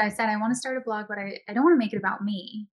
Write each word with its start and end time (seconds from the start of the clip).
I 0.00 0.08
said, 0.08 0.28
I 0.28 0.36
want 0.36 0.52
to 0.52 0.58
start 0.58 0.76
a 0.76 0.80
blog, 0.80 1.06
but 1.08 1.18
I, 1.18 1.38
I 1.48 1.52
don't 1.52 1.64
want 1.64 1.74
to 1.74 1.78
make 1.78 1.92
it 1.92 1.98
about 1.98 2.22
me. 2.24 2.68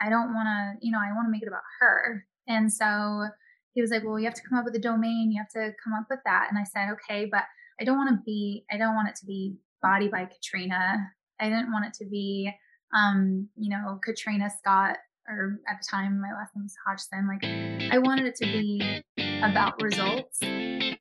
I 0.00 0.10
don't 0.10 0.34
want 0.34 0.46
to, 0.46 0.86
you 0.86 0.92
know, 0.92 0.98
I 0.98 1.14
want 1.14 1.26
to 1.26 1.30
make 1.30 1.42
it 1.42 1.48
about 1.48 1.62
her. 1.80 2.26
And 2.48 2.72
so 2.72 3.26
he 3.72 3.80
was 3.80 3.90
like, 3.90 4.04
well, 4.04 4.18
you 4.18 4.24
have 4.24 4.34
to 4.34 4.42
come 4.48 4.58
up 4.58 4.64
with 4.64 4.74
a 4.74 4.80
domain. 4.80 5.30
You 5.32 5.40
have 5.40 5.50
to 5.50 5.72
come 5.82 5.94
up 5.94 6.06
with 6.10 6.20
that. 6.24 6.48
And 6.50 6.58
I 6.58 6.64
said, 6.64 6.92
okay, 6.92 7.26
but 7.30 7.44
I 7.80 7.84
don't 7.84 7.96
want 7.96 8.10
to 8.10 8.22
be, 8.24 8.64
I 8.70 8.76
don't 8.76 8.94
want 8.94 9.08
it 9.08 9.16
to 9.16 9.26
be 9.26 9.56
body 9.80 10.08
by 10.08 10.26
Katrina. 10.26 10.98
I 11.40 11.48
didn't 11.48 11.72
want 11.72 11.86
it 11.86 11.94
to 11.94 12.04
be, 12.08 12.52
um, 12.96 13.48
you 13.56 13.70
know, 13.70 13.98
Katrina 14.04 14.50
Scott, 14.50 14.98
or 15.28 15.60
at 15.68 15.78
the 15.80 15.86
time 15.90 16.20
my 16.20 16.32
last 16.32 16.54
name 16.54 16.64
was 16.64 16.74
Hodgson. 16.86 17.28
Like 17.28 17.44
I 17.92 17.98
wanted 17.98 18.26
it 18.26 18.34
to 18.36 18.44
be 18.44 19.02
about 19.42 19.80
results. 19.82 20.38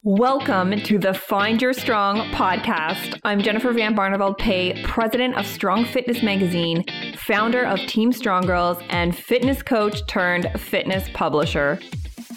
Welcome 0.04 0.82
to 0.82 0.98
the 0.98 1.14
Find 1.14 1.62
Your 1.62 1.74
Strong 1.74 2.32
podcast. 2.32 3.20
I'm 3.24 3.42
Jennifer 3.42 3.72
Van 3.72 3.96
Barneveld 3.96 4.40
Pay, 4.40 4.82
president 4.84 5.36
of 5.36 5.46
Strong 5.46 5.86
Fitness 5.86 6.24
Magazine, 6.24 6.84
founder 7.18 7.64
of 7.64 7.80
Team 7.82 8.12
Strong 8.12 8.48
Girls, 8.48 8.80
and 8.90 9.16
fitness 9.16 9.62
coach 9.62 10.06
turned 10.08 10.52
fitness 10.60 11.08
publisher. 11.14 11.80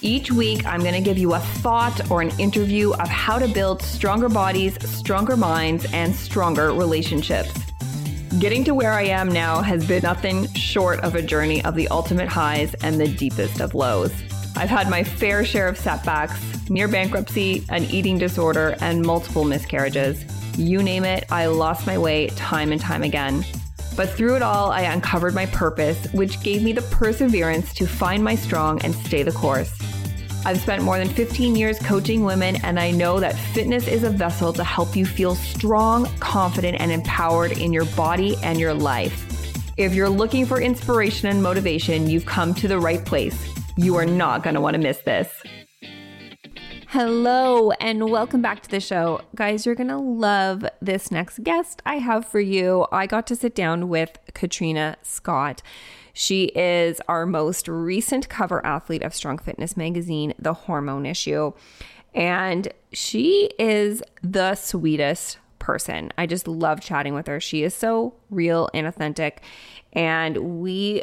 Each 0.02 0.30
week, 0.30 0.66
I'm 0.66 0.80
going 0.80 0.92
to 0.92 1.00
give 1.00 1.16
you 1.16 1.32
a 1.32 1.38
thought 1.38 2.10
or 2.10 2.20
an 2.20 2.38
interview 2.38 2.92
of 2.92 3.08
how 3.08 3.38
to 3.38 3.48
build 3.48 3.80
stronger 3.80 4.28
bodies, 4.28 4.76
stronger 4.86 5.38
minds, 5.38 5.86
and 5.94 6.14
stronger 6.14 6.74
relationships. 6.74 7.50
Getting 8.38 8.62
to 8.64 8.74
where 8.74 8.92
I 8.92 9.04
am 9.04 9.30
now 9.30 9.62
has 9.62 9.86
been 9.86 10.02
nothing 10.02 10.52
short 10.52 11.00
of 11.00 11.14
a 11.14 11.22
journey 11.22 11.64
of 11.64 11.76
the 11.76 11.88
ultimate 11.88 12.28
highs 12.28 12.74
and 12.82 13.00
the 13.00 13.08
deepest 13.08 13.62
of 13.62 13.74
lows. 13.74 14.12
I've 14.56 14.70
had 14.70 14.88
my 14.88 15.02
fair 15.02 15.44
share 15.44 15.68
of 15.68 15.76
setbacks, 15.76 16.40
near 16.70 16.86
bankruptcy, 16.86 17.64
an 17.68 17.84
eating 17.84 18.18
disorder, 18.18 18.76
and 18.80 19.04
multiple 19.04 19.44
miscarriages. 19.44 20.24
You 20.56 20.82
name 20.82 21.04
it, 21.04 21.24
I 21.30 21.46
lost 21.46 21.86
my 21.86 21.98
way 21.98 22.28
time 22.28 22.70
and 22.70 22.80
time 22.80 23.02
again. 23.02 23.44
But 23.96 24.10
through 24.10 24.36
it 24.36 24.42
all, 24.42 24.70
I 24.70 24.82
uncovered 24.82 25.34
my 25.34 25.46
purpose, 25.46 26.06
which 26.12 26.42
gave 26.42 26.62
me 26.62 26.72
the 26.72 26.82
perseverance 26.82 27.74
to 27.74 27.86
find 27.86 28.22
my 28.22 28.34
strong 28.34 28.80
and 28.82 28.94
stay 28.94 29.22
the 29.22 29.32
course. 29.32 29.76
I've 30.46 30.60
spent 30.60 30.82
more 30.82 30.98
than 30.98 31.08
15 31.08 31.56
years 31.56 31.78
coaching 31.78 32.22
women, 32.22 32.56
and 32.64 32.78
I 32.78 32.90
know 32.90 33.18
that 33.18 33.36
fitness 33.36 33.88
is 33.88 34.02
a 34.04 34.10
vessel 34.10 34.52
to 34.52 34.62
help 34.62 34.94
you 34.94 35.06
feel 35.06 35.34
strong, 35.34 36.06
confident, 36.20 36.80
and 36.80 36.92
empowered 36.92 37.52
in 37.52 37.72
your 37.72 37.86
body 37.86 38.36
and 38.42 38.60
your 38.60 38.74
life. 38.74 39.20
If 39.76 39.94
you're 39.94 40.08
looking 40.08 40.44
for 40.46 40.60
inspiration 40.60 41.28
and 41.28 41.42
motivation, 41.42 42.08
you've 42.08 42.26
come 42.26 42.54
to 42.54 42.68
the 42.68 42.78
right 42.78 43.04
place. 43.04 43.54
You 43.76 43.96
are 43.96 44.06
not 44.06 44.44
going 44.44 44.54
to 44.54 44.60
want 44.60 44.74
to 44.74 44.80
miss 44.80 44.98
this. 44.98 45.42
Hello, 46.88 47.72
and 47.72 48.08
welcome 48.08 48.40
back 48.40 48.62
to 48.62 48.70
the 48.70 48.78
show. 48.78 49.20
Guys, 49.34 49.66
you're 49.66 49.74
going 49.74 49.88
to 49.88 49.96
love 49.96 50.64
this 50.80 51.10
next 51.10 51.42
guest 51.42 51.82
I 51.84 51.96
have 51.96 52.24
for 52.24 52.38
you. 52.38 52.86
I 52.92 53.08
got 53.08 53.26
to 53.26 53.36
sit 53.36 53.52
down 53.52 53.88
with 53.88 54.16
Katrina 54.32 54.96
Scott. 55.02 55.60
She 56.12 56.44
is 56.54 57.00
our 57.08 57.26
most 57.26 57.66
recent 57.66 58.28
cover 58.28 58.64
athlete 58.64 59.02
of 59.02 59.12
Strong 59.12 59.38
Fitness 59.38 59.76
magazine, 59.76 60.34
The 60.38 60.54
Hormone 60.54 61.04
Issue. 61.04 61.52
And 62.14 62.68
she 62.92 63.50
is 63.58 64.04
the 64.22 64.54
sweetest 64.54 65.38
person. 65.58 66.12
I 66.16 66.26
just 66.26 66.46
love 66.46 66.80
chatting 66.80 67.14
with 67.14 67.26
her. 67.26 67.40
She 67.40 67.64
is 67.64 67.74
so 67.74 68.14
real 68.30 68.68
and 68.72 68.86
authentic. 68.86 69.42
And 69.92 70.60
we 70.60 71.02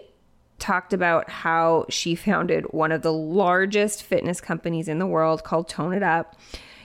talked 0.61 0.93
about 0.93 1.29
how 1.29 1.85
she 1.89 2.15
founded 2.15 2.65
one 2.71 2.91
of 2.91 3.01
the 3.01 3.11
largest 3.11 4.03
fitness 4.03 4.39
companies 4.39 4.87
in 4.87 4.99
the 4.99 5.07
world 5.07 5.43
called 5.43 5.67
Tone 5.67 5.93
It 5.93 6.03
Up. 6.03 6.37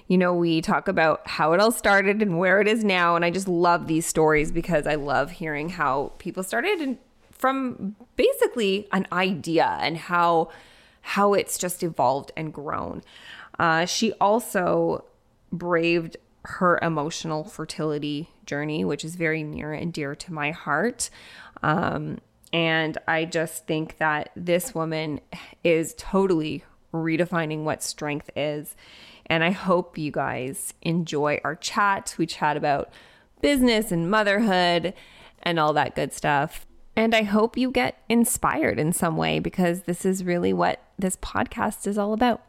You 0.09 0.19
know, 0.19 0.35
we 0.35 0.61
talk 0.61 0.89
about 0.89 1.27
how 1.29 1.53
it 1.53 1.61
all 1.61 1.71
started 1.71 2.23
and 2.23 2.39
where 2.39 2.61
it 2.61 2.67
is 2.67 2.83
now. 2.83 3.17
And 3.17 3.25
I 3.25 3.31
just 3.31 3.49
love 3.49 3.87
these 3.87 4.07
stories 4.07 4.51
because 4.51 4.87
I 4.87 4.95
love 4.95 5.31
hearing 5.31 5.69
how 5.69 6.13
people 6.19 6.43
started 6.43 6.81
and 6.81 6.99
from 7.31 7.97
basically 8.17 8.89
an 8.93 9.07
idea 9.13 9.79
and 9.81 9.97
how 9.97 10.51
how 11.03 11.35
it's 11.35 11.57
just 11.57 11.85
evolved 11.85 12.33
and 12.37 12.53
grown. 12.53 13.01
Uh, 13.61 13.85
she 13.85 14.13
also 14.15 15.05
braved 15.53 16.17
her 16.43 16.79
emotional 16.83 17.45
fertility 17.45 18.31
journey, 18.45 18.85
which 18.85 19.05
is 19.05 19.15
very 19.15 19.43
near 19.43 19.73
and 19.73 19.93
dear 19.93 20.17
to 20.17 20.33
my 20.33 20.51
heart. 20.51 21.11
Um, 21.63 22.19
and 22.53 22.97
I 23.07 23.25
just 23.25 23.67
think 23.67 23.99
that 23.99 24.31
this 24.37 24.75
woman 24.75 25.21
is 25.65 25.95
totally 25.99 26.65
redefining 26.93 27.65
what 27.65 27.83
strength 27.83 28.31
is. 28.37 28.77
And 29.27 29.43
I 29.43 29.51
hope 29.51 29.99
you 29.99 30.13
guys 30.13 30.73
enjoy 30.83 31.41
our 31.43 31.57
chat. 31.57 32.15
We 32.17 32.27
chat 32.27 32.57
about 32.57 32.91
business 33.41 33.91
and 33.91 34.11
motherhood 34.11 34.95
and 35.43 35.59
all 35.59 35.73
that 35.73 35.95
good 35.95 36.13
stuff. 36.13 36.67
And 36.95 37.15
I 37.15 37.25
hope 37.25 37.57
you 37.57 37.71
get 37.71 38.03
inspired 38.09 38.79
in 38.79 38.93
some 38.93 39.17
way 39.17 39.39
because 39.39 39.83
this 39.83 40.05
is 40.05 40.25
really 40.25 40.53
what 40.53 40.81
this 40.99 41.17
podcast 41.17 41.87
is 41.87 41.99
all 41.99 42.13
about. 42.13 42.46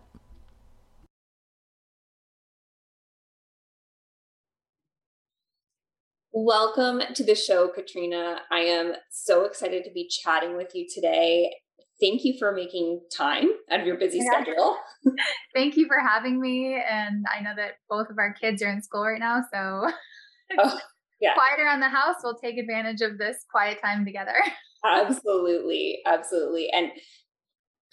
Welcome 6.39 7.01
to 7.15 7.23
the 7.23 7.33
show, 7.33 7.67
Katrina. 7.67 8.41
I 8.51 8.59
am 8.59 8.93
so 9.09 9.45
excited 9.45 9.83
to 9.85 9.91
be 9.91 10.07
chatting 10.07 10.55
with 10.55 10.75
you 10.75 10.85
today. 10.87 11.51
Thank 11.99 12.23
you 12.25 12.35
for 12.37 12.51
making 12.51 13.01
time 13.11 13.45
out 13.71 13.79
of 13.79 13.87
your 13.87 13.97
busy 13.97 14.19
yeah. 14.19 14.43
schedule. 14.43 14.77
Thank 15.55 15.77
you 15.77 15.87
for 15.87 15.97
having 15.99 16.39
me. 16.39 16.79
And 16.87 17.25
I 17.35 17.41
know 17.41 17.53
that 17.55 17.77
both 17.89 18.11
of 18.11 18.19
our 18.19 18.35
kids 18.39 18.61
are 18.61 18.69
in 18.69 18.83
school 18.83 19.01
right 19.01 19.19
now. 19.19 19.41
So 19.51 19.89
oh, 20.59 20.79
yeah. 21.19 21.33
quiet 21.33 21.59
around 21.59 21.79
the 21.79 21.89
house, 21.89 22.17
we'll 22.23 22.37
take 22.37 22.59
advantage 22.59 23.01
of 23.01 23.17
this 23.17 23.37
quiet 23.49 23.79
time 23.83 24.05
together. 24.05 24.35
absolutely. 24.85 26.01
Absolutely. 26.05 26.69
And 26.71 26.91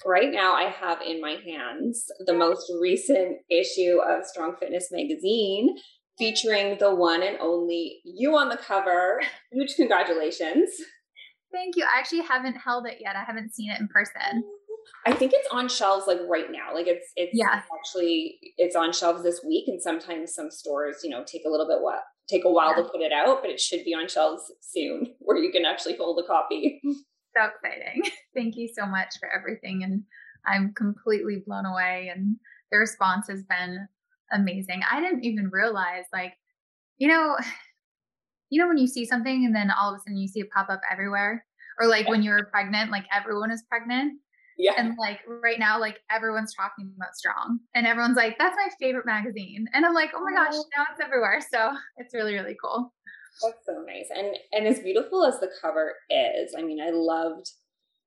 right 0.04 0.30
now 0.30 0.52
I 0.52 0.64
have 0.64 1.00
in 1.00 1.18
my 1.22 1.38
hands 1.46 2.04
the 2.26 2.34
most 2.34 2.70
recent 2.78 3.38
issue 3.50 4.00
of 4.06 4.26
Strong 4.26 4.56
Fitness 4.60 4.88
magazine 4.92 5.76
featuring 6.18 6.78
the 6.78 6.94
one 6.94 7.22
and 7.22 7.38
only 7.40 8.00
you 8.04 8.36
on 8.36 8.48
the 8.48 8.56
cover. 8.56 9.20
Huge 9.52 9.74
congratulations. 9.76 10.70
Thank 11.52 11.76
you. 11.76 11.84
I 11.84 11.98
actually 11.98 12.22
haven't 12.22 12.56
held 12.56 12.86
it 12.86 12.98
yet. 13.00 13.16
I 13.16 13.24
haven't 13.24 13.54
seen 13.54 13.70
it 13.70 13.80
in 13.80 13.88
person. 13.88 14.42
I 15.06 15.12
think 15.12 15.32
it's 15.34 15.48
on 15.50 15.68
shelves 15.68 16.06
like 16.06 16.18
right 16.28 16.50
now. 16.50 16.74
Like 16.74 16.86
it's 16.86 17.10
it's 17.16 17.32
yeah. 17.32 17.62
actually 17.76 18.38
it's 18.58 18.76
on 18.76 18.92
shelves 18.92 19.22
this 19.22 19.40
week 19.46 19.64
and 19.68 19.80
sometimes 19.80 20.34
some 20.34 20.50
stores, 20.50 21.00
you 21.02 21.10
know, 21.10 21.24
take 21.24 21.42
a 21.46 21.50
little 21.50 21.66
bit 21.66 21.80
what 21.80 22.00
take 22.28 22.44
a 22.44 22.50
while 22.50 22.70
yeah. 22.70 22.82
to 22.82 22.88
put 22.88 23.00
it 23.00 23.12
out, 23.12 23.42
but 23.42 23.50
it 23.50 23.60
should 23.60 23.84
be 23.84 23.94
on 23.94 24.08
shelves 24.08 24.52
soon 24.60 25.06
where 25.18 25.36
you 25.36 25.52
can 25.52 25.64
actually 25.64 25.96
hold 25.96 26.18
a 26.22 26.26
copy. 26.26 26.80
So 26.84 27.44
exciting. 27.44 28.02
Thank 28.34 28.56
you 28.56 28.68
so 28.74 28.86
much 28.86 29.14
for 29.18 29.28
everything. 29.28 29.82
And 29.82 30.02
I'm 30.46 30.72
completely 30.74 31.42
blown 31.46 31.66
away. 31.66 32.10
And 32.14 32.36
the 32.70 32.78
response 32.78 33.26
has 33.28 33.42
been 33.42 33.88
amazing. 34.34 34.82
I 34.90 35.00
didn't 35.00 35.24
even 35.24 35.48
realize, 35.50 36.04
like, 36.12 36.32
you 36.98 37.08
know, 37.08 37.36
you 38.50 38.60
know, 38.60 38.68
when 38.68 38.78
you 38.78 38.86
see 38.86 39.04
something 39.04 39.44
and 39.44 39.54
then 39.54 39.70
all 39.70 39.92
of 39.92 39.96
a 39.96 39.98
sudden 40.00 40.16
you 40.16 40.28
see 40.28 40.40
it 40.40 40.50
pop 40.50 40.68
up 40.68 40.80
everywhere, 40.90 41.44
or 41.80 41.88
like 41.88 42.04
yeah. 42.04 42.10
when 42.10 42.22
you 42.22 42.30
were 42.30 42.48
pregnant, 42.52 42.90
like 42.90 43.04
everyone 43.12 43.50
is 43.50 43.64
pregnant. 43.68 44.20
Yeah. 44.56 44.74
And 44.76 44.94
like 44.98 45.18
right 45.26 45.58
now, 45.58 45.80
like 45.80 45.98
everyone's 46.10 46.54
talking 46.54 46.92
about 46.96 47.16
strong 47.16 47.58
and 47.74 47.86
everyone's 47.86 48.16
like, 48.16 48.38
that's 48.38 48.54
my 48.54 48.68
favorite 48.78 49.06
magazine. 49.06 49.66
And 49.72 49.84
I'm 49.84 49.94
like, 49.94 50.10
oh 50.14 50.22
my 50.22 50.32
gosh, 50.32 50.52
oh. 50.54 50.64
now 50.76 50.84
it's 50.92 51.00
everywhere. 51.00 51.40
So 51.52 51.72
it's 51.96 52.14
really, 52.14 52.34
really 52.34 52.56
cool. 52.62 52.92
That's 53.42 53.66
so 53.66 53.84
nice. 53.84 54.06
And 54.14 54.36
and 54.52 54.66
as 54.66 54.80
beautiful 54.80 55.24
as 55.24 55.40
the 55.40 55.50
cover 55.60 55.94
is, 56.08 56.54
I 56.56 56.62
mean, 56.62 56.80
I 56.80 56.90
loved 56.90 57.50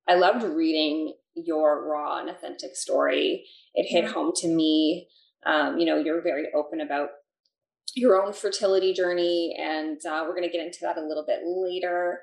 I 0.08 0.16
loved 0.16 0.44
reading 0.44 1.14
your 1.36 1.88
raw 1.88 2.20
and 2.20 2.30
authentic 2.30 2.76
story. 2.76 3.46
It 3.76 3.88
hit 3.90 4.10
home 4.10 4.32
to 4.38 4.48
me. 4.48 5.08
Um, 5.46 5.78
you 5.78 5.86
know, 5.86 5.98
you're 5.98 6.22
very 6.22 6.48
open 6.56 6.82
about 6.82 7.10
your 7.96 8.22
own 8.22 8.34
fertility 8.34 8.94
journey, 8.94 9.56
and 9.60 10.00
uh, 10.06 10.24
we're 10.24 10.36
going 10.36 10.44
to 10.44 10.56
get 10.56 10.66
into 10.66 10.80
that 10.82 10.98
a 10.98 11.06
little 11.06 11.26
bit 11.26 11.40
later. 11.44 12.22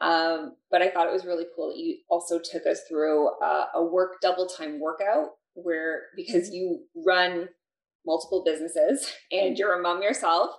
Um, 0.00 0.54
but 0.70 0.80
I 0.80 0.90
thought 0.90 1.08
it 1.08 1.12
was 1.12 1.24
really 1.24 1.46
cool 1.56 1.70
that 1.70 1.78
you 1.78 1.98
also 2.08 2.38
took 2.38 2.66
us 2.66 2.82
through 2.88 3.28
uh, 3.42 3.66
a 3.74 3.84
work 3.84 4.20
double 4.22 4.46
time 4.46 4.78
workout 4.78 5.30
where 5.54 6.02
because 6.14 6.50
you 6.50 6.84
run 7.04 7.48
multiple 8.06 8.44
businesses 8.44 9.12
and 9.32 9.58
you're 9.58 9.78
a 9.78 9.82
mom 9.82 10.02
yourself 10.02 10.50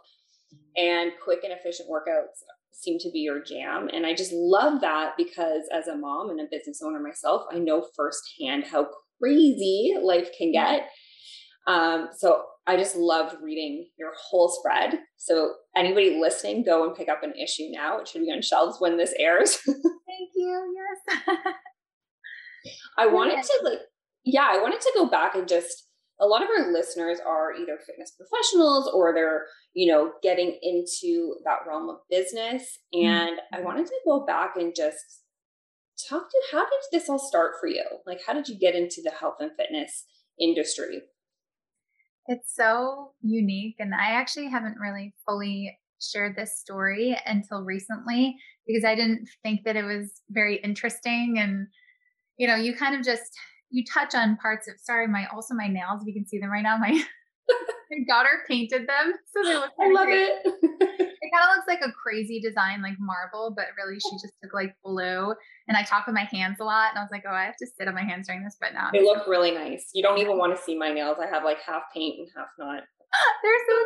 and 0.76 1.12
quick 1.24 1.40
and 1.44 1.54
efficient 1.54 1.90
workouts 1.90 2.44
seem 2.72 2.98
to 3.00 3.10
be 3.12 3.20
your 3.20 3.42
jam. 3.42 3.90
And 3.92 4.06
I 4.06 4.14
just 4.14 4.32
love 4.34 4.82
that 4.82 5.14
because 5.18 5.64
as 5.72 5.88
a 5.88 5.96
mom 5.96 6.30
and 6.30 6.40
a 6.40 6.48
business 6.50 6.82
owner 6.84 7.00
myself, 7.00 7.44
I 7.52 7.60
know 7.60 7.86
firsthand 7.96 8.66
how 8.66 8.88
crazy 9.22 9.96
life 10.02 10.30
can 10.38 10.52
get. 10.52 10.90
Um, 11.68 12.10
so 12.18 12.44
I 12.68 12.78
just 12.78 12.96
loved 12.96 13.42
reading 13.42 13.88
your 13.98 14.12
whole 14.16 14.50
spread. 14.50 15.00
So 15.18 15.54
anybody 15.76 16.20
listening, 16.20 16.64
go 16.64 16.86
and 16.86 16.96
pick 16.96 17.10
up 17.10 17.24
an 17.24 17.34
issue 17.34 17.70
now. 17.72 18.00
It 18.00 18.08
should 18.08 18.22
be 18.22 18.32
on 18.32 18.42
shelves 18.42 18.78
when 18.80 18.98
this 18.98 19.14
airs. 19.18 19.56
Thank 19.66 20.30
you. 20.36 20.76
Yes. 20.76 21.56
I 22.98 23.08
wanted 23.08 23.42
to 23.42 23.60
like, 23.64 23.80
yeah, 24.24 24.48
I 24.52 24.62
wanted 24.62 24.82
to 24.82 24.92
go 24.96 25.10
back 25.10 25.36
and 25.36 25.48
just 25.48 25.88
a 26.20 26.28
lot 26.28 26.44
of 26.44 26.50
our 26.50 26.72
listeners 26.72 27.20
are 27.26 27.54
either 27.54 27.80
fitness 27.86 28.12
professionals 28.12 28.92
or 28.94 29.14
they're, 29.14 29.46
you 29.74 29.92
know, 29.92 30.12
getting 30.22 30.60
into 30.62 31.36
that 31.46 31.60
realm 31.68 31.90
of 31.90 31.98
business. 32.10 32.80
And 32.94 33.38
mm-hmm. 33.38 33.56
I 33.56 33.62
wanted 33.62 33.86
to 33.88 33.94
go 34.06 34.26
back 34.26 34.58
and 34.58 34.76
just 34.76 35.24
talk 36.10 36.30
to 36.30 36.42
how 36.52 36.66
did 36.66 36.80
this 36.92 37.10
all 37.10 37.20
start 37.20 37.54
for 37.60 37.68
you? 37.68 37.86
Like, 38.06 38.20
how 38.26 38.34
did 38.34 38.48
you 38.48 38.58
get 38.60 38.76
into 38.76 39.02
the 39.04 39.12
health 39.12 39.38
and 39.40 39.52
fitness 39.58 40.06
industry? 40.40 41.02
It's 42.32 42.56
so 42.56 43.14
unique. 43.24 43.78
And 43.80 43.96
I 43.96 44.12
actually 44.12 44.50
haven't 44.50 44.78
really 44.80 45.16
fully 45.28 45.76
shared 46.00 46.36
this 46.36 46.60
story 46.60 47.20
until 47.26 47.64
recently 47.64 48.38
because 48.68 48.86
I 48.86 48.94
didn't 48.94 49.28
think 49.42 49.64
that 49.66 49.76
it 49.76 49.84
was 49.84 50.22
very 50.30 50.58
interesting. 50.58 51.38
And, 51.40 51.66
you 52.38 52.48
know, 52.48 52.56
you 52.56 52.76
kind 52.76 52.96
of 52.96 53.04
just, 53.04 53.32
you 53.72 53.84
touch 53.92 54.14
on 54.14 54.38
parts 54.38 54.68
of, 54.68 54.76
sorry, 54.80 55.08
my, 55.08 55.26
also 55.34 55.56
my 55.56 55.68
nails, 55.68 56.02
if 56.04 56.08
you 56.08 56.14
can 56.14 56.28
see 56.28 56.38
them 56.38 56.52
right 56.52 56.62
now, 56.62 56.78
my, 56.78 56.92
my 57.92 57.98
daughter 58.08 58.44
painted 58.48 58.88
them. 58.88 59.14
So 59.34 59.44
they 59.44 59.56
look 59.56 59.72
I 59.82 59.92
love 59.92 60.10
it. 60.10 61.10
it 61.30 61.36
kind 61.36 61.50
of 61.50 61.56
looks 61.56 61.68
like 61.68 61.88
a 61.88 61.94
crazy 61.94 62.40
design, 62.40 62.82
like 62.82 62.96
marble, 63.00 63.54
but 63.56 63.66
really 63.78 64.00
she 64.00 64.12
just 64.16 64.34
took 64.42 64.54
like 64.54 64.76
blue. 64.84 65.34
And 65.68 65.78
I 65.78 65.84
talk 65.84 66.08
with 66.08 66.16
my 66.16 66.28
hands 66.32 66.58
a 66.60 66.64
lot, 66.64 66.90
and 66.90 67.00
I 67.00 67.04
was 67.04 67.12
like, 67.12 67.24
oh, 67.28 67.34
I 67.34 67.44
have 67.44 67.58
to 67.58 67.68
sit 67.68 67.88
on 67.88 67.94
my 67.94 68.04
hands 68.04 68.28
during 68.28 68.44
this, 68.44 68.58
but 68.60 68.74
now 68.74 68.90
they 68.92 69.04
look 69.04 69.28
really 69.28 69.52
nice. 69.52 69.90
You 69.94 70.02
don't 70.02 70.18
even 70.18 70.38
want 70.38 70.56
to 70.56 70.62
see 70.62 70.78
my 70.78 70.92
nails. 70.92 71.18
I 71.22 71.28
have 71.28 71.44
like 71.44 71.60
half 71.62 71.84
paint 71.94 72.20
and 72.20 72.28
half 72.36 72.48
not. 72.58 72.84
They're 73.44 73.64
so 73.70 73.86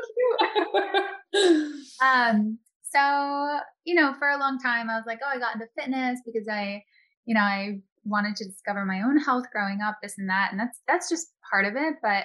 cute. 1.33 1.75
um, 2.01 2.59
so 2.83 3.59
you 3.83 3.95
know, 3.95 4.13
for 4.17 4.29
a 4.29 4.37
long 4.37 4.59
time, 4.59 4.89
I 4.89 4.95
was 4.95 5.05
like, 5.05 5.19
oh, 5.23 5.29
I 5.29 5.39
got 5.39 5.55
into 5.55 5.67
fitness 5.77 6.21
because 6.25 6.47
I, 6.49 6.83
you 7.25 7.35
know, 7.35 7.41
I 7.41 7.79
wanted 8.05 8.35
to 8.37 8.45
discover 8.45 8.85
my 8.85 9.01
own 9.01 9.17
health 9.17 9.45
growing 9.51 9.79
up, 9.81 9.97
this 10.01 10.15
and 10.17 10.29
that, 10.29 10.49
and 10.51 10.59
that's 10.59 10.79
that's 10.87 11.09
just 11.09 11.27
part 11.49 11.65
of 11.65 11.75
it, 11.75 11.95
but 12.01 12.23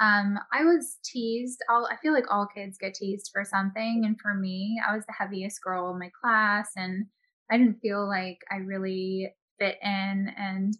um, 0.00 0.38
I 0.50 0.64
was 0.64 0.96
teased. 1.04 1.60
All 1.68 1.86
I 1.86 1.96
feel 1.96 2.14
like 2.14 2.30
all 2.30 2.46
kids 2.46 2.78
get 2.78 2.94
teased 2.94 3.30
for 3.32 3.44
something, 3.44 4.02
and 4.04 4.18
for 4.18 4.34
me, 4.34 4.80
I 4.86 4.96
was 4.96 5.04
the 5.06 5.12
heaviest 5.12 5.62
girl 5.62 5.92
in 5.92 5.98
my 5.98 6.10
class, 6.20 6.70
and 6.74 7.04
I 7.50 7.58
didn't 7.58 7.80
feel 7.80 8.08
like 8.08 8.38
I 8.50 8.56
really 8.56 9.30
fit 9.58 9.76
in. 9.82 10.32
And 10.38 10.74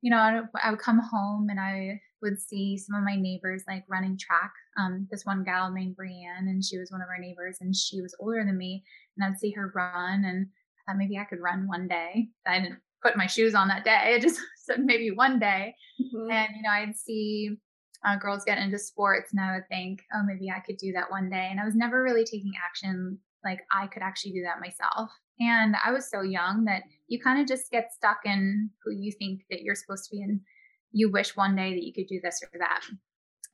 you 0.00 0.10
know, 0.10 0.16
I, 0.16 0.40
I 0.62 0.70
would 0.70 0.80
come 0.80 0.98
home 0.98 1.48
and 1.48 1.58
I 1.58 1.98
would 2.20 2.38
see 2.38 2.76
some 2.76 2.96
of 2.96 3.04
my 3.04 3.16
neighbors 3.16 3.64
like 3.68 3.84
running 3.88 4.18
track. 4.18 4.52
Um, 4.78 5.06
this 5.10 5.24
one 5.24 5.44
gal 5.44 5.70
named 5.70 5.96
Brienne, 5.96 6.48
and 6.48 6.64
she 6.64 6.78
was 6.78 6.90
one 6.90 7.02
of 7.02 7.08
our 7.08 7.18
neighbors, 7.18 7.58
and 7.60 7.76
she 7.76 8.00
was 8.00 8.16
older 8.18 8.44
than 8.44 8.56
me, 8.56 8.82
and 9.16 9.26
I'd 9.26 9.38
see 9.38 9.50
her 9.52 9.72
run, 9.74 10.24
and 10.24 10.46
I 10.46 10.92
thought 10.92 10.98
maybe 10.98 11.18
I 11.18 11.24
could 11.24 11.40
run 11.40 11.68
one 11.68 11.86
day. 11.86 12.28
I 12.46 12.60
didn't 12.60 12.78
put 13.02 13.16
my 13.18 13.26
shoes 13.26 13.54
on 13.54 13.68
that 13.68 13.84
day. 13.84 14.14
I 14.14 14.18
just 14.18 14.40
said 14.64 14.80
maybe 14.80 15.10
one 15.10 15.38
day, 15.38 15.74
mm-hmm. 16.00 16.30
and 16.30 16.48
you 16.56 16.62
know, 16.62 16.70
I'd 16.70 16.96
see 16.96 17.58
uh, 18.04 18.16
girls 18.16 18.44
get 18.44 18.58
into 18.58 18.78
sports 18.78 19.32
and 19.32 19.40
I 19.40 19.54
would 19.54 19.68
think, 19.68 20.02
oh, 20.14 20.22
maybe 20.24 20.50
I 20.50 20.60
could 20.60 20.76
do 20.76 20.92
that 20.92 21.10
one 21.10 21.30
day. 21.30 21.48
And 21.50 21.58
I 21.58 21.64
was 21.64 21.74
never 21.74 22.02
really 22.02 22.24
taking 22.24 22.52
action 22.64 23.18
like 23.44 23.60
I 23.72 23.86
could 23.86 24.02
actually 24.02 24.32
do 24.32 24.42
that 24.42 24.60
myself. 24.60 25.10
And 25.40 25.74
I 25.84 25.90
was 25.90 26.08
so 26.08 26.22
young 26.22 26.64
that 26.64 26.82
you 27.08 27.20
kind 27.20 27.40
of 27.40 27.46
just 27.46 27.70
get 27.70 27.92
stuck 27.92 28.20
in 28.24 28.70
who 28.82 28.92
you 28.92 29.12
think 29.12 29.42
that 29.50 29.62
you're 29.62 29.74
supposed 29.74 30.04
to 30.04 30.16
be 30.16 30.22
and 30.22 30.40
you 30.92 31.10
wish 31.10 31.36
one 31.36 31.56
day 31.56 31.74
that 31.74 31.84
you 31.84 31.92
could 31.92 32.06
do 32.06 32.20
this 32.22 32.40
or 32.42 32.58
that. 32.58 32.82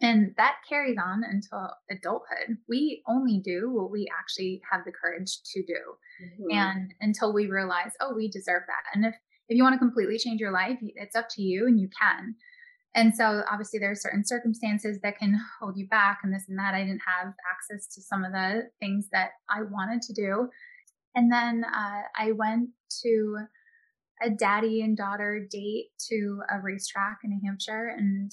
And 0.03 0.35
that 0.37 0.57
carries 0.69 0.97
on 1.03 1.23
until 1.25 1.71
adulthood. 1.91 2.57
We 2.69 3.03
only 3.07 3.39
do 3.39 3.71
what 3.71 3.91
we 3.91 4.09
actually 4.19 4.63
have 4.71 4.85
the 4.85 4.93
courage 4.93 5.43
to 5.53 5.63
do. 5.63 5.79
Mm-hmm. 6.25 6.57
And 6.57 6.95
until 7.01 7.35
we 7.35 7.47
realize, 7.47 7.93
oh, 8.01 8.15
we 8.15 8.29
deserve 8.29 8.63
that. 8.67 8.95
And 8.95 9.07
if 9.07 9.15
if 9.49 9.57
you 9.57 9.65
want 9.65 9.75
to 9.75 9.79
completely 9.79 10.17
change 10.17 10.41
your 10.41 10.53
life, 10.53 10.79
it's 10.81 11.17
up 11.17 11.27
to 11.31 11.43
you 11.43 11.67
and 11.67 11.79
you 11.79 11.89
can. 12.01 12.37
And 12.95 13.15
so 13.15 13.43
obviously 13.51 13.79
there 13.79 13.93
are 13.93 13.97
certain 13.97 14.25
circumstances 14.25 14.99
that 15.03 15.19
can 15.19 15.39
hold 15.61 15.77
you 15.77 15.87
back 15.87 16.21
and 16.25 16.35
this 16.35 16.47
and 16.49 16.59
that. 16.59 16.75
I 16.75 16.81
didn't 16.81 17.03
have 17.07 17.35
access 17.49 17.87
to 17.95 18.03
some 18.03 18.25
of 18.25 18.33
the 18.33 18.69
things 18.81 19.09
that 19.13 19.31
I 19.49 19.63
wanted 19.63 20.03
to 20.03 20.13
do. 20.13 20.49
And 21.15 21.33
then 21.33 21.65
uh, 21.65 22.03
I 22.19 22.33
went 22.33 22.71
to 23.03 23.39
a 24.23 24.31
daddy 24.31 24.83
and 24.83 24.97
daughter 24.97 25.47
date 25.51 25.87
to 26.09 26.41
a 26.51 26.61
racetrack 26.61 27.19
in 27.25 27.31
New 27.31 27.41
Hampshire. 27.45 27.95
And 27.97 28.31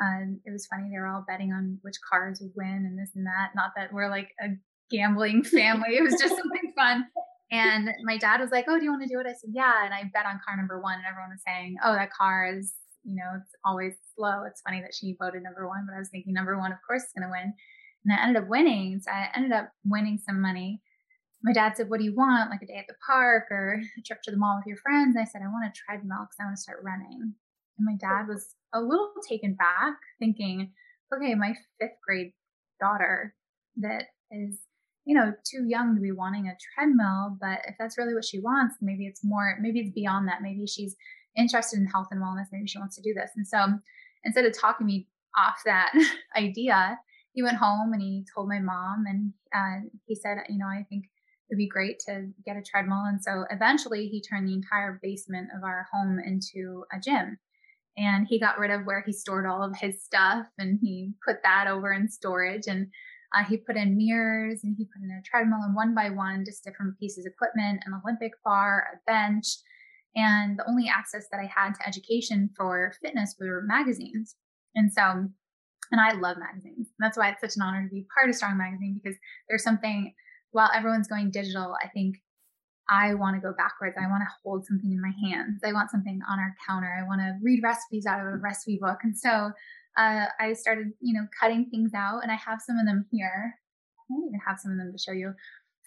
uh, 0.00 0.36
it 0.44 0.50
was 0.50 0.66
funny. 0.66 0.90
They 0.90 0.98
were 0.98 1.06
all 1.06 1.24
betting 1.26 1.52
on 1.52 1.78
which 1.82 1.96
cars 2.08 2.40
would 2.40 2.52
win 2.54 2.84
and 2.86 2.98
this 2.98 3.10
and 3.14 3.26
that. 3.26 3.50
Not 3.54 3.72
that 3.76 3.92
we're 3.92 4.10
like 4.10 4.30
a 4.40 4.48
gambling 4.90 5.42
family. 5.44 5.96
it 5.96 6.02
was 6.02 6.20
just 6.20 6.36
something 6.36 6.72
fun. 6.76 7.06
And 7.50 7.90
my 8.02 8.18
dad 8.18 8.40
was 8.40 8.50
like, 8.50 8.66
Oh, 8.68 8.78
do 8.78 8.84
you 8.84 8.90
want 8.90 9.02
to 9.02 9.08
do 9.08 9.20
it? 9.20 9.26
I 9.26 9.32
said, 9.32 9.50
Yeah. 9.52 9.84
And 9.84 9.94
I 9.94 10.10
bet 10.12 10.26
on 10.26 10.40
car 10.44 10.56
number 10.56 10.80
one. 10.80 10.94
And 10.94 11.04
everyone 11.08 11.30
was 11.30 11.42
saying, 11.46 11.76
Oh, 11.84 11.92
that 11.92 12.12
car 12.12 12.52
is 12.56 12.74
you 13.04 13.14
know, 13.14 13.36
it's 13.36 13.54
always 13.64 13.94
slow. 14.16 14.44
It's 14.44 14.62
funny 14.62 14.80
that 14.80 14.94
she 14.94 15.16
voted 15.20 15.42
number 15.42 15.68
one, 15.68 15.86
but 15.86 15.94
I 15.94 15.98
was 15.98 16.08
thinking 16.08 16.32
number 16.32 16.58
one, 16.58 16.72
of 16.72 16.78
course, 16.86 17.02
is 17.02 17.12
going 17.16 17.28
to 17.28 17.32
win. 17.32 17.52
And 18.04 18.12
I 18.12 18.22
ended 18.22 18.42
up 18.42 18.48
winning. 18.48 19.00
So 19.00 19.10
I 19.10 19.28
ended 19.34 19.52
up 19.52 19.70
winning 19.84 20.18
some 20.18 20.40
money. 20.40 20.80
My 21.42 21.52
dad 21.52 21.76
said, 21.76 21.90
What 21.90 21.98
do 21.98 22.04
you 22.04 22.14
want? 22.14 22.50
Like 22.50 22.62
a 22.62 22.66
day 22.66 22.78
at 22.78 22.86
the 22.88 22.96
park 23.06 23.44
or 23.50 23.80
a 23.98 24.02
trip 24.02 24.22
to 24.22 24.30
the 24.30 24.36
mall 24.36 24.56
with 24.56 24.66
your 24.66 24.78
friends? 24.78 25.14
And 25.14 25.22
I 25.22 25.28
said, 25.28 25.42
I 25.42 25.48
want 25.48 25.66
a 25.66 25.72
treadmill 25.72 26.24
because 26.24 26.36
I 26.40 26.44
want 26.44 26.56
to 26.56 26.62
start 26.62 26.82
running. 26.82 27.34
And 27.78 27.84
my 27.84 27.96
dad 27.96 28.26
was 28.28 28.54
a 28.72 28.80
little 28.80 29.12
taken 29.28 29.54
back, 29.54 29.94
thinking, 30.18 30.72
Okay, 31.14 31.34
my 31.34 31.54
fifth 31.80 31.98
grade 32.06 32.32
daughter 32.80 33.34
that 33.76 34.04
is, 34.30 34.58
you 35.04 35.14
know, 35.14 35.32
too 35.44 35.64
young 35.66 35.94
to 35.94 36.00
be 36.00 36.12
wanting 36.12 36.48
a 36.48 36.56
treadmill. 36.74 37.36
But 37.40 37.60
if 37.68 37.74
that's 37.78 37.98
really 37.98 38.14
what 38.14 38.24
she 38.24 38.40
wants, 38.40 38.76
maybe 38.80 39.06
it's 39.06 39.22
more, 39.22 39.58
maybe 39.60 39.80
it's 39.80 39.94
beyond 39.94 40.28
that. 40.28 40.42
Maybe 40.42 40.66
she's 40.66 40.96
interested 41.36 41.78
in 41.78 41.86
health 41.86 42.08
and 42.10 42.20
wellness. 42.20 42.46
Maybe 42.52 42.66
she 42.66 42.78
wants 42.78 42.96
to 42.96 43.02
do 43.02 43.14
this. 43.14 43.30
And 43.36 43.46
so 43.46 43.64
instead 44.24 44.44
of 44.44 44.58
talking 44.58 44.86
me 44.86 45.08
off 45.36 45.60
that 45.64 45.92
idea, 46.36 46.98
he 47.32 47.42
went 47.42 47.56
home 47.56 47.92
and 47.92 48.00
he 48.00 48.24
told 48.34 48.48
my 48.48 48.60
mom 48.60 49.04
and 49.06 49.32
uh, 49.54 49.88
he 50.06 50.14
said, 50.14 50.38
you 50.48 50.58
know, 50.58 50.66
I 50.66 50.84
think 50.88 51.06
it'd 51.50 51.58
be 51.58 51.68
great 51.68 51.98
to 52.06 52.28
get 52.46 52.56
a 52.56 52.62
treadmill. 52.62 53.04
And 53.06 53.22
so 53.22 53.44
eventually 53.50 54.08
he 54.08 54.22
turned 54.22 54.48
the 54.48 54.54
entire 54.54 55.00
basement 55.02 55.48
of 55.56 55.62
our 55.64 55.86
home 55.92 56.18
into 56.24 56.84
a 56.92 57.00
gym. 57.00 57.38
And 57.96 58.26
he 58.26 58.40
got 58.40 58.58
rid 58.58 58.70
of 58.70 58.86
where 58.86 59.02
he 59.04 59.12
stored 59.12 59.46
all 59.46 59.62
of 59.62 59.76
his 59.76 60.02
stuff 60.02 60.46
and 60.58 60.78
he 60.80 61.12
put 61.24 61.36
that 61.44 61.68
over 61.68 61.92
in 61.92 62.08
storage. 62.08 62.66
And 62.66 62.88
uh, 63.34 63.44
he 63.44 63.56
put 63.56 63.76
in 63.76 63.96
mirrors 63.96 64.60
and 64.64 64.74
he 64.76 64.84
put 64.84 65.02
in 65.02 65.10
a 65.10 65.22
treadmill 65.22 65.60
and 65.62 65.74
one 65.74 65.94
by 65.94 66.10
one, 66.10 66.44
just 66.44 66.64
different 66.64 66.98
pieces 66.98 67.26
of 67.26 67.32
equipment, 67.32 67.82
an 67.86 68.00
Olympic 68.04 68.32
bar, 68.44 68.86
a 68.92 69.10
bench, 69.10 69.46
and 70.16 70.58
the 70.58 70.68
only 70.68 70.88
access 70.88 71.26
that 71.30 71.40
I 71.40 71.50
had 71.54 71.74
to 71.74 71.88
education 71.88 72.50
for 72.56 72.92
fitness 73.02 73.34
were 73.38 73.62
magazines. 73.66 74.36
And 74.74 74.92
so, 74.92 75.02
and 75.02 76.00
I 76.00 76.12
love 76.12 76.36
magazines. 76.38 76.88
That's 76.98 77.18
why 77.18 77.30
it's 77.30 77.40
such 77.40 77.56
an 77.56 77.62
honor 77.62 77.84
to 77.84 77.90
be 77.90 78.06
part 78.16 78.30
of 78.30 78.36
Strong 78.36 78.58
Magazine 78.58 79.00
because 79.02 79.18
there's 79.48 79.64
something, 79.64 80.14
while 80.52 80.70
everyone's 80.74 81.08
going 81.08 81.30
digital, 81.30 81.74
I 81.82 81.88
think 81.88 82.16
I 82.88 83.14
want 83.14 83.36
to 83.36 83.40
go 83.40 83.54
backwards. 83.56 83.96
I 83.98 84.08
want 84.08 84.22
to 84.22 84.34
hold 84.42 84.66
something 84.66 84.92
in 84.92 85.00
my 85.00 85.12
hands. 85.28 85.60
I 85.64 85.72
want 85.72 85.90
something 85.90 86.20
on 86.30 86.38
our 86.38 86.54
counter. 86.66 86.94
I 86.98 87.06
want 87.06 87.20
to 87.20 87.38
read 87.42 87.62
recipes 87.62 88.06
out 88.06 88.20
of 88.20 88.26
a 88.26 88.36
recipe 88.36 88.78
book. 88.80 88.98
And 89.02 89.16
so 89.16 89.52
uh, 89.96 90.26
I 90.38 90.52
started, 90.52 90.88
you 91.00 91.14
know, 91.14 91.26
cutting 91.40 91.70
things 91.70 91.92
out, 91.94 92.20
and 92.22 92.30
I 92.30 92.36
have 92.36 92.60
some 92.60 92.78
of 92.78 92.86
them 92.86 93.06
here. 93.10 93.54
I 93.98 94.02
might 94.10 94.26
even 94.26 94.40
have 94.46 94.58
some 94.58 94.72
of 94.72 94.78
them 94.78 94.92
to 94.92 94.98
show 94.98 95.12
you. 95.12 95.32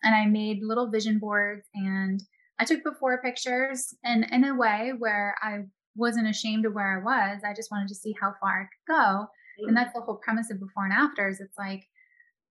And 0.04 0.16
I 0.16 0.26
made 0.26 0.60
little 0.64 0.90
vision 0.90 1.20
boards 1.20 1.68
and 1.74 2.22
I 2.60 2.66
took 2.66 2.84
before 2.84 3.22
pictures 3.22 3.94
and 4.04 4.26
in 4.32 4.44
a 4.44 4.56
way 4.56 4.94
where 4.98 5.36
I 5.42 5.60
wasn't 5.96 6.28
ashamed 6.28 6.66
of 6.66 6.74
where 6.74 7.00
I 7.00 7.04
was. 7.04 7.42
I 7.44 7.54
just 7.54 7.72
wanted 7.72 7.88
to 7.90 7.96
see 7.96 8.16
how 8.20 8.34
far 8.40 8.62
I 8.62 8.66
could 8.66 8.94
go. 8.94 9.28
And 9.60 9.72
mm. 9.72 9.80
that's 9.80 9.94
the 9.94 10.02
whole 10.02 10.20
premise 10.24 10.52
of 10.52 10.60
before 10.60 10.86
and 10.86 10.94
afters. 10.94 11.40
It's 11.40 11.58
like 11.58 11.84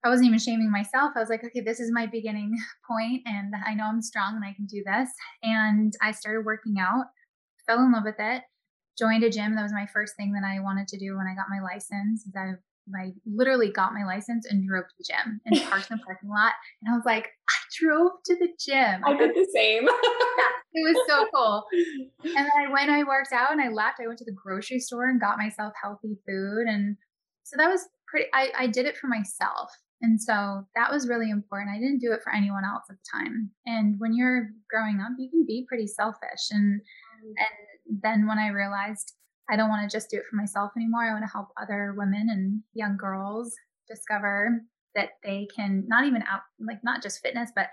I 0.05 0.09
wasn't 0.09 0.29
even 0.29 0.39
shaming 0.39 0.71
myself. 0.71 1.13
I 1.17 1.21
was 1.21 1.29
like, 1.29 1.45
okay, 1.45 1.61
this 1.61 1.81
is 1.81 1.91
my 1.93 2.07
beginning 2.07 2.57
point 2.89 3.23
and 3.27 3.55
I 3.67 3.75
know 3.75 3.85
I'm 3.85 4.03
strong 4.03 4.37
and 4.37 4.45
I 4.45 4.53
can 4.55 4.67
do 4.67 4.83
this. 4.85 5.11
And 5.43 5.93
I 6.03 6.13
started 6.13 6.45
working 6.45 6.77
out, 6.79 7.07
fell 7.67 7.81
in 7.81 7.93
love 7.93 8.05
with 8.05 8.17
it, 8.19 8.43
joined 8.99 9.25
a 9.25 9.31
gym. 9.31 9.57
That 9.57 9.63
was 9.63 9.73
my 9.73 9.87
first 9.93 10.15
thing 10.17 10.33
that 10.33 10.45
I 10.45 10.61
wanted 10.61 10.89
to 10.89 10.99
do 10.99 11.17
when 11.17 11.27
I 11.27 11.35
got 11.35 11.51
my 11.51 11.61
license. 11.61 12.29
I 12.37 12.55
I 12.95 13.13
literally 13.27 13.71
got 13.71 13.95
my 13.95 14.05
license 14.05 14.47
and 14.47 14.67
drove 14.67 14.85
to 14.85 14.95
the 14.99 15.05
gym 15.05 15.41
and 15.45 15.63
parked 15.69 15.91
in 15.91 15.97
the 15.97 16.05
parking 16.05 16.29
lot. 16.29 16.53
And 16.83 16.93
I 16.93 16.97
was 16.97 17.05
like, 17.05 17.29
I 17.49 17.55
drove 17.81 18.13
to 18.27 18.37
the 18.37 18.49
gym. 18.59 19.03
I 19.05 19.17
did 19.17 19.35
the 19.35 19.49
same. 19.55 19.85
yeah, 19.85 20.53
it 20.75 20.95
was 20.95 21.05
so 21.09 21.27
cool. 21.35 21.65
And 22.25 22.45
then 22.45 22.51
I 22.69 22.71
went, 22.71 22.91
I 22.91 23.03
worked 23.05 23.33
out 23.33 23.53
and 23.53 23.61
I 23.61 23.69
left. 23.69 24.01
I 24.01 24.07
went 24.07 24.19
to 24.19 24.25
the 24.25 24.33
grocery 24.33 24.79
store 24.79 25.09
and 25.09 25.21
got 25.21 25.39
myself 25.39 25.73
healthy 25.81 26.19
food. 26.27 26.67
And 26.67 26.97
so 27.45 27.57
that 27.57 27.69
was 27.69 27.89
pretty, 28.09 28.29
I, 28.35 28.51
I 28.59 28.67
did 28.67 28.87
it 28.87 28.97
for 28.97 29.07
myself. 29.07 29.71
And 30.03 30.21
so 30.21 30.67
that 30.75 30.93
was 30.93 31.09
really 31.09 31.31
important. 31.31 31.75
I 31.75 31.79
didn't 31.79 32.01
do 32.01 32.13
it 32.13 32.21
for 32.23 32.35
anyone 32.35 32.65
else 32.65 32.85
at 32.91 32.97
the 32.97 33.19
time. 33.19 33.51
And 33.65 33.95
when 33.99 34.15
you're 34.15 34.51
growing 34.69 35.01
up, 35.01 35.13
you 35.19 35.31
can 35.31 35.47
be 35.47 35.65
pretty 35.69 35.87
selfish. 35.87 36.51
And 36.51 36.81
mm. 36.81 37.33
and 37.39 38.01
then 38.03 38.27
when 38.27 38.39
I 38.39 38.49
realized 38.49 39.15
I 39.51 39.57
don't 39.57 39.69
want 39.69 39.89
to 39.89 39.97
just 39.97 40.11
do 40.11 40.17
it 40.17 40.25
for 40.29 40.37
myself 40.37 40.73
anymore. 40.77 41.05
I 41.05 41.13
want 41.13 41.25
to 41.25 41.33
help 41.33 41.49
other 41.61 41.95
women 41.97 42.29
and 42.31 42.63
young 42.75 42.97
girls 42.97 43.55
discover 43.89 44.63
that 44.95 45.11
they 45.23 45.47
can 45.55 45.85
not 45.87 46.05
even 46.05 46.23
out 46.23 46.41
like 46.59 46.81
not 46.83 47.03
just 47.03 47.21
fitness, 47.21 47.51
but 47.55 47.69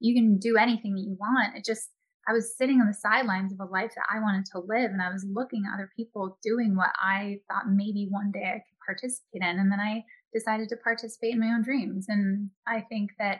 you 0.00 0.14
can 0.14 0.38
do 0.38 0.56
anything 0.56 0.94
that 0.94 1.02
you 1.02 1.16
want. 1.18 1.56
It 1.56 1.64
just 1.64 1.90
I 2.28 2.32
was 2.32 2.56
sitting 2.56 2.80
on 2.80 2.86
the 2.86 2.94
sidelines 2.94 3.52
of 3.52 3.60
a 3.60 3.70
life 3.70 3.92
that 3.96 4.04
I 4.12 4.20
wanted 4.20 4.44
to 4.52 4.58
live 4.60 4.90
and 4.90 5.00
I 5.00 5.10
was 5.10 5.26
looking 5.32 5.64
at 5.64 5.74
other 5.74 5.90
people 5.96 6.38
doing 6.42 6.76
what 6.76 6.90
I 7.00 7.38
thought 7.48 7.72
maybe 7.72 8.06
one 8.10 8.30
day 8.30 8.44
I 8.44 8.60
could 8.60 8.78
participate 8.84 9.40
in. 9.40 9.58
And 9.58 9.72
then 9.72 9.80
I 9.80 10.04
decided 10.34 10.68
to 10.68 10.76
participate 10.76 11.32
in 11.32 11.40
my 11.40 11.48
own 11.48 11.62
dreams. 11.62 12.04
And 12.08 12.50
I 12.66 12.82
think 12.82 13.12
that 13.18 13.38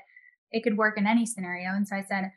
it 0.53 0.63
could 0.63 0.79
work 0.79 0.97
in 0.97 1.07
any 1.07 1.27
scenario. 1.27 1.69
And 1.71 1.87
so 1.87 1.97
I 1.97 2.03
said, 2.03 2.31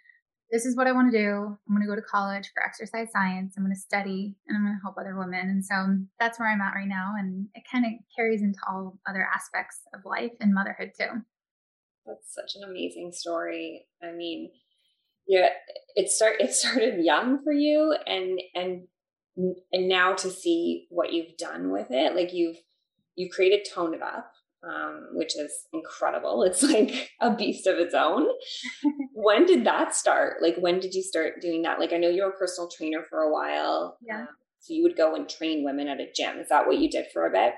this 0.51 0.65
is 0.65 0.75
what 0.75 0.87
I 0.87 0.91
want 0.91 1.11
to 1.11 1.17
do. 1.17 1.57
I'm 1.67 1.75
going 1.75 1.81
to 1.81 1.87
go 1.87 1.95
to 1.95 2.01
college 2.01 2.51
for 2.53 2.63
exercise 2.63 3.07
science. 3.11 3.53
I'm 3.55 3.63
going 3.63 3.73
to 3.73 3.79
study 3.79 4.35
and 4.47 4.57
I'm 4.57 4.63
going 4.63 4.75
to 4.75 4.81
help 4.83 4.97
other 4.97 5.17
women. 5.17 5.49
And 5.49 5.65
so 5.65 5.75
that's 6.19 6.39
where 6.39 6.49
I'm 6.49 6.61
at 6.61 6.75
right 6.75 6.87
now. 6.87 7.13
And 7.17 7.47
it 7.55 7.63
kind 7.71 7.85
of 7.85 7.91
carries 8.15 8.41
into 8.41 8.59
all 8.67 8.99
other 9.07 9.27
aspects 9.33 9.79
of 9.93 10.01
life 10.05 10.33
and 10.41 10.53
motherhood 10.53 10.91
too. 10.97 11.21
That's 12.05 12.35
such 12.35 12.55
an 12.55 12.69
amazing 12.69 13.13
story. 13.13 13.85
I 14.03 14.11
mean, 14.11 14.51
yeah, 15.27 15.49
it 15.95 16.09
start 16.09 16.35
it 16.39 16.53
started 16.53 17.03
young 17.03 17.43
for 17.43 17.53
you 17.53 17.95
and 18.05 18.39
and 18.53 18.87
and 19.71 19.87
now 19.87 20.13
to 20.13 20.29
see 20.29 20.87
what 20.89 21.13
you've 21.13 21.37
done 21.37 21.71
with 21.71 21.87
it, 21.91 22.15
like 22.15 22.33
you've 22.33 22.57
you 23.15 23.29
created 23.29 23.65
Tone 23.73 23.93
It 23.93 24.01
Up, 24.01 24.30
um, 24.63 25.09
which 25.13 25.35
is 25.37 25.51
incredible. 25.73 26.43
It's 26.51 26.63
like 26.63 27.11
a 27.19 27.35
beast 27.35 27.67
of 27.67 27.77
its 27.77 27.93
own. 27.93 28.27
when 29.13 29.45
did 29.45 29.65
that 29.65 29.95
start? 29.95 30.41
Like, 30.41 30.57
when 30.57 30.79
did 30.79 30.93
you 30.93 31.03
start 31.03 31.41
doing 31.41 31.61
that? 31.63 31.79
Like, 31.79 31.93
I 31.93 31.97
know 31.97 32.09
you 32.09 32.23
were 32.23 32.31
a 32.31 32.37
personal 32.37 32.69
trainer 32.69 33.03
for 33.09 33.19
a 33.19 33.31
while. 33.31 33.97
Yeah. 34.01 34.21
Um, 34.21 34.27
so 34.59 34.73
you 34.73 34.83
would 34.83 34.97
go 34.97 35.15
and 35.15 35.27
train 35.27 35.63
women 35.63 35.87
at 35.87 35.99
a 35.99 36.11
gym. 36.15 36.37
Is 36.37 36.49
that 36.49 36.67
what 36.67 36.77
you 36.77 36.89
did 36.89 37.07
for 37.11 37.25
a 37.25 37.31
bit? 37.31 37.53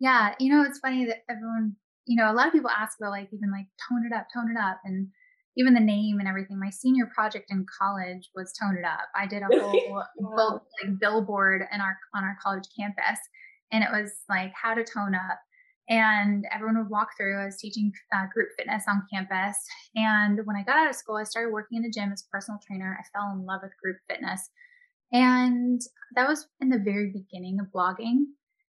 Yeah. 0.00 0.34
You 0.40 0.52
know, 0.52 0.62
it's 0.62 0.78
funny 0.78 1.04
that 1.06 1.24
everyone, 1.28 1.76
you 2.06 2.16
know, 2.16 2.30
a 2.30 2.34
lot 2.34 2.46
of 2.46 2.52
people 2.52 2.70
ask 2.70 2.98
about 2.98 3.10
like 3.10 3.28
even 3.32 3.52
like 3.52 3.66
tone 3.88 4.04
it 4.10 4.14
up, 4.14 4.26
tone 4.34 4.50
it 4.50 4.58
up. 4.58 4.80
And 4.84 5.08
even 5.58 5.74
the 5.74 5.80
name 5.80 6.20
and 6.20 6.28
everything. 6.28 6.58
My 6.58 6.70
senior 6.70 7.10
project 7.12 7.50
in 7.50 7.66
college 7.78 8.30
was 8.34 8.52
Tone 8.52 8.76
It 8.78 8.84
Up. 8.84 9.08
I 9.14 9.26
did 9.26 9.42
a 9.42 9.46
whole 9.60 10.04
wow. 10.16 10.60
like 10.82 11.00
billboard 11.00 11.62
in 11.72 11.80
our 11.80 11.98
on 12.14 12.22
our 12.22 12.36
college 12.42 12.68
campus, 12.78 13.18
and 13.72 13.82
it 13.82 13.90
was 13.90 14.12
like 14.28 14.52
how 14.54 14.74
to 14.74 14.84
tone 14.84 15.16
up 15.16 15.40
and 15.88 16.44
everyone 16.52 16.78
would 16.78 16.90
walk 16.90 17.08
through. 17.16 17.40
I 17.40 17.46
was 17.46 17.56
teaching 17.56 17.92
uh, 18.14 18.26
group 18.32 18.48
fitness 18.56 18.84
on 18.88 19.06
campus. 19.12 19.56
And 19.94 20.40
when 20.44 20.56
I 20.56 20.62
got 20.62 20.78
out 20.78 20.90
of 20.90 20.96
school, 20.96 21.16
I 21.16 21.24
started 21.24 21.52
working 21.52 21.78
in 21.78 21.84
a 21.84 21.90
gym 21.90 22.12
as 22.12 22.22
a 22.22 22.30
personal 22.30 22.60
trainer. 22.66 22.98
I 22.98 23.04
fell 23.16 23.32
in 23.32 23.46
love 23.46 23.60
with 23.62 23.72
group 23.82 23.96
fitness. 24.08 24.50
And 25.12 25.80
that 26.14 26.28
was 26.28 26.46
in 26.60 26.68
the 26.68 26.78
very 26.78 27.10
beginning 27.10 27.58
of 27.60 27.66
blogging. 27.74 28.24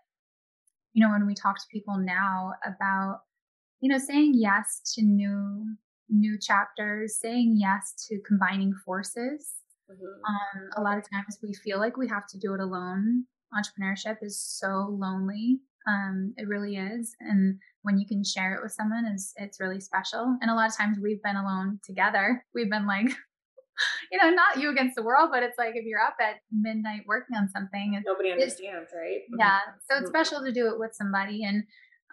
you 0.92 1.04
know, 1.04 1.12
when 1.12 1.26
we 1.26 1.34
talk 1.34 1.56
to 1.56 1.64
people 1.72 1.98
now 1.98 2.52
about, 2.64 3.20
you 3.80 3.90
know, 3.90 3.98
saying 3.98 4.34
yes 4.36 4.80
to 4.94 5.02
new 5.02 5.76
new 6.12 6.36
chapters, 6.38 7.18
saying 7.20 7.54
yes 7.56 7.94
to 8.08 8.20
combining 8.26 8.74
forces. 8.84 9.54
Mm-hmm. 9.88 10.04
Um, 10.04 10.70
a 10.76 10.82
lot 10.82 10.98
of 10.98 11.04
times 11.08 11.38
we 11.40 11.54
feel 11.54 11.78
like 11.78 11.96
we 11.96 12.08
have 12.08 12.26
to 12.28 12.38
do 12.38 12.52
it 12.52 12.60
alone. 12.60 13.24
Entrepreneurship 13.54 14.16
is 14.22 14.40
so 14.40 14.88
lonely 14.90 15.60
um, 15.88 16.34
it 16.36 16.48
really 16.48 16.76
is. 16.76 17.14
And 17.20 17.58
when 17.82 17.98
you 17.98 18.06
can 18.06 18.22
share 18.24 18.54
it 18.54 18.62
with 18.62 18.72
someone 18.72 19.06
is 19.06 19.32
it's 19.36 19.60
really 19.60 19.80
special. 19.80 20.36
And 20.40 20.50
a 20.50 20.54
lot 20.54 20.68
of 20.68 20.76
times 20.76 20.98
we've 21.02 21.22
been 21.22 21.36
alone 21.36 21.80
together. 21.84 22.44
We've 22.54 22.70
been 22.70 22.86
like, 22.86 23.06
you 24.12 24.18
know, 24.18 24.30
not 24.30 24.58
you 24.58 24.70
against 24.70 24.96
the 24.96 25.02
world, 25.02 25.30
but 25.32 25.42
it's 25.42 25.58
like 25.58 25.74
if 25.74 25.84
you're 25.84 26.00
up 26.00 26.16
at 26.20 26.36
midnight 26.52 27.02
working 27.06 27.36
on 27.36 27.48
something, 27.48 28.00
nobody 28.06 28.32
understands, 28.32 28.90
right? 28.94 29.20
Yeah. 29.38 29.58
So 29.88 29.96
it's 29.96 30.04
mm-hmm. 30.04 30.08
special 30.08 30.44
to 30.44 30.52
do 30.52 30.68
it 30.68 30.78
with 30.78 30.94
somebody. 30.94 31.44
And 31.44 31.64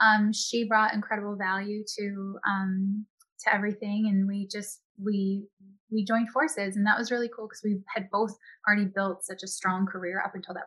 um, 0.02 0.32
she 0.32 0.68
brought 0.68 0.94
incredible 0.94 1.36
value 1.36 1.84
to 1.98 2.38
um, 2.48 3.06
to 3.40 3.54
everything, 3.54 4.08
and 4.10 4.28
we 4.28 4.48
just 4.48 4.82
we 5.04 5.48
we 5.92 6.06
joined 6.06 6.30
forces, 6.30 6.76
and 6.76 6.86
that 6.86 6.98
was 6.98 7.12
really 7.12 7.30
cool 7.36 7.48
because 7.48 7.62
we 7.64 7.80
had 7.94 8.10
both 8.12 8.36
already 8.68 8.86
built 8.94 9.26
such 9.26 9.42
a 9.44 9.48
strong 9.48 9.88
career 9.88 10.22
up 10.24 10.36
until 10.36 10.54
that. 10.54 10.66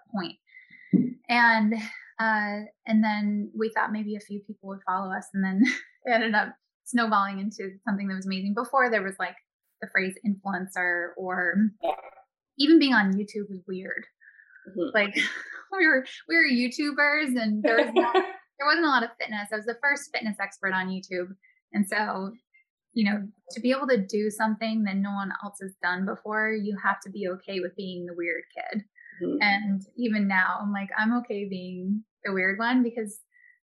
And 1.29 1.75
uh, 2.21 2.69
and 2.87 3.03
then 3.03 3.51
we 3.59 3.71
thought 3.75 3.93
maybe 3.93 4.15
a 4.15 4.21
few 4.21 4.41
people 4.41 4.69
would 4.69 4.83
follow 4.87 5.11
us, 5.11 5.27
and 5.33 5.43
then 5.43 5.63
it 6.05 6.13
ended 6.13 6.35
up 6.35 6.55
snowballing 6.85 7.39
into 7.39 7.71
something 7.87 8.09
that 8.09 8.15
was 8.15 8.27
amazing. 8.27 8.53
Before 8.55 8.91
there 8.91 9.03
was 9.03 9.17
like 9.19 9.37
the 9.81 9.89
phrase 9.91 10.15
influencer, 10.27 11.09
or 11.17 11.55
even 12.59 12.79
being 12.79 12.93
on 12.93 13.15
YouTube 13.15 13.49
was 13.49 13.63
weird. 13.67 14.05
Mm-hmm. 14.69 14.95
Like 14.95 15.15
we 15.73 15.87
were 15.87 16.05
we 16.29 16.37
were 16.37 16.45
YouTubers, 16.45 17.41
and 17.41 17.63
there 17.63 17.77
was 17.77 17.91
not, 17.95 18.13
there 18.15 18.67
wasn't 18.67 18.85
a 18.85 18.91
lot 18.91 19.05
of 19.05 19.11
fitness. 19.19 19.49
I 19.51 19.57
was 19.57 19.65
the 19.65 19.79
first 19.83 20.11
fitness 20.13 20.37
expert 20.41 20.75
on 20.75 20.89
YouTube, 20.89 21.29
and 21.73 21.89
so 21.89 22.33
you 22.93 23.11
know 23.11 23.23
to 23.53 23.61
be 23.61 23.71
able 23.71 23.87
to 23.89 24.05
do 24.07 24.29
something 24.31 24.83
that 24.85 24.97
no 24.97 25.13
one 25.13 25.33
else 25.43 25.57
has 25.63 25.73
done 25.83 26.05
before, 26.05 26.53
you 26.53 26.77
have 26.85 27.01
to 27.05 27.11
be 27.11 27.29
okay 27.29 27.61
with 27.61 27.75
being 27.77 28.05
the 28.05 28.15
weird 28.15 28.43
kid. 28.55 28.83
Mm-hmm. 29.23 29.37
And 29.41 29.83
even 29.97 30.29
now, 30.29 30.59
I'm 30.63 30.73
like, 30.73 30.89
I'm 30.97 31.19
okay 31.19 31.47
being 31.49 32.05
the 32.25 32.33
weird 32.33 32.59
one 32.59 32.83
because 32.83 33.19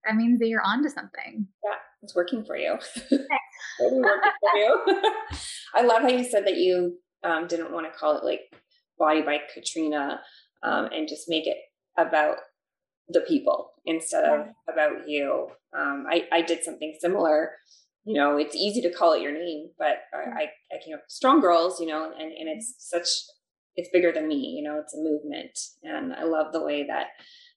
that 0.04 0.16
means 0.16 0.38
that 0.40 0.49
you're 0.49 0.62
onto 0.62 0.88
something. 0.88 1.47
Yeah, 1.64 1.78
it's 2.02 2.14
working 2.14 2.44
for 2.44 2.56
you. 2.56 2.78
working 3.80 4.02
for 4.02 4.56
you. 4.56 4.80
I 5.75 5.82
love 5.82 6.02
how 6.02 6.09
you 6.09 6.25
said 6.25 6.47
that 6.47 6.56
you 6.56 6.99
um, 7.25 7.47
didn't 7.47 7.73
want 7.73 7.87
to 7.87 7.99
call 7.99 8.16
it 8.18 8.25
like 8.25 8.40
Body 8.99 9.23
by 9.23 9.38
Katrina 9.52 10.21
um, 10.62 10.87
and 10.87 11.09
just 11.09 11.28
make 11.28 11.47
it 11.47 11.56
about 11.97 12.37
the 13.09 13.21
people 13.21 13.71
instead 13.85 14.25
of 14.25 14.47
about 14.73 15.09
you. 15.09 15.49
Um, 15.76 16.06
I, 16.11 16.26
I 16.32 16.42
did 16.42 16.64
something 16.64 16.97
similar. 17.00 17.52
You 18.04 18.14
know, 18.14 18.37
it's 18.37 18.56
easy 18.56 18.80
to 18.82 18.92
call 18.92 19.12
it 19.12 19.23
your 19.23 19.32
name, 19.32 19.71
but 19.78 19.99
I, 20.12 20.47
I 20.73 20.85
came 20.85 20.94
up 20.94 21.02
Strong 21.09 21.40
Girls, 21.40 21.80
you 21.80 21.87
know, 21.87 22.04
and, 22.04 22.32
and 22.32 22.49
it's 22.49 22.75
such 22.78 23.09
it's 23.76 23.88
bigger 23.92 24.12
than 24.12 24.28
me 24.28 24.54
you 24.56 24.62
know 24.62 24.78
it's 24.78 24.94
a 24.94 24.99
movement 24.99 25.59
and 25.82 26.12
i 26.14 26.25
love 26.25 26.52
the 26.52 26.62
way 26.62 26.85
that 26.87 27.06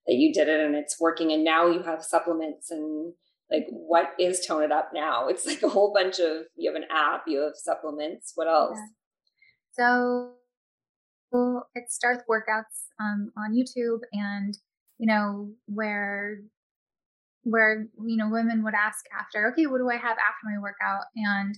that 0.08 0.16
you 0.16 0.34
did 0.34 0.48
it 0.48 0.60
and 0.60 0.76
it's 0.76 1.00
working 1.00 1.32
and 1.32 1.44
now 1.44 1.68
you 1.68 1.82
have 1.84 2.04
supplements 2.04 2.72
and 2.72 3.14
like 3.52 3.68
what 3.70 4.14
is 4.20 4.46
tone 4.46 4.64
it 4.64 4.72
up 4.72 4.92
now? 4.94 5.28
It's 5.30 5.46
like 5.46 5.64
a 5.64 5.70
whole 5.70 5.94
bunch 5.94 6.20
of 6.20 6.46
you 6.56 6.72
have 6.72 6.82
an 6.82 6.88
app 6.92 7.24
you 7.28 7.42
have 7.42 7.56
supplements. 7.56 8.34
What 8.36 8.48
else? 8.48 8.78
Yeah. 8.78 8.88
so 9.72 10.32
well, 11.32 11.68
it 11.76 11.92
starts 11.92 12.24
workouts 12.30 12.86
um, 13.00 13.32
on 13.38 13.54
youtube 13.54 14.00
and 14.14 14.58
you 15.00 15.08
know 15.08 15.52
where 15.66 16.40
where 17.44 17.88
you 18.06 18.18
know 18.18 18.30
women 18.30 18.64
would 18.64 18.74
ask 18.74 19.04
after 19.20 19.52
okay 19.52 19.66
what 19.66 19.80
do 19.80 19.90
i 19.90 19.96
have 19.96 20.18
after 20.18 20.46
my 20.46 20.60
workout? 20.60 21.06
And 21.16 21.58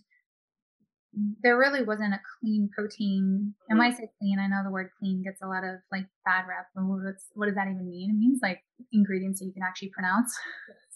there 1.41 1.57
really 1.57 1.83
wasn't 1.83 2.13
a 2.13 2.19
clean 2.39 2.69
protein. 2.75 3.53
And 3.69 3.79
when 3.79 3.87
I 3.87 3.91
mm-hmm. 3.91 3.97
say 3.97 4.09
clean, 4.19 4.39
I 4.39 4.47
know 4.47 4.63
the 4.63 4.71
word 4.71 4.89
clean 4.99 5.23
gets 5.23 5.41
a 5.41 5.47
lot 5.47 5.63
of 5.63 5.79
like 5.91 6.05
bad 6.25 6.45
rep. 6.47 6.67
what 6.73 7.45
does 7.45 7.55
that 7.55 7.67
even 7.67 7.89
mean? 7.89 8.11
It 8.11 8.17
means 8.17 8.39
like 8.41 8.59
ingredients 8.91 9.39
that 9.39 9.45
you 9.45 9.53
can 9.53 9.63
actually 9.63 9.89
pronounce. 9.89 10.33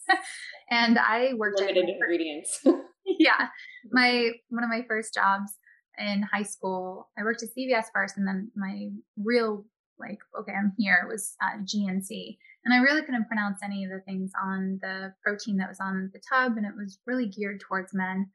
and 0.70 1.00
I 1.00 1.34
worked 1.36 1.60
limited 1.60 1.89
ingredients. 1.89 2.62
yeah, 3.06 3.34
mm-hmm. 3.34 3.89
my 3.91 4.32
one 4.50 4.63
of 4.63 4.70
my 4.70 4.84
first 4.88 5.13
jobs 5.13 5.51
in 5.98 6.24
high 6.24 6.44
school, 6.44 7.10
I 7.18 7.24
worked 7.24 7.44
at 7.44 7.50
CVS 7.50 7.86
first, 7.94 8.18
and 8.18 8.27
then 8.27 8.51
my 8.56 8.89
real 9.18 9.65
like 10.00 10.20
okay, 10.39 10.53
I'm 10.53 10.74
here 10.77 11.06
was 11.08 11.36
at 11.41 11.62
GNC, 11.62 12.38
and 12.65 12.74
I 12.74 12.77
really 12.77 13.01
couldn't 13.01 13.27
pronounce 13.27 13.60
any 13.63 13.84
of 13.84 13.91
the 13.91 14.01
things 14.06 14.32
on 14.41 14.80
the 14.82 15.13
protein 15.24 15.58
that 15.58 15.70
was 15.70 15.80
on 15.80 16.12
the 16.13 16.22
tub, 16.30 16.58
and 16.58 16.65
it 16.65 16.74
was 16.75 17.00
really 17.06 17.27
geared 17.27 17.62
towards 17.62 17.94
men. 17.94 18.30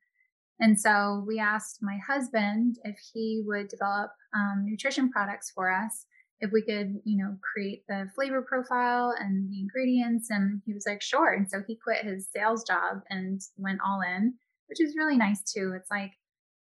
And 0.59 0.81
so 0.81 1.25
we 1.27 1.39
asked 1.39 1.79
my 1.83 1.99
husband 2.07 2.79
if 2.85 2.97
he 3.13 3.43
would 3.45 3.69
develop 3.69 4.11
um, 4.35 4.65
nutrition 4.67 5.11
products 5.11 5.51
for 5.55 5.71
us, 5.71 6.07
if 6.41 6.51
we 6.53 6.63
could, 6.63 7.01
you 7.05 7.23
know, 7.23 7.37
create 7.43 7.85
the 7.89 8.09
flavor 8.15 8.43
profile 8.43 9.15
and 9.19 9.51
the 9.51 9.61
ingredients. 9.61 10.29
And 10.31 10.63
he 10.65 10.73
was 10.73 10.87
like, 10.87 11.03
sure. 11.03 11.33
And 11.33 11.49
so 11.49 11.63
he 11.67 11.77
quit 11.77 12.05
his 12.05 12.29
sales 12.35 12.65
job 12.65 13.03
and 13.11 13.41
went 13.59 13.81
all 13.87 14.01
in, 14.01 14.35
which 14.69 14.81
is 14.81 14.97
really 14.97 15.17
nice 15.17 15.43
too. 15.43 15.75
It's 15.77 15.91
like 15.91 16.13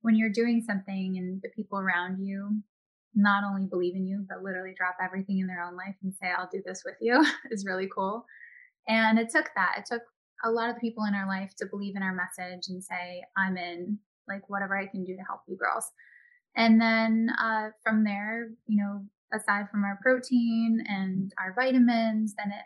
when 0.00 0.16
you're 0.16 0.30
doing 0.30 0.62
something 0.66 1.16
and 1.18 1.40
the 1.42 1.50
people 1.54 1.78
around 1.78 2.24
you 2.24 2.62
not 3.14 3.44
only 3.44 3.66
believe 3.66 3.94
in 3.94 4.06
you, 4.06 4.24
but 4.28 4.42
literally 4.42 4.74
drop 4.76 4.96
everything 5.02 5.38
in 5.38 5.46
their 5.46 5.62
own 5.62 5.76
life 5.76 5.96
and 6.02 6.14
say, 6.14 6.28
I'll 6.36 6.48
do 6.50 6.62
this 6.64 6.82
with 6.84 6.96
you 7.00 7.24
is 7.50 7.66
really 7.66 7.88
cool. 7.94 8.24
And 8.88 9.18
it 9.18 9.30
took 9.30 9.50
that. 9.54 9.76
It 9.78 9.86
took 9.86 10.02
a 10.44 10.50
lot 10.50 10.68
of 10.68 10.76
the 10.76 10.80
people 10.80 11.04
in 11.04 11.14
our 11.14 11.26
life 11.26 11.52
to 11.58 11.66
believe 11.66 11.96
in 11.96 12.02
our 12.02 12.14
message 12.14 12.64
and 12.68 12.82
say, 12.82 13.22
I'm 13.36 13.56
in, 13.56 13.98
like, 14.28 14.48
whatever 14.48 14.76
I 14.76 14.86
can 14.86 15.04
do 15.04 15.16
to 15.16 15.22
help 15.22 15.40
you 15.46 15.56
girls. 15.56 15.90
And 16.56 16.80
then 16.80 17.28
uh, 17.40 17.68
from 17.82 18.04
there, 18.04 18.50
you 18.66 18.82
know, 18.82 19.04
aside 19.32 19.70
from 19.70 19.84
our 19.84 19.98
protein 20.02 20.84
and 20.86 21.32
our 21.38 21.54
vitamins, 21.54 22.34
then 22.36 22.48
it, 22.48 22.64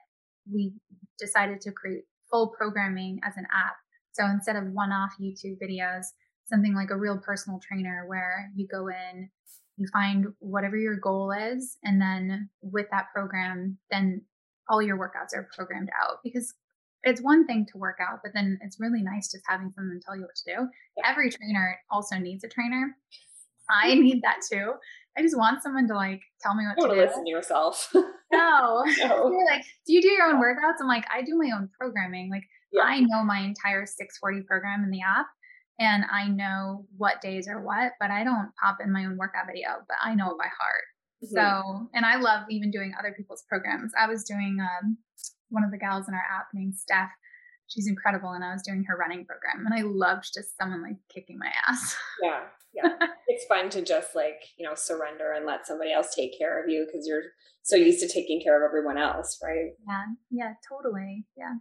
we 0.52 0.73
decided 1.18 1.61
to 1.62 1.73
create 1.73 2.04
full 2.30 2.49
programming 2.49 3.21
as 3.25 3.37
an 3.37 3.47
app. 3.52 3.76
So 4.12 4.25
instead 4.26 4.56
of 4.56 4.73
one 4.73 4.90
off 4.90 5.12
YouTube 5.21 5.59
videos, 5.62 6.06
something 6.47 6.75
like 6.75 6.90
a 6.90 6.97
real 6.97 7.18
personal 7.18 7.61
trainer 7.61 8.04
where 8.09 8.50
you 8.54 8.66
go 8.66 8.88
in, 8.88 9.30
you 9.76 9.87
find 9.92 10.26
whatever 10.38 10.76
your 10.76 10.97
goal 10.97 11.33
is, 11.33 11.76
and 11.85 12.00
then 12.00 12.49
with 12.62 12.87
that 12.90 13.06
program, 13.14 13.78
then 13.90 14.23
all 14.68 14.83
your 14.83 14.97
workouts 14.97 15.37
are 15.37 15.49
programmed 15.54 15.90
out 16.00 16.18
because 16.25 16.54
it's 17.07 17.23
one 17.23 17.47
thing 17.47 17.65
to 17.71 17.79
work 17.79 17.99
out, 18.01 18.19
but 18.23 18.33
then 18.35 18.59
it's 18.63 18.81
really 18.81 19.01
nice 19.01 19.31
just 19.31 19.45
having 19.49 19.71
someone 19.75 20.01
tell 20.05 20.17
you 20.17 20.23
what 20.23 20.35
to 20.35 20.55
do. 20.57 20.69
Every 21.05 21.31
trainer 21.31 21.79
also 21.89 22.17
needs 22.17 22.43
a 22.43 22.49
trainer. 22.49 22.97
I 23.71 23.95
need 23.95 24.23
that 24.23 24.41
too. 24.51 24.73
I 25.17 25.23
just 25.23 25.39
want 25.39 25.63
someone 25.63 25.87
to 25.89 25.95
like 25.95 26.21
tell 26.43 26.55
me 26.55 26.65
what 26.67 26.83
to 26.83 26.95
do. 26.95 27.01
Listen 27.01 27.25
to 27.25 27.31
yourself. 27.31 27.91
no. 27.95 28.85
no. 28.99 29.31
You're 29.31 29.47
like, 29.47 29.65
do 29.87 29.95
you 29.95 30.03
do 30.03 30.11
your 30.11 30.27
own 30.27 30.43
workouts? 30.43 30.81
I'm 30.81 30.89
like, 30.89 31.07
I 31.13 31.23
do 31.23 31.39
my 31.39 31.57
own 31.57 31.71
programming. 31.79 32.29
Like, 32.29 32.43
yeah. 32.73 32.83
I 32.83 33.01
know 33.01 33.25
my 33.25 33.39
entire 33.39 33.87
640 33.87 34.43
program 34.43 34.83
in 34.83 34.91
the 34.91 35.01
app 35.01 35.27
and 35.79 36.05
I 36.13 36.29
know 36.29 36.87
what 36.97 37.21
days 37.21 37.47
are 37.49 37.63
what, 37.63 37.93
but 38.01 38.11
I 38.11 38.25
don't 38.25 38.51
pop 38.61 38.79
in 38.85 38.93
my 38.93 39.05
own 39.05 39.17
workout 39.17 39.47
video, 39.47 39.69
but 39.89 39.97
I 40.03 40.15
know 40.15 40.33
it 40.33 40.39
by 40.39 40.49
heart. 40.49 40.85
Mm-hmm. 41.25 41.35
So, 41.35 41.89
and 41.95 42.05
I 42.05 42.17
love 42.17 42.47
even 42.51 42.71
doing 42.71 42.93
other 42.99 43.15
people's 43.17 43.45
programs. 43.49 43.93
I 43.99 44.09
was 44.09 44.25
doing 44.25 44.59
um, 44.61 44.99
one 45.50 45.65
of 45.65 45.71
the 45.71 45.79
gals 45.79 46.09
in 46.09 46.15
our 46.15 46.21
app 46.21 46.49
named 46.55 46.75
Steph. 46.75 47.11
She's 47.69 47.88
incredible, 47.88 48.31
and 48.31 48.45
I 48.45 48.53
was 48.53 48.62
doing 48.62 48.85
her 48.85 48.97
running 48.97 49.27
program, 49.27 49.66
and 49.66 49.75
I 49.75 49.83
loved 49.83 50.33
just 50.33 50.57
someone 50.57 50.83
like 50.83 50.97
kicking 51.12 51.38
my 51.38 51.51
ass. 51.68 51.97
Yeah, 52.23 52.40
yeah, 52.73 53.07
it's 53.29 53.47
fun 53.47 53.70
to 53.70 53.83
just 53.83 54.14
like 54.14 54.42
you 54.59 54.66
know 54.66 54.75
surrender 54.75 55.33
and 55.33 55.47
let 55.47 55.66
somebody 55.66 55.92
else 55.92 56.14
take 56.14 56.38
care 56.38 56.62
of 56.62 56.68
you 56.68 56.87
because 56.87 57.07
you're 57.07 57.23
so 57.62 57.77
used 57.77 58.01
to 58.01 58.09
taking 58.09 58.40
care 58.42 58.62
of 58.62 58.68
everyone 58.68 58.99
else, 58.99 59.38
right? 59.42 59.73
Yeah, 59.87 60.05
yeah, 60.31 60.53
totally, 60.68 61.27
yeah. 61.37 61.55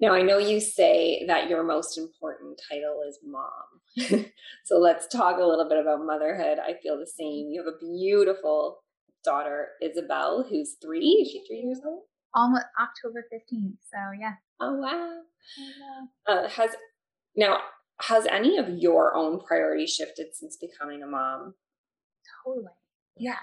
Now, 0.00 0.12
I 0.12 0.22
know 0.22 0.38
you 0.38 0.60
say 0.60 1.24
that 1.28 1.48
your 1.48 1.62
most 1.62 1.96
important 1.96 2.60
title 2.68 3.00
is 3.08 3.18
mom. 3.24 4.24
so 4.64 4.78
let's 4.78 5.06
talk 5.06 5.38
a 5.38 5.46
little 5.46 5.68
bit 5.68 5.78
about 5.78 6.04
motherhood. 6.04 6.58
I 6.58 6.74
feel 6.82 6.98
the 6.98 7.06
same. 7.06 7.48
You 7.50 7.62
have 7.64 7.72
a 7.72 7.78
beautiful 7.78 8.82
daughter, 9.24 9.68
Isabel, 9.80 10.46
who's 10.48 10.76
three. 10.82 11.22
Is 11.22 11.30
she 11.30 11.44
three 11.46 11.60
years 11.60 11.80
old? 11.86 12.02
Almost 12.34 12.64
October 12.80 13.26
15th. 13.32 13.76
So 13.90 13.98
yeah. 14.18 14.34
Oh 14.60 14.74
wow. 14.76 15.20
Uh, 16.26 16.48
has 16.48 16.70
now 17.36 17.58
has 18.00 18.26
any 18.26 18.58
of 18.58 18.68
your 18.68 19.14
own 19.14 19.40
priorities 19.40 19.94
shifted 19.94 20.28
since 20.32 20.56
becoming 20.56 21.02
a 21.02 21.06
mom? 21.06 21.54
Totally. 22.44 22.72
Yes. 23.16 23.38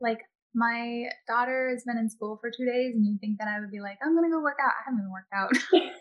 Like 0.00 0.20
my 0.54 1.06
daughter 1.26 1.70
has 1.70 1.84
been 1.84 1.98
in 1.98 2.10
school 2.10 2.38
for 2.40 2.50
two 2.50 2.66
days, 2.66 2.94
and 2.94 3.06
you 3.06 3.16
think 3.20 3.38
that 3.38 3.48
I 3.48 3.60
would 3.60 3.70
be 3.70 3.80
like, 3.80 3.98
I'm 4.04 4.14
gonna 4.14 4.30
go 4.30 4.42
work 4.42 4.58
out. 4.62 4.72
I 4.72 4.90
haven't 4.90 5.10
worked 5.10 5.32
out. 5.32 5.52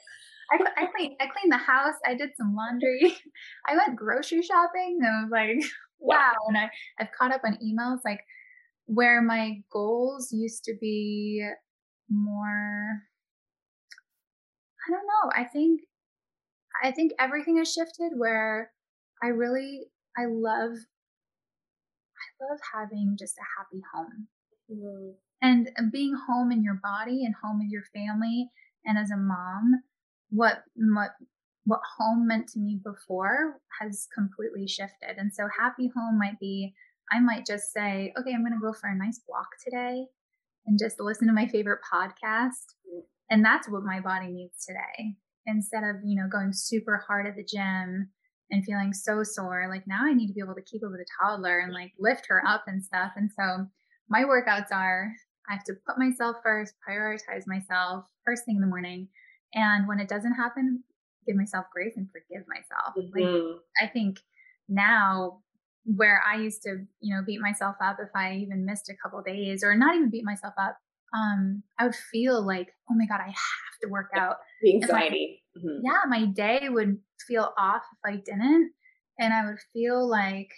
I, 0.51 0.83
I 0.83 0.85
cleaned 0.87 1.15
I 1.19 1.27
cleaned 1.27 1.51
the 1.51 1.57
house. 1.57 1.95
I 2.05 2.13
did 2.15 2.31
some 2.37 2.55
laundry. 2.55 3.17
I 3.67 3.75
went 3.75 3.97
grocery 3.97 4.41
shopping. 4.41 4.99
And 5.01 5.07
I 5.07 5.23
was 5.23 5.31
like, 5.31 5.71
wow. 5.99 6.33
And 6.47 6.57
I 6.57 6.69
I've 6.99 7.11
caught 7.17 7.33
up 7.33 7.41
on 7.45 7.57
emails 7.63 7.99
like 8.03 8.21
where 8.85 9.21
my 9.21 9.61
goals 9.71 10.31
used 10.31 10.65
to 10.65 10.73
be 10.79 11.45
more 12.11 13.01
I 14.87 14.91
don't 14.91 15.05
know. 15.05 15.31
I 15.35 15.45
think 15.45 15.81
I 16.83 16.91
think 16.91 17.11
everything 17.19 17.57
has 17.57 17.71
shifted 17.71 18.11
where 18.17 18.71
I 19.23 19.27
really 19.27 19.85
I 20.17 20.25
love 20.25 20.71
I 22.17 22.43
love 22.49 22.59
having 22.73 23.15
just 23.17 23.37
a 23.37 23.47
happy 23.57 23.83
home. 23.93 24.27
Mm-hmm. 24.71 25.11
And 25.43 25.91
being 25.91 26.15
home 26.27 26.51
in 26.51 26.63
your 26.63 26.79
body 26.81 27.25
and 27.25 27.33
home 27.43 27.59
with 27.59 27.69
your 27.69 27.83
family 27.93 28.49
and 28.85 28.97
as 28.97 29.11
a 29.11 29.17
mom, 29.17 29.83
what 30.29 30.63
what 30.75 31.11
what 31.65 31.81
home 31.97 32.27
meant 32.27 32.47
to 32.49 32.59
me 32.59 32.79
before 32.83 33.59
has 33.79 34.07
completely 34.13 34.67
shifted. 34.67 35.17
And 35.17 35.31
so 35.33 35.47
happy 35.59 35.91
home 35.95 36.17
might 36.17 36.39
be 36.39 36.73
I 37.11 37.19
might 37.19 37.45
just 37.45 37.73
say, 37.73 38.13
okay, 38.17 38.33
I'm 38.33 38.41
going 38.41 38.53
to 38.53 38.59
go 38.59 38.73
for 38.73 38.87
a 38.87 38.95
nice 38.95 39.19
walk 39.27 39.49
today 39.63 40.05
and 40.65 40.79
just 40.79 40.99
listen 40.99 41.27
to 41.27 41.33
my 41.33 41.47
favorite 41.47 41.81
podcast. 41.91 42.75
And 43.29 43.43
that's 43.43 43.69
what 43.69 43.83
my 43.83 43.99
body 43.99 44.27
needs 44.27 44.65
today. 44.65 45.15
Instead 45.45 45.83
of, 45.83 45.97
you 46.03 46.15
know, 46.15 46.27
going 46.29 46.51
super 46.53 47.03
hard 47.07 47.25
at 47.27 47.35
the 47.35 47.43
gym 47.43 48.09
and 48.51 48.65
feeling 48.65 48.93
so 48.93 49.23
sore, 49.23 49.67
like 49.69 49.87
now 49.87 50.01
I 50.03 50.13
need 50.13 50.27
to 50.27 50.33
be 50.33 50.41
able 50.41 50.55
to 50.55 50.61
keep 50.61 50.83
up 50.83 50.91
with 50.91 51.01
a 51.01 51.05
toddler 51.19 51.59
and 51.59 51.73
like 51.73 51.93
lift 51.97 52.25
her 52.27 52.45
up 52.45 52.63
and 52.67 52.83
stuff. 52.83 53.13
And 53.15 53.31
so 53.31 53.65
my 54.09 54.23
workouts 54.23 54.71
are 54.71 55.11
I 55.49 55.53
have 55.53 55.63
to 55.65 55.73
put 55.87 55.97
myself 55.97 56.37
first, 56.43 56.75
prioritize 56.87 57.47
myself 57.47 58.05
first 58.25 58.45
thing 58.45 58.55
in 58.55 58.61
the 58.61 58.67
morning. 58.67 59.07
And 59.53 59.87
when 59.87 59.99
it 59.99 60.07
doesn't 60.07 60.35
happen, 60.35 60.83
give 61.25 61.35
myself 61.35 61.65
grace 61.73 61.93
and 61.97 62.07
forgive 62.11 62.45
myself. 62.47 62.95
Mm-hmm. 62.97 63.47
Like 63.47 63.61
I 63.81 63.87
think 63.87 64.19
now 64.69 65.41
where 65.85 66.21
I 66.25 66.37
used 66.37 66.61
to, 66.63 66.85
you 66.99 67.15
know, 67.15 67.21
beat 67.25 67.41
myself 67.41 67.75
up 67.83 67.97
if 67.99 68.09
I 68.15 68.35
even 68.35 68.65
missed 68.65 68.89
a 68.89 68.95
couple 69.01 69.21
days 69.21 69.63
or 69.63 69.75
not 69.75 69.95
even 69.95 70.09
beat 70.09 70.25
myself 70.25 70.53
up. 70.57 70.77
Um, 71.13 71.63
I 71.77 71.85
would 71.85 71.95
feel 71.95 72.45
like, 72.45 72.69
oh 72.89 72.95
my 72.95 73.05
God, 73.05 73.19
I 73.19 73.27
have 73.27 73.79
to 73.83 73.89
work 73.89 74.11
out. 74.15 74.37
The 74.61 74.75
anxiety. 74.75 75.43
My, 75.55 75.61
mm-hmm. 75.61 75.85
Yeah, 75.85 76.01
my 76.07 76.25
day 76.25 76.69
would 76.69 76.99
feel 77.27 77.53
off 77.57 77.83
if 77.91 78.13
I 78.13 78.15
didn't. 78.17 78.71
And 79.19 79.33
I 79.33 79.45
would 79.45 79.59
feel 79.73 80.07
like, 80.07 80.49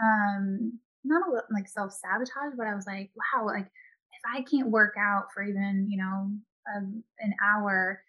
um, 0.00 0.78
not 1.04 1.26
a 1.26 1.30
little 1.30 1.46
like 1.52 1.68
self 1.68 1.92
sabotage, 1.92 2.54
but 2.56 2.66
I 2.66 2.74
was 2.74 2.86
like, 2.86 3.10
wow, 3.16 3.46
like 3.46 3.66
if 3.66 4.22
I 4.34 4.42
can't 4.42 4.70
work 4.70 4.94
out 4.98 5.26
for 5.32 5.42
even, 5.42 5.86
you 5.88 5.98
know, 5.98 6.30
um, 6.76 7.02
an 7.18 7.34
hour 7.42 8.02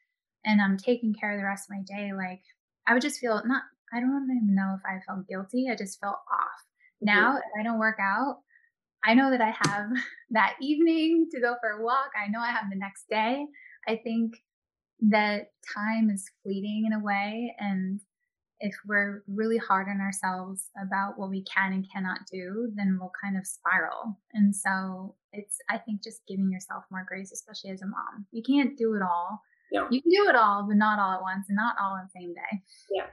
and 0.45 0.61
I'm 0.61 0.77
taking 0.77 1.13
care 1.13 1.31
of 1.31 1.39
the 1.39 1.45
rest 1.45 1.69
of 1.69 1.77
my 1.77 1.83
day, 1.83 2.11
like 2.13 2.41
I 2.87 2.93
would 2.93 3.01
just 3.01 3.19
feel 3.19 3.41
not 3.45 3.63
I 3.93 3.99
don't 3.99 4.27
even 4.29 4.55
know 4.55 4.75
if 4.77 4.81
I 4.85 4.99
felt 5.05 5.27
guilty. 5.27 5.67
I 5.71 5.75
just 5.75 5.99
felt 5.99 6.19
off. 6.31 6.65
Now, 7.01 7.37
if 7.37 7.43
I 7.59 7.63
don't 7.63 7.79
work 7.79 7.97
out, 7.99 8.39
I 9.03 9.13
know 9.13 9.31
that 9.31 9.41
I 9.41 9.53
have 9.69 9.89
that 10.31 10.55
evening 10.61 11.27
to 11.31 11.39
go 11.39 11.55
for 11.61 11.69
a 11.71 11.83
walk. 11.83 12.11
I 12.21 12.29
know 12.29 12.39
I 12.39 12.51
have 12.51 12.69
the 12.69 12.77
next 12.77 13.05
day. 13.09 13.45
I 13.87 13.95
think 14.03 14.35
that 15.01 15.51
time 15.73 16.09
is 16.09 16.29
fleeting 16.43 16.83
in 16.85 16.93
a 16.93 17.03
way. 17.03 17.55
And 17.59 18.01
if 18.59 18.75
we're 18.85 19.23
really 19.27 19.57
hard 19.57 19.87
on 19.87 20.01
ourselves 20.01 20.69
about 20.81 21.17
what 21.17 21.29
we 21.29 21.43
can 21.43 21.71
and 21.71 21.87
cannot 21.91 22.19
do, 22.31 22.71
then 22.75 22.97
we'll 22.99 23.11
kind 23.23 23.37
of 23.37 23.47
spiral. 23.47 24.17
And 24.33 24.53
so 24.53 25.15
it's, 25.31 25.57
I 25.69 25.77
think, 25.77 26.03
just 26.03 26.21
giving 26.27 26.51
yourself 26.51 26.83
more 26.91 27.05
grace, 27.07 27.31
especially 27.31 27.69
as 27.69 27.81
a 27.81 27.87
mom. 27.87 28.25
You 28.31 28.43
can't 28.43 28.77
do 28.77 28.95
it 28.95 29.01
all. 29.01 29.41
Yeah. 29.71 29.87
You 29.89 30.01
can 30.01 30.11
do 30.11 30.27
it 30.27 30.35
all, 30.35 30.65
but 30.67 30.75
not 30.75 30.99
all 30.99 31.13
at 31.13 31.21
once 31.21 31.45
and 31.47 31.55
not 31.55 31.75
all 31.81 31.93
on 31.93 32.01
the 32.03 32.19
same 32.19 32.33
day. 32.33 32.63
Yeah. 32.91 33.05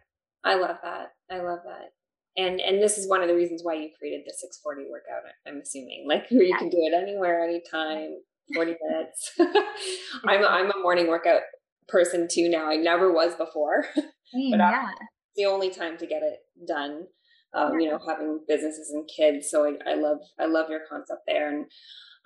I 0.47 0.55
love 0.55 0.77
that. 0.83 1.09
I 1.31 1.39
love 1.39 1.59
that. 1.65 1.91
And 2.37 2.61
and 2.61 2.83
this 2.83 2.99
is 2.99 3.09
one 3.09 3.23
of 3.23 3.29
the 3.29 3.35
reasons 3.35 3.63
why 3.65 3.75
you 3.75 3.91
created 3.99 4.23
the 4.27 4.33
640 4.33 4.91
workout, 4.91 5.23
I'm 5.47 5.61
assuming. 5.61 6.07
Like 6.09 6.27
you 6.31 6.55
can 6.57 6.69
do 6.69 6.79
it 6.81 6.95
anywhere, 6.95 7.43
anytime, 7.45 8.19
40 8.55 8.77
minutes. 8.89 9.33
I'm 10.25 10.43
a, 10.43 10.47
I'm 10.47 10.71
a 10.71 10.83
morning 10.83 11.09
workout 11.09 11.43
person 11.89 12.29
too 12.31 12.49
now. 12.49 12.71
I 12.71 12.77
never 12.77 13.13
was 13.13 13.35
before. 13.35 13.87
Same, 13.95 14.51
but 14.53 14.59
yeah. 14.59 14.89
it's 14.91 15.37
the 15.37 15.47
only 15.47 15.71
time 15.71 15.99
to 15.99 16.07
get 16.07 16.23
it 16.23 16.39
done. 16.67 17.07
Um, 17.55 17.81
you 17.81 17.89
know, 17.89 17.99
having 18.07 18.41
businesses 18.47 18.91
and 18.91 19.09
kids. 19.09 19.49
So 19.51 19.65
I, 19.65 19.91
I 19.91 19.95
love 19.95 20.19
I 20.39 20.45
love 20.45 20.69
your 20.69 20.81
concept 20.89 21.23
there. 21.27 21.49
And 21.49 21.65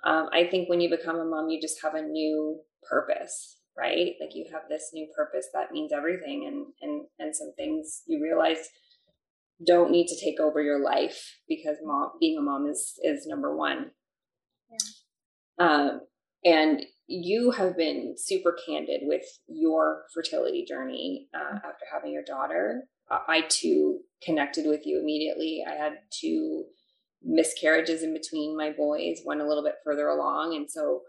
um, 0.03 0.27
I 0.33 0.45
think 0.45 0.67
when 0.67 0.81
you 0.81 0.89
become 0.89 1.17
a 1.17 1.25
mom, 1.25 1.49
you 1.49 1.61
just 1.61 1.81
have 1.83 1.93
a 1.95 2.01
new 2.01 2.59
purpose 2.83 3.60
right? 3.81 4.13
Like 4.19 4.35
you 4.35 4.45
have 4.51 4.63
this 4.69 4.91
new 4.93 5.07
purpose 5.15 5.47
that 5.53 5.71
means 5.71 5.91
everything 5.91 6.45
and 6.47 6.67
and 6.81 7.05
and 7.19 7.35
some 7.35 7.51
things 7.57 8.03
you 8.07 8.21
realize 8.21 8.69
don't 9.65 9.91
need 9.91 10.07
to 10.07 10.19
take 10.19 10.39
over 10.39 10.61
your 10.61 10.83
life 10.83 11.37
because 11.47 11.77
mom 11.83 12.11
being 12.19 12.37
a 12.37 12.41
mom 12.41 12.67
is 12.67 12.93
is 13.03 13.25
number 13.27 13.55
one. 13.55 13.91
Yeah. 14.71 15.65
um 15.67 16.01
and 16.43 16.83
you 17.07 17.51
have 17.51 17.75
been 17.75 18.15
super 18.17 18.55
candid 18.65 19.01
with 19.03 19.25
your 19.47 20.03
fertility 20.13 20.65
journey 20.67 21.27
uh, 21.35 21.39
mm-hmm. 21.39 21.57
after 21.57 21.85
having 21.91 22.13
your 22.13 22.23
daughter. 22.23 22.83
I 23.09 23.41
too 23.49 23.99
connected 24.23 24.65
with 24.65 24.85
you 24.85 24.97
immediately. 25.01 25.63
I 25.67 25.73
had 25.73 25.93
two 26.17 26.63
miscarriages 27.21 28.03
in 28.03 28.13
between 28.13 28.57
my 28.57 28.71
boys 28.71 29.19
one 29.25 29.41
a 29.41 29.47
little 29.47 29.63
bit 29.63 29.75
further 29.83 30.07
along. 30.07 30.55
And 30.55 30.71
so 30.71 31.01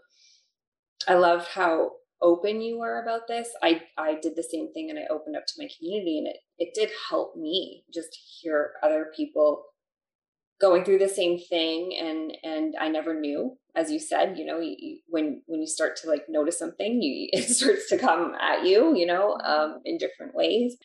i 1.07 1.13
love 1.13 1.47
how 1.47 1.91
open 2.23 2.61
you 2.61 2.79
were 2.79 3.01
about 3.01 3.27
this 3.27 3.49
i 3.61 3.81
i 3.97 4.15
did 4.19 4.35
the 4.35 4.43
same 4.43 4.71
thing 4.73 4.89
and 4.89 4.97
i 4.97 5.03
opened 5.13 5.35
up 5.35 5.45
to 5.45 5.53
my 5.59 5.67
community 5.77 6.17
and 6.17 6.27
it 6.27 6.37
it 6.57 6.73
did 6.73 6.89
help 7.09 7.35
me 7.35 7.83
just 7.93 8.17
hear 8.41 8.71
other 8.81 9.11
people 9.15 9.63
going 10.61 10.85
through 10.85 10.99
the 10.99 11.09
same 11.09 11.37
thing 11.37 11.93
and 11.99 12.37
and 12.43 12.75
i 12.79 12.87
never 12.87 13.19
knew 13.19 13.57
as 13.75 13.91
you 13.91 13.99
said 13.99 14.37
you 14.37 14.45
know 14.45 14.59
you, 14.59 14.99
when 15.07 15.41
when 15.45 15.59
you 15.59 15.67
start 15.67 15.95
to 15.97 16.07
like 16.07 16.23
notice 16.29 16.57
something 16.57 17.01
you 17.01 17.27
it 17.33 17.49
starts 17.49 17.89
to 17.89 17.97
come 17.97 18.33
at 18.39 18.65
you 18.65 18.95
you 18.95 19.05
know 19.05 19.37
um 19.43 19.79
in 19.85 19.97
different 19.97 20.33
ways 20.33 20.77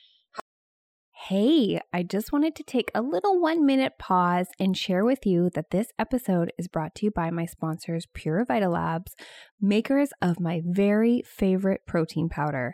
Hey, 1.29 1.79
I 1.93 2.05
just 2.05 2.33
wanted 2.33 2.55
to 2.55 2.63
take 2.63 2.91
a 2.95 3.03
little 3.03 3.39
one 3.39 3.67
minute 3.67 3.99
pause 3.99 4.47
and 4.59 4.75
share 4.75 5.05
with 5.05 5.27
you 5.27 5.51
that 5.55 5.69
this 5.69 5.89
episode 5.99 6.55
is 6.57 6.69
brought 6.69 6.95
to 6.95 7.05
you 7.05 7.11
by 7.11 7.29
my 7.29 7.45
sponsors, 7.45 8.07
Pure 8.15 8.47
Vita 8.47 8.71
Labs, 8.71 9.15
makers 9.61 10.09
of 10.23 10.41
my 10.41 10.63
very 10.65 11.23
favorite 11.27 11.83
protein 11.87 12.31
powder. 12.31 12.73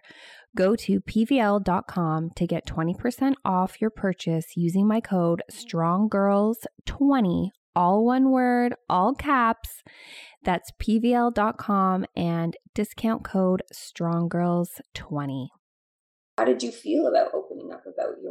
Go 0.56 0.76
to 0.76 1.00
pvl.com 1.00 2.30
to 2.36 2.46
get 2.46 2.64
20% 2.64 3.34
off 3.44 3.80
your 3.80 3.90
purchase 3.90 4.56
using 4.56 4.86
my 4.86 5.00
code 5.00 5.42
STRONGGIRLS20, 5.50 7.48
all 7.74 8.04
one 8.04 8.30
word, 8.30 8.76
all 8.88 9.16
caps. 9.16 9.82
That's 10.44 10.70
pvl.com 10.80 12.06
and 12.14 12.56
discount 12.72 13.24
code 13.24 13.64
STRONGGIRLS20 13.72 15.48
how 16.36 16.44
did 16.44 16.62
you 16.62 16.72
feel 16.72 17.06
about 17.06 17.32
opening 17.32 17.72
up 17.72 17.83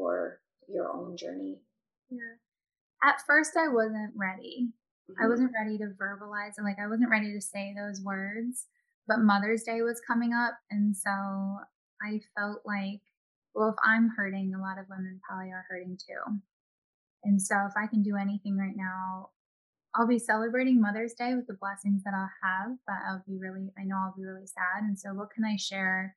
your 0.04 0.39
your 0.68 0.92
own 0.92 1.18
journey 1.18 1.58
yeah 2.10 2.20
at 3.04 3.22
first 3.26 3.52
i 3.58 3.68
wasn't 3.68 4.12
ready 4.16 4.70
mm-hmm. 5.10 5.24
i 5.24 5.28
wasn't 5.28 5.52
ready 5.60 5.78
to 5.78 5.92
verbalize 6.02 6.54
it 6.58 6.63
like 6.63 6.78
i 6.82 6.88
wasn't 6.88 7.10
ready 7.10 7.34
to 7.34 7.42
say 7.42 7.74
those 7.76 8.02
words 8.02 8.68
but 9.08 9.20
mother's 9.20 9.63
day 9.63 9.82
was 9.82 10.02
coming 10.06 10.34
up 10.34 10.54
and 10.72 10.96
so 10.96 11.10
i 12.02 12.20
felt 12.38 12.62
like 12.66 13.02
well 13.56 13.70
if 13.70 13.76
i'm 13.84 14.10
hurting 14.16 14.54
a 14.54 14.62
lot 14.62 14.80
of 14.80 14.86
women 14.89 15.20
probably 15.28 15.52
are 15.52 15.66
hurting 15.70 15.98
too 15.98 16.39
and 17.24 17.42
so 17.42 17.56
if 17.68 17.74
i 17.78 17.88
can 17.88 18.02
do 18.02 18.16
anything 18.16 18.58
right 18.58 18.76
now 18.76 19.30
I'll 19.96 20.08
be 20.08 20.18
celebrating 20.18 20.82
Mother's 20.82 21.13
Day 21.13 21.36
with 21.36 21.46
the 21.46 21.54
blessings 21.54 22.04
that 22.04 22.16
I'll 22.16 22.32
have, 22.42 22.72
but 22.88 22.96
I'll 23.08 23.24
be 23.28 23.38
really, 23.38 23.72
I 23.78 23.84
know 23.84 23.96
I'll 23.98 24.16
be 24.18 24.26
really 24.26 24.48
sad. 24.48 24.82
And 24.82 24.98
so, 24.98 25.13
what 25.13 25.30
can 25.30 25.46
I 25.46 25.56
share 25.56 26.16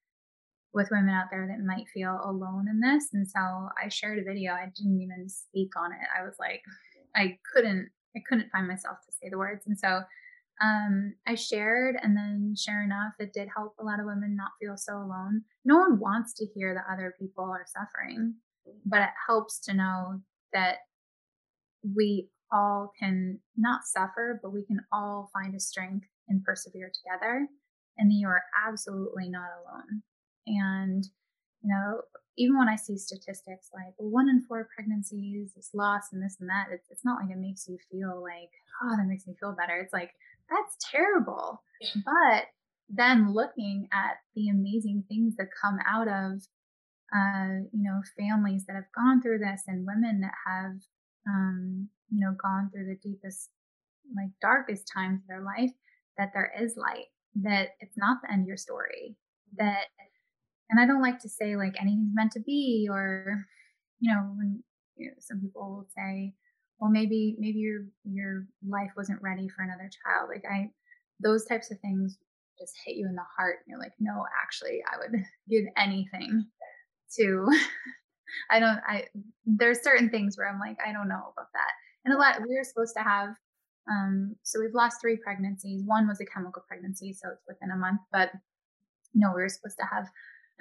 with 0.74 0.88
women 0.90 1.11
out 1.11 1.26
there 1.31 1.46
that 1.46 1.64
might 1.64 1.88
feel 1.88 2.20
alone 2.24 2.66
in 2.68 2.81
this. 2.81 3.09
And 3.12 3.26
so 3.26 3.40
I 3.83 3.88
shared 3.88 4.18
a 4.18 4.24
video. 4.24 4.52
I 4.52 4.70
didn't 4.76 5.00
even 5.00 5.29
speak 5.29 5.70
on 5.76 5.92
it. 5.92 6.07
I 6.18 6.24
was 6.24 6.35
like, 6.38 6.62
I 7.14 7.38
couldn't, 7.52 7.88
I 8.14 8.20
couldn't 8.29 8.50
find 8.50 8.68
myself 8.68 8.98
to 9.07 9.12
say 9.12 9.31
the 9.31 9.38
words. 9.38 9.66
And 9.66 9.79
so 9.79 10.02
um, 10.62 11.14
I 11.26 11.35
shared, 11.35 11.96
and 12.02 12.16
then 12.16 12.55
sure 12.57 12.83
enough, 12.83 13.12
it 13.18 13.33
did 13.33 13.48
help 13.55 13.74
a 13.79 13.85
lot 13.85 14.00
of 14.00 14.07
women 14.07 14.37
not 14.37 14.52
feel 14.61 14.76
so 14.76 14.96
alone. 14.96 15.42
No 15.64 15.76
one 15.76 15.98
wants 15.98 16.33
to 16.35 16.46
hear 16.46 16.74
that 16.74 16.90
other 16.90 17.14
people 17.18 17.44
are 17.44 17.66
suffering, 17.66 18.35
but 18.87 19.02
it 19.02 19.11
helps 19.26 19.59
to 19.61 19.74
know 19.74 20.20
that 20.52 20.76
we 21.94 22.29
all 22.50 22.92
can 22.98 23.38
not 23.57 23.85
suffer, 23.85 24.40
but 24.42 24.52
we 24.52 24.64
can 24.64 24.81
all 24.92 25.31
find 25.33 25.55
a 25.55 25.61
strength 25.61 26.07
and 26.29 26.42
persevere 26.42 26.90
together, 26.90 27.46
and 27.98 28.11
that 28.11 28.14
you 28.14 28.26
are 28.29 28.42
absolutely 28.66 29.29
not 29.29 29.48
alone. 29.62 30.02
And, 30.46 31.04
you 31.62 31.68
know, 31.68 32.02
even 32.38 32.59
when 32.59 32.68
I 32.68 32.76
see 32.76 32.98
statistics 32.98 33.70
like 33.72 33.94
one 33.96 34.28
in 34.28 34.44
four 34.46 34.68
pregnancies 34.74 35.52
is 35.56 35.70
lost 35.72 36.12
and 36.12 36.22
this 36.22 36.37
and 36.40 36.48
that, 36.50 36.66
it's, 36.70 36.87
it's 36.90 37.04
not 37.04 37.20
like 37.20 37.30
it 37.30 37.38
makes 37.38 37.66
you 37.66 37.78
feel 37.90 38.22
like, 38.22 38.50
oh, 38.82 38.96
that 38.96 39.06
makes 39.06 39.26
me 39.26 39.35
feel 39.40 39.56
better. 39.59 39.78
It's 39.80 39.92
like, 39.92 40.11
that's 40.50 40.76
terrible. 40.90 41.62
But 42.04 42.44
then 42.88 43.32
looking 43.32 43.88
at 43.92 44.18
the 44.35 44.48
amazing 44.48 45.04
things 45.09 45.35
that 45.37 45.48
come 45.61 45.78
out 45.88 46.09
of, 46.09 46.42
uh, 47.14 47.66
you 47.72 47.82
know, 47.82 48.02
families 48.18 48.64
that 48.66 48.76
have 48.76 48.92
gone 48.94 49.22
through 49.22 49.38
this 49.38 49.62
and 49.66 49.87
women 49.87 50.20
that 50.20 50.35
have, 50.46 50.76
um, 51.26 51.88
you 52.11 52.20
know, 52.20 52.35
gone 52.40 52.70
through 52.70 52.87
the 52.87 52.98
deepest, 53.02 53.50
like 54.14 54.30
darkest 54.40 54.88
times 54.92 55.20
of 55.22 55.28
their 55.28 55.42
life, 55.42 55.72
that 56.18 56.30
there 56.32 56.52
is 56.61 56.76
light, 56.76 57.06
that 57.35 57.70
it's 57.80 57.96
not 57.96 58.18
the 58.22 58.32
end 58.32 58.42
of 58.42 58.48
your 58.48 58.56
story, 58.56 59.16
that 59.56 59.87
and 60.70 60.81
I 60.81 60.87
don't 60.87 61.02
like 61.02 61.20
to 61.20 61.29
say 61.29 61.57
like 61.57 61.74
anything's 61.81 62.14
meant 62.14 62.33
to 62.33 62.40
be 62.40 62.88
or, 62.90 63.46
you 64.00 64.12
know, 64.12 64.22
when 64.37 64.62
you 64.96 65.09
know, 65.09 65.14
some 65.20 65.40
people 65.40 65.62
will 65.62 65.87
say, 65.96 66.35
well, 66.79 66.90
maybe, 66.90 67.37
maybe 67.38 67.59
your, 67.59 67.85
your 68.05 68.46
life 68.66 68.90
wasn't 68.96 69.22
ready 69.22 69.48
for 69.48 69.62
another 69.62 69.88
child. 70.05 70.29
Like 70.29 70.44
I, 70.50 70.70
those 71.20 71.44
types 71.44 71.70
of 71.70 71.79
things 71.81 72.18
just 72.59 72.74
hit 72.85 72.96
you 72.96 73.07
in 73.07 73.14
the 73.14 73.22
heart. 73.37 73.59
And 73.64 73.72
you're 73.72 73.79
like, 73.79 73.94
no, 73.98 74.24
actually 74.42 74.81
I 74.92 74.98
would 74.98 75.22
give 75.48 75.64
anything 75.76 76.46
to, 77.18 77.48
I 78.50 78.59
don't, 78.59 78.81
I, 78.87 79.05
there's 79.44 79.83
certain 79.83 80.11
things 80.11 80.37
where 80.37 80.48
I'm 80.48 80.61
like, 80.61 80.79
I 80.85 80.92
don't 80.92 81.09
know 81.09 81.33
about 81.33 81.52
that. 81.55 81.70
And 82.05 82.14
a 82.14 82.18
lot, 82.18 82.40
we 82.40 82.55
were 82.55 82.64
supposed 82.64 82.94
to 82.96 83.02
have, 83.02 83.31
um, 83.90 84.35
so 84.42 84.61
we've 84.61 84.74
lost 84.74 85.00
three 85.00 85.16
pregnancies. 85.16 85.83
One 85.85 86.09
was 86.09 86.20
a 86.20 86.26
chemical 86.26 86.62
pregnancy, 86.66 87.12
so 87.12 87.31
it's 87.31 87.44
within 87.46 87.70
a 87.70 87.76
month, 87.76 88.00
but 88.12 88.31
no, 89.14 89.33
we 89.35 89.42
were 89.42 89.48
supposed 89.48 89.79
to 89.79 89.87
have 89.87 90.07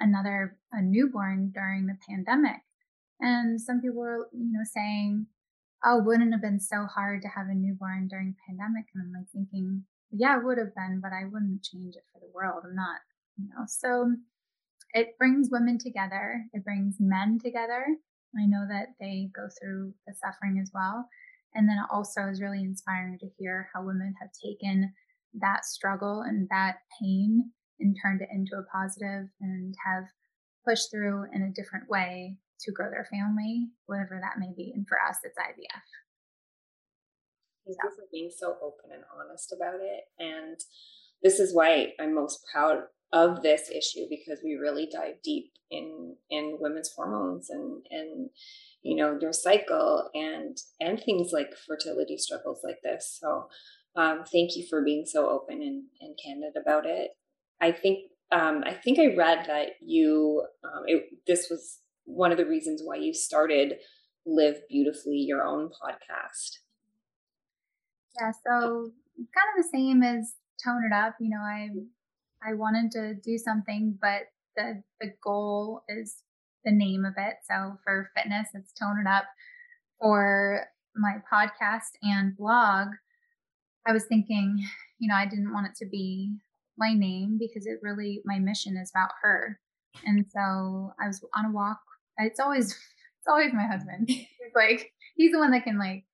another 0.00 0.58
a 0.72 0.82
newborn 0.82 1.50
during 1.54 1.86
the 1.86 1.98
pandemic. 2.08 2.62
And 3.20 3.60
some 3.60 3.80
people 3.80 3.98
were, 3.98 4.28
you 4.32 4.52
know, 4.52 4.64
saying, 4.64 5.26
"Oh, 5.84 6.02
wouldn't 6.02 6.32
have 6.32 6.42
been 6.42 6.60
so 6.60 6.84
hard 6.86 7.22
to 7.22 7.28
have 7.28 7.48
a 7.48 7.54
newborn 7.54 8.08
during 8.08 8.36
pandemic?" 8.46 8.86
And 8.94 9.02
I'm 9.02 9.12
like 9.12 9.28
thinking, 9.30 9.84
"Yeah, 10.10 10.38
it 10.38 10.44
would 10.44 10.58
have 10.58 10.74
been, 10.74 11.00
but 11.00 11.12
I 11.12 11.24
wouldn't 11.24 11.62
change 11.62 11.96
it 11.96 12.04
for 12.12 12.20
the 12.20 12.30
world. 12.34 12.64
I'm 12.64 12.74
not, 12.74 13.00
you 13.36 13.48
know." 13.48 13.64
So 13.66 14.16
it 14.94 15.18
brings 15.18 15.50
women 15.50 15.78
together. 15.78 16.44
It 16.52 16.64
brings 16.64 16.96
men 17.00 17.38
together. 17.38 17.86
I 18.38 18.46
know 18.46 18.66
that 18.68 18.94
they 19.00 19.30
go 19.34 19.48
through 19.60 19.94
the 20.06 20.14
suffering 20.14 20.58
as 20.58 20.70
well. 20.74 21.08
And 21.54 21.68
then 21.68 21.78
also 21.90 22.28
is 22.28 22.42
really 22.42 22.62
inspiring 22.62 23.18
to 23.18 23.28
hear 23.38 23.70
how 23.72 23.82
women 23.82 24.14
have 24.20 24.30
taken 24.32 24.92
that 25.34 25.64
struggle 25.64 26.20
and 26.22 26.48
that 26.50 26.78
pain 27.00 27.50
and 27.80 27.96
turned 28.00 28.22
it 28.22 28.28
into 28.32 28.56
a 28.56 28.62
positive 28.64 29.28
and 29.40 29.74
have 29.84 30.04
pushed 30.66 30.90
through 30.90 31.26
in 31.32 31.42
a 31.42 31.52
different 31.52 31.88
way 31.88 32.36
to 32.60 32.72
grow 32.72 32.90
their 32.90 33.08
family, 33.10 33.68
whatever 33.86 34.20
that 34.20 34.38
may 34.38 34.52
be. 34.56 34.72
And 34.74 34.86
for 34.88 34.98
us, 35.00 35.18
it's 35.22 35.38
IVF. 35.38 35.82
Thank 37.66 37.78
you 37.82 37.90
for 37.96 38.04
being 38.12 38.30
so 38.36 38.56
open 38.62 38.90
and 38.92 39.02
honest 39.14 39.52
about 39.52 39.80
it. 39.80 40.04
And 40.18 40.58
this 41.22 41.40
is 41.40 41.54
why 41.54 41.92
I'm 42.00 42.14
most 42.14 42.44
proud 42.52 42.84
of 43.12 43.42
this 43.42 43.70
issue 43.70 44.06
because 44.08 44.40
we 44.44 44.54
really 44.54 44.88
dive 44.92 45.22
deep 45.22 45.52
in 45.70 46.16
in 46.30 46.58
women's 46.60 46.92
hormones 46.94 47.50
and 47.50 47.84
and 47.90 48.30
you 48.82 48.96
know 48.96 49.18
their 49.18 49.32
cycle 49.32 50.10
and 50.14 50.58
and 50.80 51.00
things 51.00 51.30
like 51.32 51.54
fertility 51.66 52.18
struggles 52.18 52.60
like 52.64 52.78
this. 52.82 53.18
So 53.20 53.48
um, 53.96 54.24
thank 54.30 54.56
you 54.56 54.66
for 54.68 54.84
being 54.84 55.06
so 55.06 55.30
open 55.30 55.62
and, 55.62 55.84
and 56.00 56.18
candid 56.22 56.60
about 56.60 56.84
it. 56.86 57.12
I 57.60 57.72
think 57.72 58.10
um, 58.32 58.62
I 58.66 58.74
think 58.74 58.98
I 58.98 59.14
read 59.14 59.46
that 59.46 59.68
you 59.80 60.44
um, 60.64 60.82
it, 60.86 61.04
this 61.26 61.48
was 61.50 61.78
one 62.04 62.32
of 62.32 62.38
the 62.38 62.46
reasons 62.46 62.82
why 62.84 62.96
you 62.96 63.14
started 63.14 63.74
Live 64.24 64.56
Beautifully, 64.68 65.18
your 65.18 65.44
own 65.44 65.68
podcast. 65.68 66.58
Yeah, 68.18 68.32
so 68.32 68.90
kind 69.16 69.58
of 69.58 69.62
the 69.62 69.68
same 69.72 70.02
as 70.02 70.34
Tone 70.62 70.82
It 70.90 70.94
Up. 70.94 71.16
You 71.20 71.30
know, 71.30 71.40
I 71.40 71.68
I 72.42 72.54
wanted 72.54 72.90
to 72.92 73.14
do 73.14 73.38
something, 73.38 73.98
but 74.00 74.22
the 74.56 74.82
the 75.00 75.12
goal 75.22 75.82
is 75.88 76.22
the 76.64 76.72
name 76.72 77.04
of 77.04 77.14
it. 77.16 77.36
So 77.48 77.78
for 77.84 78.10
fitness, 78.16 78.48
it's 78.54 78.72
tone 78.72 78.98
it 79.00 79.08
up. 79.08 79.24
For 80.00 80.66
my 80.94 81.16
podcast 81.32 81.92
and 82.02 82.36
blog, 82.36 82.88
I 83.86 83.92
was 83.92 84.04
thinking, 84.04 84.58
you 84.98 85.08
know, 85.08 85.14
I 85.14 85.26
didn't 85.26 85.52
want 85.52 85.68
it 85.68 85.76
to 85.76 85.86
be 85.86 86.36
my 86.78 86.92
name 86.94 87.36
because 87.38 87.66
it 87.66 87.80
really 87.82 88.22
my 88.24 88.38
mission 88.38 88.76
is 88.76 88.90
about 88.94 89.10
her. 89.22 89.58
And 90.04 90.26
so 90.28 90.92
I 91.02 91.06
was 91.06 91.24
on 91.34 91.46
a 91.46 91.52
walk. 91.52 91.80
It's 92.18 92.40
always 92.40 92.72
it's 92.72 93.28
always 93.28 93.52
my 93.52 93.66
husband. 93.66 94.08
He's 94.08 94.28
like 94.54 94.92
he's 95.16 95.32
the 95.32 95.38
one 95.38 95.50
that 95.52 95.64
can 95.64 95.78
like 95.78 96.04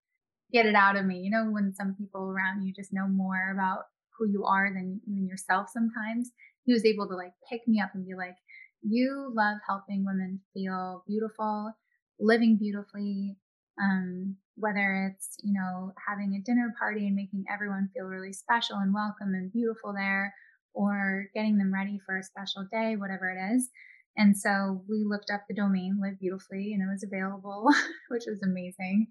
get 0.53 0.66
it 0.66 0.75
out 0.75 0.96
of 0.96 1.05
me. 1.05 1.18
You 1.18 1.31
know, 1.31 1.51
when 1.51 1.75
some 1.75 1.94
people 1.98 2.31
around 2.31 2.62
you 2.62 2.72
just 2.72 2.92
know 2.92 3.09
more 3.09 3.53
about 3.53 3.85
who 4.18 4.29
you 4.29 4.44
are 4.44 4.72
than 4.72 5.01
even 5.07 5.27
yourself 5.27 5.68
sometimes. 5.68 6.31
He 6.64 6.72
was 6.72 6.85
able 6.85 7.09
to 7.09 7.16
like 7.16 7.33
pick 7.51 7.66
me 7.66 7.81
up 7.81 7.90
and 7.94 8.07
be 8.07 8.14
like, 8.14 8.37
You 8.83 9.33
love 9.35 9.59
helping 9.66 10.05
women 10.05 10.40
feel 10.55 11.05
beautiful, 11.07 11.72
living 12.20 12.57
beautifully, 12.57 13.37
um, 13.81 14.37
whether 14.57 15.11
it's, 15.11 15.37
you 15.42 15.53
know, 15.53 15.92
having 16.07 16.35
a 16.35 16.42
dinner 16.44 16.72
party 16.79 17.07
and 17.07 17.16
making 17.16 17.44
everyone 17.53 17.90
feel 17.94 18.07
really 18.07 18.33
special 18.33 18.77
and 18.77 18.94
welcome 18.94 19.35
and 19.35 19.53
beautiful 19.53 19.92
there, 19.92 20.35
or 20.74 21.26
getting 21.35 21.58
them 21.58 21.72
ready 21.72 22.00
for 22.04 22.18
a 22.18 22.22
special 22.22 22.66
day, 22.70 22.96
whatever 22.96 23.30
it 23.30 23.54
is. 23.54 23.68
And 24.16 24.37
so 24.37 24.85
we 24.88 25.04
looked 25.06 25.30
up 25.32 25.42
the 25.48 25.54
domain 25.54 25.98
Live 26.02 26.18
Beautifully 26.20 26.72
and 26.72 26.82
it 26.82 26.90
was 26.90 27.02
available, 27.02 27.68
which 28.08 28.24
was 28.26 28.40
amazing. 28.42 29.06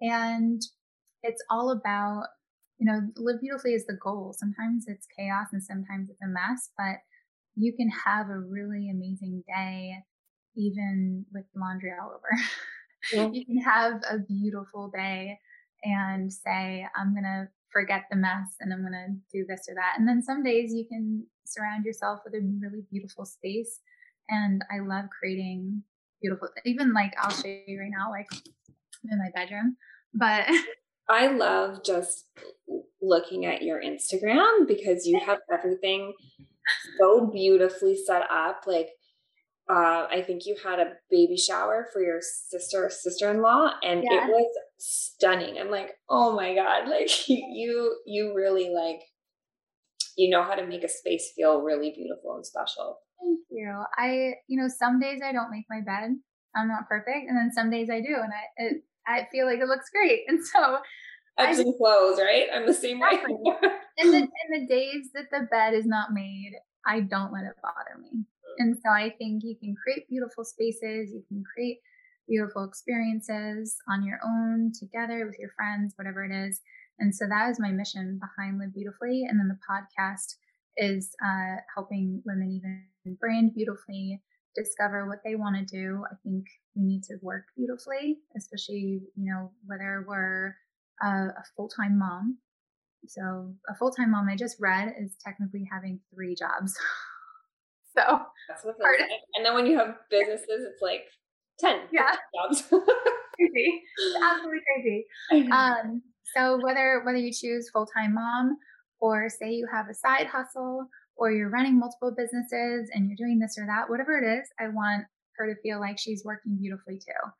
And 0.00 0.62
it's 1.22 1.42
all 1.50 1.70
about, 1.70 2.26
you 2.78 2.86
know, 2.86 3.00
Live 3.16 3.40
Beautifully 3.40 3.72
is 3.72 3.86
the 3.86 3.98
goal. 4.02 4.34
Sometimes 4.38 4.84
it's 4.86 5.06
chaos 5.18 5.48
and 5.52 5.62
sometimes 5.62 6.10
it's 6.10 6.22
a 6.22 6.28
mess, 6.28 6.70
but 6.78 6.98
you 7.56 7.72
can 7.76 7.90
have 8.04 8.28
a 8.28 8.38
really 8.38 8.90
amazing 8.90 9.42
day 9.48 9.94
even 10.56 11.24
with 11.32 11.44
laundry 11.54 11.90
all 12.00 12.08
over. 12.08 12.28
Yeah. 13.12 13.28
you 13.30 13.44
can 13.44 13.58
have 13.58 14.00
a 14.10 14.18
beautiful 14.18 14.88
day 14.88 15.38
and 15.84 16.32
say, 16.32 16.86
I'm 16.96 17.12
going 17.12 17.24
to 17.24 17.48
forget 17.74 18.04
the 18.10 18.16
mess 18.16 18.56
and 18.60 18.72
I'm 18.72 18.80
going 18.80 18.92
to 18.92 19.36
do 19.36 19.44
this 19.46 19.66
or 19.68 19.74
that. 19.74 19.96
And 19.98 20.08
then 20.08 20.22
some 20.22 20.42
days 20.42 20.72
you 20.72 20.86
can 20.88 21.26
surround 21.44 21.84
yourself 21.84 22.20
with 22.24 22.34
a 22.34 22.40
really 22.60 22.84
beautiful 22.90 23.26
space. 23.26 23.80
And 24.30 24.62
I 24.72 24.78
love 24.78 25.06
creating 25.18 25.82
beautiful, 26.22 26.48
even 26.64 26.94
like 26.94 27.12
I'll 27.20 27.30
show 27.30 27.48
you 27.66 27.80
right 27.80 27.90
now, 27.90 28.10
like 28.10 28.28
in 29.10 29.18
my 29.18 29.30
bedroom. 29.34 29.76
But 30.14 30.46
I 31.08 31.26
love 31.26 31.84
just 31.84 32.24
looking 33.02 33.44
at 33.44 33.62
your 33.62 33.82
Instagram 33.82 34.66
because 34.66 35.06
you 35.06 35.20
have 35.26 35.40
everything 35.52 36.14
so 36.98 37.26
beautifully 37.26 37.96
set 37.96 38.22
up. 38.30 38.62
Like, 38.66 38.88
uh, 39.68 40.06
I 40.10 40.22
think 40.26 40.44
you 40.44 40.56
had 40.62 40.78
a 40.78 40.92
baby 41.10 41.36
shower 41.36 41.88
for 41.92 42.02
your 42.02 42.20
sister 42.20 42.90
sister 42.90 43.30
in 43.30 43.40
law, 43.40 43.72
and 43.82 44.04
yeah. 44.04 44.26
it 44.26 44.28
was 44.28 44.46
stunning. 44.78 45.58
I'm 45.58 45.70
like, 45.70 45.92
oh 46.08 46.36
my 46.36 46.54
god, 46.54 46.88
like 46.88 47.28
you 47.28 47.98
you 48.06 48.34
really 48.34 48.70
like 48.74 49.00
you 50.16 50.28
know 50.30 50.42
how 50.42 50.54
to 50.54 50.66
make 50.66 50.84
a 50.84 50.88
space 50.88 51.32
feel 51.34 51.62
really 51.62 51.92
beautiful 51.96 52.36
and 52.36 52.44
special. 52.44 52.98
Thank 53.20 53.40
you. 53.50 53.84
I 53.96 54.34
you 54.48 54.60
know 54.60 54.68
some 54.68 55.00
days 55.00 55.20
I 55.24 55.32
don't 55.32 55.50
make 55.50 55.64
my 55.70 55.80
bed. 55.80 56.10
I'm 56.56 56.68
not 56.68 56.88
perfect, 56.88 57.28
and 57.28 57.36
then 57.36 57.50
some 57.50 57.70
days 57.70 57.88
I 57.90 58.00
do, 58.00 58.14
and 58.14 58.32
I 58.32 58.62
it, 58.62 58.82
I 59.06 59.28
feel 59.32 59.46
like 59.46 59.60
it 59.60 59.66
looks 59.66 59.88
great, 59.90 60.24
and 60.28 60.44
so 60.44 60.78
ebbs 61.38 61.58
and 61.58 61.74
flows, 61.78 62.20
right? 62.20 62.48
I'm 62.54 62.66
the 62.66 62.74
same 62.74 63.02
exactly. 63.02 63.34
way. 63.40 63.56
and 63.98 64.12
the 64.12 64.18
and 64.18 64.62
the 64.62 64.66
days 64.68 65.08
that 65.14 65.30
the 65.30 65.48
bed 65.50 65.72
is 65.72 65.86
not 65.86 66.12
made, 66.12 66.52
I 66.86 67.00
don't 67.00 67.32
let 67.32 67.44
it 67.44 67.56
bother 67.62 67.98
me. 67.98 68.26
And 68.58 68.76
so 68.76 68.90
I 68.90 69.10
think 69.18 69.42
you 69.44 69.56
can 69.56 69.74
create 69.82 70.08
beautiful 70.08 70.44
spaces, 70.44 71.12
you 71.12 71.22
can 71.28 71.42
create 71.54 71.78
beautiful 72.28 72.64
experiences 72.64 73.76
on 73.88 74.04
your 74.04 74.18
own, 74.24 74.72
together 74.78 75.26
with 75.26 75.38
your 75.38 75.50
friends, 75.56 75.92
whatever 75.96 76.24
it 76.24 76.32
is. 76.32 76.60
And 76.98 77.14
so 77.14 77.26
that 77.28 77.50
is 77.50 77.60
my 77.60 77.70
mission 77.70 78.20
behind 78.20 78.58
Live 78.58 78.74
Beautifully. 78.74 79.26
And 79.28 79.38
then 79.38 79.48
the 79.48 79.58
podcast 79.68 80.36
is 80.76 81.14
uh, 81.24 81.56
helping 81.74 82.22
women 82.24 82.50
even 82.52 83.16
brand 83.18 83.54
beautifully, 83.54 84.22
discover 84.54 85.08
what 85.08 85.18
they 85.24 85.34
want 85.34 85.56
to 85.56 85.64
do. 85.64 86.04
I 86.10 86.14
think 86.22 86.46
we 86.74 86.82
need 86.84 87.02
to 87.04 87.16
work 87.20 87.44
beautifully, 87.56 88.18
especially, 88.36 89.02
you 89.16 89.32
know, 89.32 89.50
whether 89.66 90.04
we're 90.06 90.54
a, 91.02 91.06
a 91.06 91.44
full 91.56 91.68
time 91.68 91.98
mom. 91.98 92.38
So, 93.06 93.52
a 93.68 93.74
full 93.74 93.90
time 93.90 94.12
mom 94.12 94.28
I 94.30 94.36
just 94.36 94.56
read 94.60 94.94
is 94.98 95.14
technically 95.24 95.68
having 95.70 96.00
three 96.14 96.34
jobs. 96.34 96.74
So 97.96 98.20
that's 98.48 98.64
what 98.64 98.76
it's 98.78 98.80
like. 98.80 99.08
And 99.36 99.46
then 99.46 99.54
when 99.54 99.66
you 99.66 99.78
have 99.78 99.96
businesses, 100.10 100.48
it's 100.48 100.82
like 100.82 101.04
10 101.60 101.80
yeah. 101.92 102.16
jobs. 102.34 102.62
crazy. 103.36 103.82
absolutely 104.22 104.60
crazy. 105.30 105.50
Um, 105.50 106.02
so 106.34 106.58
whether 106.62 107.02
whether 107.04 107.18
you 107.18 107.32
choose 107.32 107.70
full-time 107.70 108.14
mom 108.14 108.56
or 109.00 109.28
say 109.28 109.50
you 109.52 109.68
have 109.72 109.88
a 109.88 109.94
side 109.94 110.26
hustle 110.26 110.88
or 111.16 111.30
you're 111.30 111.50
running 111.50 111.78
multiple 111.78 112.12
businesses 112.16 112.90
and 112.92 113.08
you're 113.08 113.16
doing 113.16 113.38
this 113.38 113.56
or 113.58 113.66
that, 113.66 113.88
whatever 113.88 114.18
it 114.18 114.38
is, 114.38 114.48
I 114.58 114.68
want 114.68 115.04
her 115.36 115.52
to 115.52 115.60
feel 115.60 115.80
like 115.80 115.98
she's 115.98 116.24
working 116.24 116.56
beautifully 116.60 116.98
too. 116.98 117.30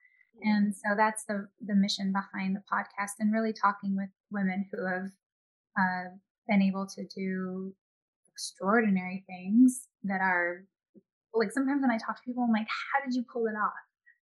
And 0.43 0.75
so 0.75 0.95
that's 0.97 1.25
the 1.25 1.47
the 1.65 1.75
mission 1.75 2.13
behind 2.13 2.57
the 2.57 2.63
podcast 2.73 3.13
and 3.21 3.33
really 3.33 3.53
talking 3.53 3.97
with 3.97 4.11
women 4.31 4.67
who 4.73 4.85
have 4.87 5.11
uh, 5.79 6.11
been 6.49 6.63
able 6.63 6.87
to 6.87 7.05
do 7.07 7.73
extraordinary 8.33 9.25
things 9.27 9.87
that 10.05 10.21
are 10.21 10.65
like 11.35 11.53
sometimes 11.53 11.83
when 11.83 11.91
I 11.91 11.99
talk 11.99 12.17
to 12.17 12.23
people, 12.25 12.45
I'm 12.45 12.53
like, 12.53 12.69
how 12.69 13.05
did 13.05 13.15
you 13.15 13.25
pull 13.31 13.47
it 13.47 13.57
off? 13.57 13.73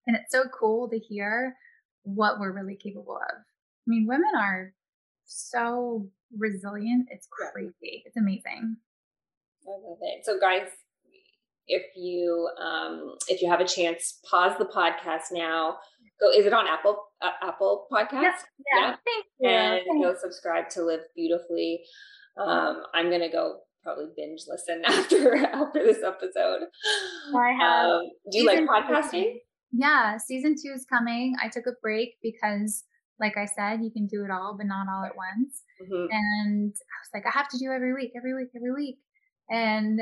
And 0.07 0.17
it's 0.17 0.33
so 0.33 0.45
cool 0.59 0.89
to 0.89 0.99
hear 0.99 1.57
what 2.03 2.39
we're 2.39 2.53
really 2.53 2.77
capable 2.77 3.17
of. 3.17 3.37
I 3.37 3.87
mean, 3.87 4.07
women 4.09 4.31
are 4.39 4.73
so 5.25 6.09
resilient. 6.37 7.09
It's 7.11 7.29
crazy. 7.31 8.03
It's 8.05 8.17
amazing. 8.17 8.77
I 9.67 9.71
love 9.71 9.99
it. 10.01 10.25
So 10.25 10.39
guys, 10.39 10.69
if 11.67 11.83
you 11.97 12.49
um 12.61 13.15
if 13.29 13.43
you 13.43 13.49
have 13.49 13.61
a 13.61 13.67
chance, 13.67 14.19
pause 14.29 14.53
the 14.59 14.65
podcast 14.65 15.33
now. 15.33 15.77
Go 16.21 16.31
is 16.31 16.47
it 16.47 16.53
on 16.53 16.67
Apple 16.67 17.03
uh, 17.23 17.31
Apple 17.43 17.87
Podcast? 17.93 18.23
Yes, 18.23 18.45
yeah. 18.73 18.81
yeah. 18.81 18.95
Thank 19.05 19.27
you. 19.39 19.49
And 19.49 19.81
Thanks. 19.87 20.07
go 20.07 20.15
subscribe 20.21 20.69
to 20.71 20.83
Live 20.83 21.01
Beautifully. 21.15 21.81
Um, 22.37 22.83
I'm 22.95 23.11
gonna 23.11 23.31
go 23.31 23.61
probably 23.83 24.07
binge 24.17 24.41
listen 24.47 24.83
after 24.87 25.37
after 25.37 25.85
this 25.85 26.03
episode. 26.05 26.63
I 27.35 27.53
have. 27.59 27.87
Um, 27.87 28.03
do 28.31 28.39
you 28.39 28.47
like 28.47 28.61
podcasting? 28.61 29.37
Yeah, 29.73 30.17
season 30.19 30.55
two 30.55 30.73
is 30.75 30.85
coming. 30.91 31.35
I 31.43 31.49
took 31.49 31.67
a 31.67 31.79
break 31.83 32.15
because, 32.23 32.85
like 33.21 33.37
I 33.37 33.47
said, 33.47 33.81
you 33.83 33.91
can 33.91 34.07
do 34.07 34.25
it 34.25 34.31
all, 34.31 34.57
but 34.57 34.67
not 34.67 34.87
all 34.89 35.05
at 35.05 35.13
once. 35.17 35.63
Mm-hmm. 35.81 36.07
And 36.11 36.73
I 36.75 36.97
was 36.99 37.11
like, 37.15 37.25
I 37.27 37.39
have 37.39 37.49
to 37.51 37.59
do 37.59 37.71
every 37.71 37.95
week, 37.95 38.11
every 38.17 38.35
week, 38.35 38.49
every 38.57 38.73
week. 38.73 38.99
And 39.49 40.01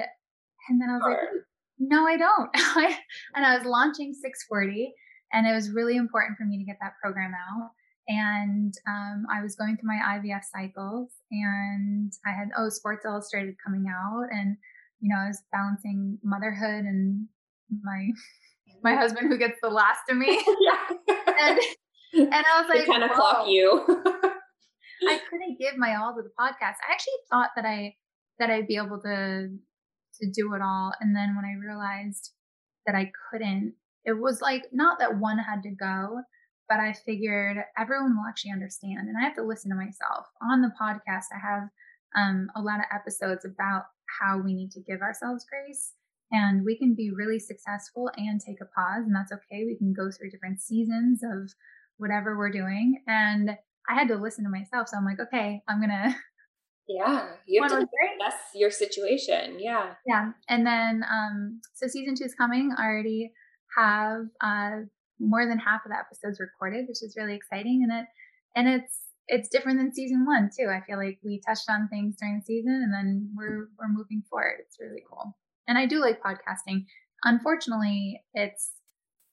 and 0.68 0.80
then 0.80 0.90
I 0.90 0.94
was 0.94 1.02
Hard. 1.02 1.18
like, 1.20 1.42
no, 1.78 2.06
I 2.06 2.16
don't. 2.16 2.50
and 3.34 3.46
I 3.46 3.56
was 3.56 3.66
launching 3.66 4.12
640, 4.12 4.92
and 5.32 5.46
it 5.46 5.54
was 5.54 5.70
really 5.70 5.96
important 5.96 6.36
for 6.36 6.44
me 6.44 6.58
to 6.58 6.64
get 6.64 6.78
that 6.80 6.92
program 7.02 7.32
out 7.32 7.70
and 8.08 8.72
um, 8.88 9.26
I 9.30 9.42
was 9.42 9.54
going 9.54 9.76
through 9.76 9.88
my 9.88 10.18
IVF 10.18 10.40
cycles, 10.50 11.10
and 11.30 12.12
I 12.26 12.30
had 12.30 12.48
oh 12.56 12.70
Sports 12.70 13.04
Illustrated 13.04 13.56
coming 13.64 13.84
out, 13.88 14.28
and 14.30 14.56
you 15.00 15.10
know 15.10 15.20
I 15.20 15.28
was 15.28 15.42
balancing 15.52 16.18
motherhood 16.24 16.84
and 16.84 17.28
my 17.82 18.08
my 18.82 18.94
husband 18.94 19.30
who 19.30 19.38
gets 19.38 19.58
the 19.62 19.68
last 19.68 20.00
of 20.08 20.16
me, 20.16 20.28
and 21.08 21.58
and 22.14 22.34
I 22.34 22.62
was 22.62 22.68
like, 22.68 22.86
kind 22.86 23.04
of 23.04 23.10
clock 23.10 23.46
you. 23.46 23.84
I 25.00 25.20
couldn't 25.30 25.58
give 25.60 25.76
my 25.76 25.94
all 25.94 26.14
to 26.16 26.22
the 26.22 26.30
podcast. 26.40 26.76
I 26.88 26.92
actually 26.92 27.12
thought 27.30 27.50
that 27.56 27.66
I 27.66 27.94
that 28.38 28.50
I'd 28.50 28.66
be 28.66 28.76
able 28.76 29.00
to 29.02 29.48
to 29.48 30.30
do 30.34 30.54
it 30.54 30.62
all, 30.62 30.92
and 31.00 31.14
then 31.14 31.36
when 31.36 31.44
I 31.44 31.54
realized 31.60 32.32
that 32.86 32.94
I 32.94 33.12
couldn't, 33.30 33.74
it 34.06 34.18
was 34.18 34.40
like 34.40 34.64
not 34.72 34.98
that 34.98 35.18
one 35.18 35.38
had 35.38 35.62
to 35.64 35.70
go, 35.70 36.22
but 36.68 36.80
I 36.80 36.92
figured 36.92 37.58
everyone 37.78 38.16
will 38.16 38.28
actually 38.28 38.52
understand. 38.52 39.08
And 39.08 39.16
I 39.18 39.24
have 39.24 39.36
to 39.36 39.42
listen 39.42 39.70
to 39.70 39.76
myself. 39.76 40.26
On 40.42 40.60
the 40.60 40.72
podcast, 40.80 41.26
I 41.34 41.38
have 41.40 41.68
um, 42.16 42.48
a 42.56 42.60
lot 42.60 42.80
of 42.80 42.86
episodes 42.92 43.44
about 43.44 43.84
how 44.20 44.38
we 44.38 44.54
need 44.54 44.70
to 44.72 44.80
give 44.80 45.00
ourselves 45.00 45.46
grace. 45.48 45.92
And 46.30 46.64
we 46.64 46.76
can 46.76 46.94
be 46.94 47.10
really 47.10 47.38
successful 47.38 48.10
and 48.16 48.38
take 48.38 48.60
a 48.60 48.66
pause, 48.66 49.06
and 49.06 49.14
that's 49.14 49.32
okay. 49.32 49.64
We 49.64 49.78
can 49.78 49.94
go 49.94 50.10
through 50.10 50.30
different 50.30 50.60
seasons 50.60 51.22
of 51.22 51.50
whatever 51.96 52.36
we're 52.36 52.50
doing. 52.50 53.02
And 53.06 53.56
I 53.88 53.94
had 53.94 54.08
to 54.08 54.16
listen 54.16 54.44
to 54.44 54.50
myself. 54.50 54.88
So 54.88 54.98
I'm 54.98 55.06
like, 55.06 55.20
okay, 55.20 55.62
I'm 55.66 55.78
going 55.78 55.90
to. 55.90 56.14
Yeah, 56.90 57.28
you 57.46 57.62
have 57.62 57.70
to 57.70 57.78
assess 57.78 58.40
your 58.54 58.70
situation. 58.70 59.58
Yeah. 59.58 59.92
Yeah. 60.06 60.30
And 60.48 60.66
then, 60.66 61.04
um, 61.10 61.60
so 61.74 61.86
season 61.86 62.14
two 62.14 62.24
is 62.24 62.34
coming. 62.34 62.72
I 62.76 62.84
already 62.84 63.32
have 63.76 64.22
uh, 64.40 64.84
more 65.20 65.46
than 65.46 65.58
half 65.58 65.84
of 65.84 65.90
the 65.90 65.98
episodes 65.98 66.40
recorded, 66.40 66.86
which 66.88 67.02
is 67.02 67.16
really 67.16 67.34
exciting. 67.34 67.82
And 67.82 67.92
it 67.92 68.06
and 68.56 68.68
it's 68.68 69.08
it's 69.26 69.48
different 69.48 69.78
than 69.78 69.92
season 69.92 70.24
one 70.24 70.50
too. 70.56 70.68
I 70.68 70.80
feel 70.86 70.98
like 70.98 71.18
we 71.22 71.40
touched 71.46 71.68
on 71.68 71.88
things 71.88 72.16
during 72.18 72.38
the 72.38 72.44
season 72.44 72.80
and 72.82 72.92
then 72.92 73.30
we're 73.36 73.68
we're 73.78 73.92
moving 73.92 74.22
forward. 74.28 74.56
It's 74.60 74.78
really 74.80 75.02
cool. 75.08 75.36
And 75.66 75.76
I 75.76 75.86
do 75.86 76.00
like 76.00 76.22
podcasting. 76.22 76.86
unfortunately, 77.24 78.22
it's 78.32 78.72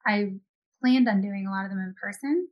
I 0.05 0.33
planned 0.81 1.07
on 1.07 1.21
doing 1.21 1.47
a 1.47 1.51
lot 1.51 1.65
of 1.65 1.71
them 1.71 1.79
in 1.79 1.95
person, 1.99 2.47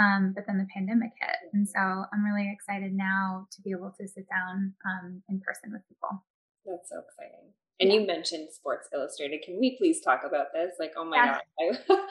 um, 0.00 0.32
but 0.34 0.44
then 0.46 0.58
the 0.58 0.66
pandemic 0.74 1.12
hit, 1.20 1.36
and 1.52 1.68
so 1.68 1.78
I'm 1.78 2.24
really 2.24 2.50
excited 2.50 2.92
now 2.92 3.46
to 3.52 3.62
be 3.62 3.70
able 3.70 3.94
to 4.00 4.08
sit 4.08 4.26
down 4.28 4.74
um, 4.84 5.22
in 5.28 5.40
person 5.40 5.70
with 5.72 5.86
people. 5.88 6.24
That's 6.64 6.88
so 6.88 7.02
exciting. 7.06 7.52
And 7.80 7.90
yeah. 7.90 8.00
you 8.00 8.06
mentioned 8.06 8.48
Sports 8.52 8.88
Illustrated. 8.94 9.42
Can 9.44 9.58
we 9.58 9.76
please 9.76 10.00
talk 10.00 10.22
about 10.26 10.46
this? 10.52 10.72
Like, 10.78 10.92
oh 10.96 11.04
my 11.04 11.16
yeah. 11.16 11.38
god, 11.58 11.78
I, 11.88 12.06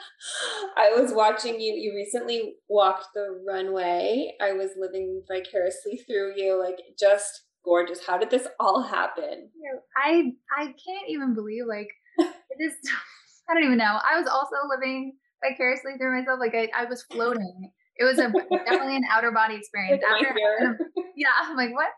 I 0.76 1.00
was 1.00 1.12
watching 1.12 1.60
you. 1.60 1.74
You 1.74 1.94
recently 1.94 2.54
walked 2.68 3.06
the 3.14 3.42
runway. 3.46 4.32
I 4.40 4.52
was 4.52 4.70
living 4.76 5.22
vicariously 5.26 5.98
through 6.06 6.34
you. 6.36 6.58
Like, 6.58 6.78
just 6.98 7.44
gorgeous. 7.64 8.04
How 8.06 8.18
did 8.18 8.30
this 8.30 8.46
all 8.60 8.82
happen? 8.82 9.50
I 9.96 10.32
I 10.56 10.64
can't 10.64 11.08
even 11.08 11.34
believe 11.34 11.64
like 11.68 11.88
it 12.18 12.62
is. 12.62 12.74
I 13.48 13.54
don't 13.54 13.64
even 13.64 13.78
know. 13.78 13.98
I 14.08 14.18
was 14.18 14.28
also 14.28 14.56
living 14.68 15.16
vicariously 15.42 15.92
through 15.98 16.18
myself. 16.18 16.38
Like 16.40 16.54
I, 16.54 16.68
I 16.82 16.84
was 16.84 17.02
floating. 17.10 17.70
It 17.96 18.04
was 18.04 18.18
a 18.18 18.32
definitely 18.64 18.96
an 18.96 19.04
outer 19.10 19.32
body 19.32 19.56
experience. 19.56 20.02
After, 20.02 20.34
yeah, 21.16 21.28
I'm 21.42 21.56
like 21.56 21.74
what? 21.74 21.90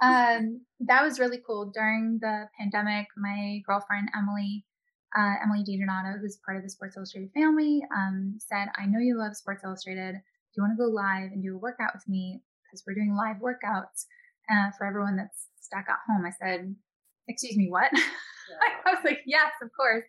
Um, 0.00 0.60
that 0.80 1.02
was 1.02 1.18
really 1.18 1.40
cool. 1.44 1.70
During 1.74 2.18
the 2.20 2.48
pandemic, 2.58 3.06
my 3.16 3.60
girlfriend 3.66 4.08
Emily, 4.16 4.64
uh, 5.16 5.34
Emily 5.42 5.64
DiDonato, 5.64 6.20
who's 6.20 6.38
part 6.44 6.56
of 6.56 6.62
the 6.62 6.70
Sports 6.70 6.96
Illustrated 6.96 7.30
family, 7.32 7.82
um, 7.94 8.38
said, 8.38 8.68
"I 8.76 8.86
know 8.86 9.00
you 9.00 9.18
love 9.18 9.36
Sports 9.36 9.62
Illustrated. 9.64 10.12
Do 10.12 10.54
you 10.56 10.62
want 10.62 10.76
to 10.76 10.82
go 10.82 10.90
live 10.90 11.32
and 11.32 11.42
do 11.42 11.54
a 11.54 11.58
workout 11.58 11.94
with 11.94 12.08
me? 12.08 12.42
Because 12.64 12.84
we're 12.86 12.94
doing 12.94 13.16
live 13.16 13.36
workouts 13.36 14.06
uh, 14.50 14.70
for 14.76 14.86
everyone 14.86 15.16
that's 15.16 15.48
stuck 15.60 15.88
at 15.88 15.98
home." 16.06 16.24
I 16.26 16.30
said, 16.30 16.74
"Excuse 17.28 17.56
me, 17.56 17.68
what?" 17.70 17.90
Yeah. 18.48 18.56
I 18.86 18.94
was 18.94 19.04
like, 19.04 19.20
"Yes, 19.26 19.52
of 19.60 19.68
course." 19.76 20.04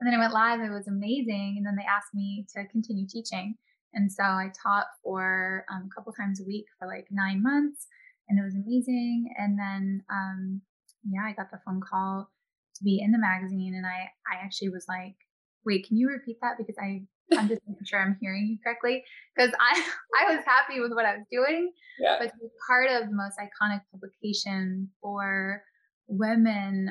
And 0.00 0.06
then 0.06 0.14
I 0.14 0.22
went 0.22 0.32
live. 0.32 0.60
It 0.60 0.70
was 0.70 0.88
amazing. 0.88 1.56
And 1.58 1.66
then 1.66 1.76
they 1.76 1.84
asked 1.84 2.14
me 2.14 2.46
to 2.54 2.66
continue 2.68 3.06
teaching. 3.06 3.56
And 3.94 4.10
so 4.10 4.22
I 4.22 4.52
taught 4.62 4.86
for 5.02 5.64
um, 5.72 5.88
a 5.90 5.94
couple 5.94 6.12
times 6.12 6.40
a 6.40 6.44
week 6.44 6.66
for 6.78 6.86
like 6.86 7.06
nine 7.10 7.42
months, 7.42 7.86
and 8.28 8.38
it 8.38 8.44
was 8.44 8.54
amazing. 8.54 9.32
And 9.36 9.58
then, 9.58 10.02
um, 10.10 10.60
yeah, 11.04 11.22
I 11.24 11.32
got 11.32 11.50
the 11.50 11.60
phone 11.64 11.80
call 11.80 12.30
to 12.76 12.84
be 12.84 13.00
in 13.02 13.12
the 13.12 13.18
magazine, 13.18 13.74
and 13.74 13.86
I 13.86 14.10
I 14.30 14.44
actually 14.44 14.68
was 14.68 14.86
like, 14.88 15.16
wait, 15.64 15.86
can 15.86 15.96
you 15.96 16.08
repeat 16.08 16.38
that 16.42 16.56
because 16.58 16.76
I 16.80 17.02
I'm 17.32 17.48
just 17.48 17.62
making 17.66 17.84
sure 17.84 18.00
I'm 18.00 18.16
hearing 18.20 18.48
you 18.48 18.58
correctly 18.62 19.04
because 19.34 19.52
I 19.60 19.72
I 20.20 20.34
was 20.34 20.44
happy 20.46 20.80
with 20.80 20.92
what 20.92 21.04
I 21.04 21.16
was 21.16 21.26
doing, 21.30 21.72
yeah. 21.98 22.16
but 22.18 22.28
to 22.28 22.36
be 22.40 22.48
part 22.66 22.90
of 22.90 23.08
the 23.08 23.14
most 23.14 23.36
iconic 23.38 23.80
publication 23.92 24.88
for 25.00 25.62
women, 26.08 26.90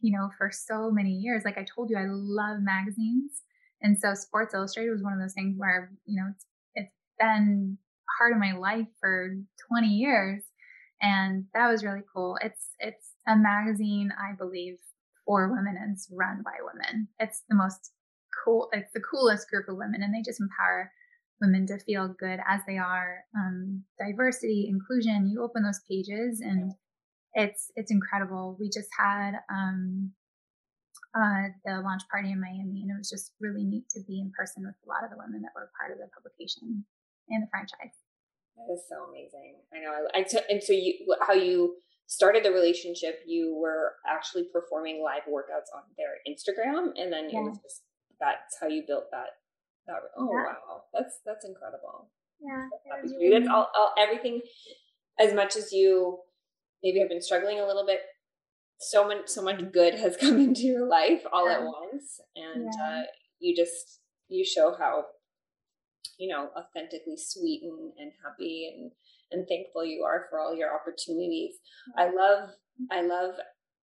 you 0.00 0.16
know, 0.16 0.30
for 0.38 0.50
so 0.52 0.90
many 0.90 1.10
years. 1.10 1.42
Like 1.44 1.58
I 1.58 1.64
told 1.64 1.90
you, 1.90 1.96
I 1.96 2.06
love 2.06 2.60
magazines. 2.60 3.42
And 3.82 3.98
so 3.98 4.14
Sports 4.14 4.54
Illustrated 4.54 4.90
was 4.90 5.02
one 5.02 5.12
of 5.12 5.20
those 5.20 5.34
things 5.34 5.54
where, 5.56 5.90
you 6.04 6.20
know, 6.20 6.28
it's, 6.30 6.44
it's 6.74 6.94
been 7.18 7.78
part 8.18 8.32
of 8.32 8.38
my 8.38 8.52
life 8.52 8.88
for 9.00 9.36
20 9.68 9.86
years. 9.88 10.42
And 11.00 11.46
that 11.54 11.68
was 11.68 11.84
really 11.84 12.02
cool. 12.14 12.36
It's, 12.42 12.70
it's 12.78 13.12
a 13.26 13.36
magazine, 13.36 14.10
I 14.18 14.36
believe, 14.36 14.76
for 15.24 15.48
women 15.48 15.76
and 15.80 15.94
it's 15.94 16.08
run 16.12 16.42
by 16.44 16.58
women. 16.62 17.08
It's 17.18 17.42
the 17.48 17.56
most 17.56 17.92
cool, 18.44 18.68
it's 18.72 18.92
the 18.92 19.00
coolest 19.00 19.48
group 19.48 19.68
of 19.68 19.76
women 19.76 20.02
and 20.02 20.14
they 20.14 20.22
just 20.22 20.40
empower 20.40 20.92
women 21.40 21.66
to 21.68 21.78
feel 21.78 22.14
good 22.18 22.40
as 22.46 22.60
they 22.66 22.76
are. 22.76 23.24
Um, 23.34 23.84
diversity, 23.98 24.68
inclusion, 24.68 25.30
you 25.30 25.42
open 25.42 25.62
those 25.62 25.80
pages 25.88 26.40
and 26.40 26.72
it's, 27.32 27.70
it's 27.76 27.90
incredible. 27.90 28.56
We 28.60 28.68
just 28.68 28.88
had, 28.98 29.32
um, 29.50 30.12
uh, 31.14 31.50
the 31.64 31.80
launch 31.82 32.02
party 32.10 32.30
in 32.30 32.40
Miami, 32.40 32.82
and 32.82 32.90
it 32.90 32.98
was 32.98 33.10
just 33.10 33.32
really 33.40 33.64
neat 33.64 33.88
to 33.90 34.00
be 34.06 34.20
in 34.20 34.30
person 34.30 34.62
with 34.62 34.78
a 34.84 34.88
lot 34.88 35.02
of 35.02 35.10
the 35.10 35.18
women 35.18 35.42
that 35.42 35.54
were 35.54 35.70
part 35.74 35.90
of 35.90 35.98
the 35.98 36.06
publication 36.14 36.84
and 37.28 37.42
the 37.42 37.50
franchise. 37.50 37.96
That 38.54 38.70
is 38.72 38.86
so 38.86 39.10
amazing. 39.10 39.58
I 39.74 39.80
know. 39.80 39.90
I, 39.90 40.20
I 40.20 40.22
t- 40.22 40.46
and 40.48 40.62
so 40.62 40.72
you, 40.72 40.94
how 41.26 41.32
you 41.32 41.76
started 42.06 42.44
the 42.44 42.50
relationship, 42.50 43.20
you 43.26 43.56
were 43.56 43.94
actually 44.06 44.44
performing 44.52 45.02
live 45.02 45.26
workouts 45.26 45.70
on 45.74 45.82
their 45.98 46.18
Instagram, 46.26 46.92
and 46.96 47.12
then 47.12 47.30
yeah. 47.30 47.40
it 47.40 47.42
was 47.42 47.58
just 47.62 47.82
that's 48.20 48.58
how 48.60 48.68
you 48.68 48.84
built 48.86 49.10
that. 49.10 49.38
That 49.86 49.96
oh 50.18 50.30
yeah. 50.30 50.44
wow, 50.46 50.82
that's 50.92 51.18
that's 51.24 51.44
incredible. 51.44 52.10
Yeah, 52.40 52.68
that's, 52.90 53.12
that's 53.12 53.48
all, 53.48 53.68
all 53.74 53.94
everything. 53.98 54.42
As 55.18 55.34
much 55.34 55.56
as 55.56 55.72
you 55.72 56.18
maybe 56.82 56.98
have 57.00 57.08
been 57.08 57.22
struggling 57.22 57.60
a 57.60 57.66
little 57.66 57.84
bit 57.84 58.00
so 58.80 59.06
much 59.06 59.28
so 59.28 59.42
much 59.42 59.60
good 59.72 59.94
has 59.94 60.16
come 60.20 60.38
into 60.40 60.62
your 60.62 60.86
life 60.86 61.22
all 61.32 61.48
yeah. 61.48 61.56
at 61.56 61.62
once 61.62 62.20
and 62.34 62.64
yeah. 62.64 63.00
uh, 63.00 63.02
you 63.38 63.54
just 63.54 64.00
you 64.28 64.44
show 64.44 64.74
how 64.78 65.04
you 66.18 66.28
know 66.28 66.48
authentically 66.56 67.16
sweet 67.16 67.62
and, 67.62 67.92
and 67.98 68.12
happy 68.24 68.70
and 68.72 68.92
and 69.32 69.46
thankful 69.48 69.84
you 69.84 70.02
are 70.02 70.26
for 70.28 70.40
all 70.40 70.54
your 70.54 70.74
opportunities. 70.74 71.56
I 71.96 72.10
love 72.10 72.50
i 72.90 73.02
love 73.02 73.34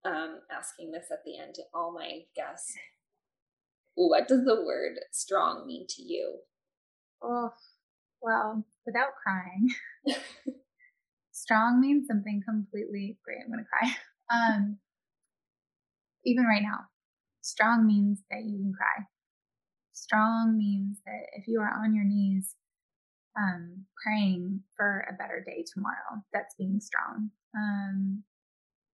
um, 0.04 0.40
asking 0.50 0.92
this 0.92 1.06
at 1.10 1.18
the 1.24 1.38
end 1.38 1.54
to 1.54 1.62
all 1.74 1.92
my 1.92 2.20
guests. 2.34 2.74
What 3.94 4.28
does 4.28 4.44
the 4.44 4.62
word 4.64 4.98
strong 5.12 5.66
mean 5.66 5.86
to 5.88 6.02
you? 6.02 6.38
Oh 7.22 7.50
well 8.22 8.64
without 8.86 9.10
crying. 9.22 9.68
Strong 11.32 11.80
means 11.80 12.06
something 12.08 12.42
completely 12.48 13.18
great. 13.24 13.38
I'm 13.44 13.50
gonna 13.50 13.64
cry. 13.64 13.90
Um 14.30 14.76
even 16.24 16.44
right 16.44 16.62
now. 16.62 16.80
Strong 17.42 17.86
means 17.86 18.22
that 18.30 18.44
you 18.44 18.58
can 18.58 18.72
cry. 18.72 19.04
Strong 19.92 20.56
means 20.58 20.98
that 21.06 21.26
if 21.34 21.48
you 21.48 21.60
are 21.60 21.72
on 21.82 21.94
your 21.94 22.04
knees 22.04 22.54
um, 23.36 23.84
praying 24.02 24.60
for 24.76 25.06
a 25.08 25.14
better 25.14 25.42
day 25.44 25.64
tomorrow, 25.72 26.22
that's 26.32 26.54
being 26.56 26.80
strong. 26.80 27.30
Um, 27.56 28.22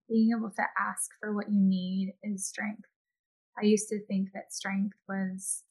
being 0.09 0.31
able 0.37 0.51
to 0.51 0.63
ask 0.79 1.11
for 1.21 1.35
what 1.35 1.51
you 1.51 1.61
need 1.61 2.15
is 2.23 2.47
strength. 2.47 2.85
I 3.59 3.65
used 3.65 3.89
to 3.89 4.05
think 4.07 4.29
that 4.35 4.53
strength 4.53 4.97
was 5.09 5.63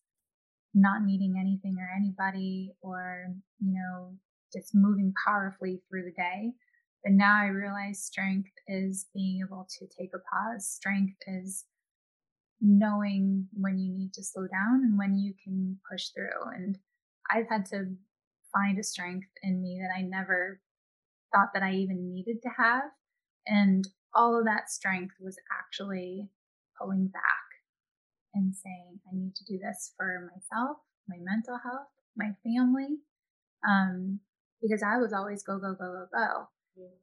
not 0.73 1.03
needing 1.03 1.35
anything 1.39 1.77
or 1.79 1.89
anybody 1.95 2.73
or, 2.81 3.27
you 3.59 3.73
know, 3.73 4.13
just 4.51 4.73
moving 4.73 5.13
powerfully 5.25 5.81
through 5.89 6.03
the 6.05 6.11
day. 6.11 6.53
But 7.03 7.13
now 7.13 7.37
I 7.41 7.47
realize 7.47 8.03
strength 8.03 8.51
is 8.67 9.07
being 9.13 9.41
able 9.45 9.67
to 9.77 9.87
take 9.87 10.11
a 10.13 10.19
pause. 10.19 10.67
Strength 10.67 11.15
is 11.27 11.65
knowing 12.61 13.47
when 13.53 13.77
you 13.77 13.93
need 13.93 14.13
to 14.13 14.23
slow 14.23 14.47
down 14.47 14.83
and 14.83 14.97
when 14.97 15.17
you 15.17 15.33
can 15.43 15.77
push 15.89 16.09
through. 16.09 16.53
And 16.55 16.77
I've 17.29 17.49
had 17.49 17.65
to 17.67 17.87
find 18.53 18.79
a 18.79 18.83
strength 18.83 19.27
in 19.41 19.61
me 19.61 19.81
that 19.81 19.93
I 19.97 20.03
never 20.03 20.61
thought 21.33 21.49
that 21.53 21.63
I 21.63 21.73
even 21.73 22.13
needed 22.13 22.41
to 22.43 22.49
have. 22.57 22.83
And 23.45 23.85
all 24.15 24.39
of 24.39 24.45
that 24.45 24.69
strength 24.69 25.15
was 25.19 25.37
actually 25.51 26.29
pulling 26.79 27.07
back 27.07 27.23
and 28.33 28.55
saying, 28.55 28.99
I 29.07 29.15
need 29.15 29.35
to 29.35 29.45
do 29.45 29.59
this 29.59 29.93
for 29.97 30.31
myself, 30.33 30.77
my 31.09 31.17
mental 31.19 31.59
health, 31.61 31.89
my 32.15 32.31
family. 32.43 32.99
Um, 33.67 34.19
because 34.61 34.83
I 34.83 34.97
was 34.97 35.11
always 35.11 35.43
go, 35.43 35.57
go, 35.57 35.73
go, 35.73 35.91
go, 35.91 36.05
go. 36.13 36.47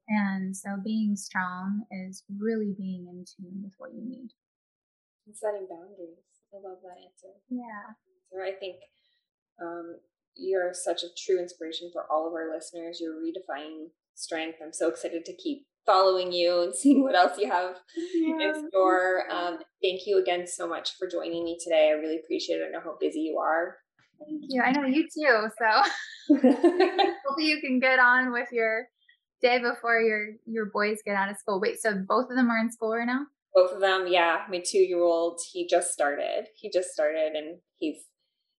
And 0.09 0.57
so 0.57 0.77
being 0.83 1.17
strong 1.17 1.85
is 1.91 2.25
really 2.39 2.75
being 2.77 3.07
in 3.09 3.25
tune 3.25 3.63
with 3.63 3.73
what 3.79 3.93
you 3.95 4.03
need. 4.03 4.31
And 5.27 5.37
setting 5.37 5.67
boundaries. 5.69 6.19
I 6.53 6.57
love 6.57 6.79
that 6.83 6.99
answer. 6.99 7.39
Yeah. 7.49 7.95
So 8.33 8.43
I 8.43 8.53
think 8.59 8.77
um, 9.63 9.97
you're 10.37 10.73
such 10.73 11.03
a 11.03 11.15
true 11.17 11.39
inspiration 11.39 11.91
for 11.93 12.05
all 12.11 12.27
of 12.27 12.33
our 12.35 12.53
listeners. 12.53 12.99
You're 13.01 13.15
redefining 13.15 13.91
strength. 14.15 14.59
I'm 14.63 14.73
so 14.73 14.89
excited 14.89 15.25
to 15.25 15.37
keep 15.37 15.67
following 15.87 16.33
you 16.33 16.63
and 16.63 16.75
seeing 16.75 17.03
what 17.03 17.15
else 17.15 17.39
you 17.39 17.49
have 17.49 17.77
yeah. 17.97 18.49
in 18.49 18.69
store. 18.69 19.31
Um, 19.31 19.59
thank 19.83 20.01
you 20.07 20.21
again 20.21 20.47
so 20.47 20.69
much 20.69 20.97
for 20.99 21.09
joining 21.09 21.45
me 21.45 21.59
today. 21.63 21.91
I 21.91 22.01
really 22.01 22.19
appreciate 22.23 22.57
it. 22.57 22.69
I 22.69 22.71
know 22.71 22.81
how 22.83 22.97
busy 22.99 23.21
you 23.21 23.39
are. 23.39 23.77
Thank 24.19 24.43
you. 24.49 24.63
I 24.63 24.73
know 24.73 24.87
you 24.87 25.05
too. 25.05 25.49
So 25.59 26.37
hopefully 26.37 27.47
you 27.47 27.61
can 27.61 27.81
get 27.81 27.99
on 27.99 28.33
with 28.33 28.49
your 28.53 28.87
day 29.43 29.59
before 29.59 30.01
your 30.01 30.29
your 30.47 30.67
boys 30.67 30.99
get 31.05 31.17
out 31.17 31.31
of 31.31 31.37
school. 31.37 31.61
Wait, 31.61 31.81
so 31.81 31.95
both 31.95 32.31
of 32.31 32.37
them 32.37 32.51
are 32.51 32.59
in 32.59 32.71
school 32.71 32.95
right 32.95 33.07
now? 33.07 33.27
Both 33.55 33.73
of 33.73 33.81
them, 33.81 34.07
yeah. 34.07 34.43
My 34.49 34.63
two 34.65 34.79
year 34.79 35.03
old, 35.03 35.41
he 35.53 35.67
just 35.67 35.93
started. 35.93 36.47
He 36.57 36.71
just 36.71 36.91
started, 36.91 37.33
and 37.35 37.59
he's 37.79 37.97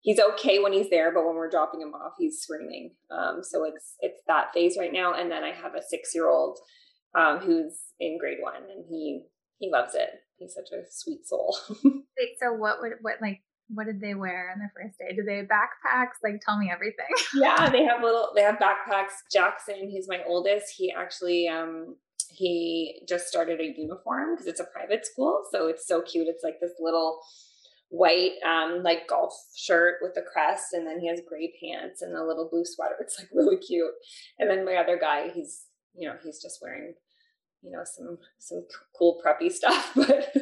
he's 0.02 0.20
okay 0.20 0.60
when 0.60 0.74
he's 0.74 0.90
there, 0.90 1.14
but 1.14 1.26
when 1.26 1.36
we're 1.36 1.50
dropping 1.50 1.82
him 1.82 1.94
off, 1.94 2.14
he's 2.20 2.40
screaming. 2.40 2.92
Um, 3.10 3.42
so 3.42 3.64
it's 3.64 3.96
it's 4.00 4.22
that 4.28 4.54
phase 4.54 4.76
right 4.78 4.92
now. 4.92 5.14
And 5.14 5.32
then 5.32 5.44
I 5.44 5.52
have 5.52 5.76
a 5.76 5.82
six 5.82 6.14
year 6.14 6.30
old 6.30 6.60
um, 7.18 7.40
who's 7.40 7.78
in 8.00 8.18
grade 8.20 8.40
one, 8.42 8.64
and 8.70 8.86
he 8.90 9.24
he 9.60 9.70
loves 9.72 9.96
it. 9.96 10.10
He's 10.38 10.54
such 10.54 10.72
a 10.74 10.84
sweet 10.90 11.26
soul. 11.26 11.56
Wait, 11.84 12.36
so 12.40 12.52
what 12.54 12.82
would 12.82 12.94
what 13.02 13.16
like 13.22 13.42
what 13.74 13.86
did 13.86 14.02
they 14.02 14.14
wear 14.14 14.52
on 14.54 14.60
their 14.60 14.72
first 14.76 14.98
day? 14.98 15.16
Did 15.16 15.28
they 15.28 15.38
have 15.38 15.46
backpacks? 15.46 16.20
Like, 16.24 16.42
tell 16.46 16.58
me 16.58 16.70
everything. 16.72 17.06
yeah, 17.36 17.70
they 17.70 17.84
have 17.84 18.02
little. 18.04 18.32
They 18.36 18.42
have 18.42 18.60
backpacks. 18.60 19.24
Jackson, 19.32 19.90
he's 19.90 20.08
my 20.08 20.22
oldest. 20.28 20.74
He 20.76 20.92
actually, 20.92 21.48
um, 21.48 21.96
he 22.30 23.02
just 23.08 23.28
started 23.28 23.60
a 23.60 23.74
uniform 23.78 24.36
because 24.36 24.48
it's 24.48 24.60
a 24.60 24.66
private 24.66 25.06
school, 25.06 25.44
so 25.52 25.68
it's 25.68 25.88
so 25.88 26.02
cute. 26.02 26.28
It's 26.28 26.44
like 26.44 26.60
this 26.60 26.74
little 26.80 27.22
white 27.92 28.32
um 28.46 28.82
like 28.84 29.06
golf 29.06 29.34
shirt 29.54 29.96
with 30.02 30.16
a 30.16 30.22
crest 30.22 30.68
and 30.72 30.88
then 30.88 30.98
he 31.02 31.10
has 31.10 31.20
gray 31.28 31.54
pants 31.62 32.02
and 32.02 32.16
a 32.16 32.26
little 32.26 32.48
blue 32.50 32.64
sweater 32.64 32.96
it's 33.02 33.20
like 33.20 33.28
really 33.34 33.58
cute 33.58 33.92
and 34.40 34.50
then 34.50 34.64
my 34.64 34.76
other 34.76 34.98
guy 34.98 35.30
he's 35.36 35.66
you 35.94 36.08
know 36.08 36.16
he's 36.24 36.42
just 36.42 36.60
wearing 36.62 36.94
you 37.62 37.70
know 37.70 37.84
some 37.84 38.18
some 38.40 38.66
cool 38.98 39.22
preppy 39.24 39.52
stuff 39.52 39.92
but 39.96 40.34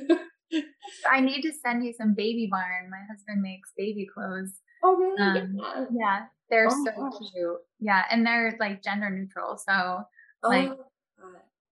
i 1.12 1.20
need 1.20 1.42
to 1.42 1.52
send 1.52 1.84
you 1.84 1.94
some 1.94 2.14
baby 2.14 2.48
barn 2.50 2.90
my 2.90 3.02
husband 3.10 3.42
makes 3.42 3.72
baby 3.78 4.08
clothes 4.14 4.60
oh 4.84 4.96
really 4.96 5.42
um, 5.42 5.58
yeah. 5.58 5.86
yeah 5.92 6.20
they're 6.50 6.68
oh, 6.70 6.86
so 6.86 6.92
gosh. 6.92 7.32
cute 7.32 7.58
yeah 7.80 8.06
and 8.12 8.26
they're 8.26 8.56
like 8.60 8.84
gender 8.84 9.10
neutral 9.10 9.58
so 9.58 10.02
like 10.44 10.70
oh 10.70 10.86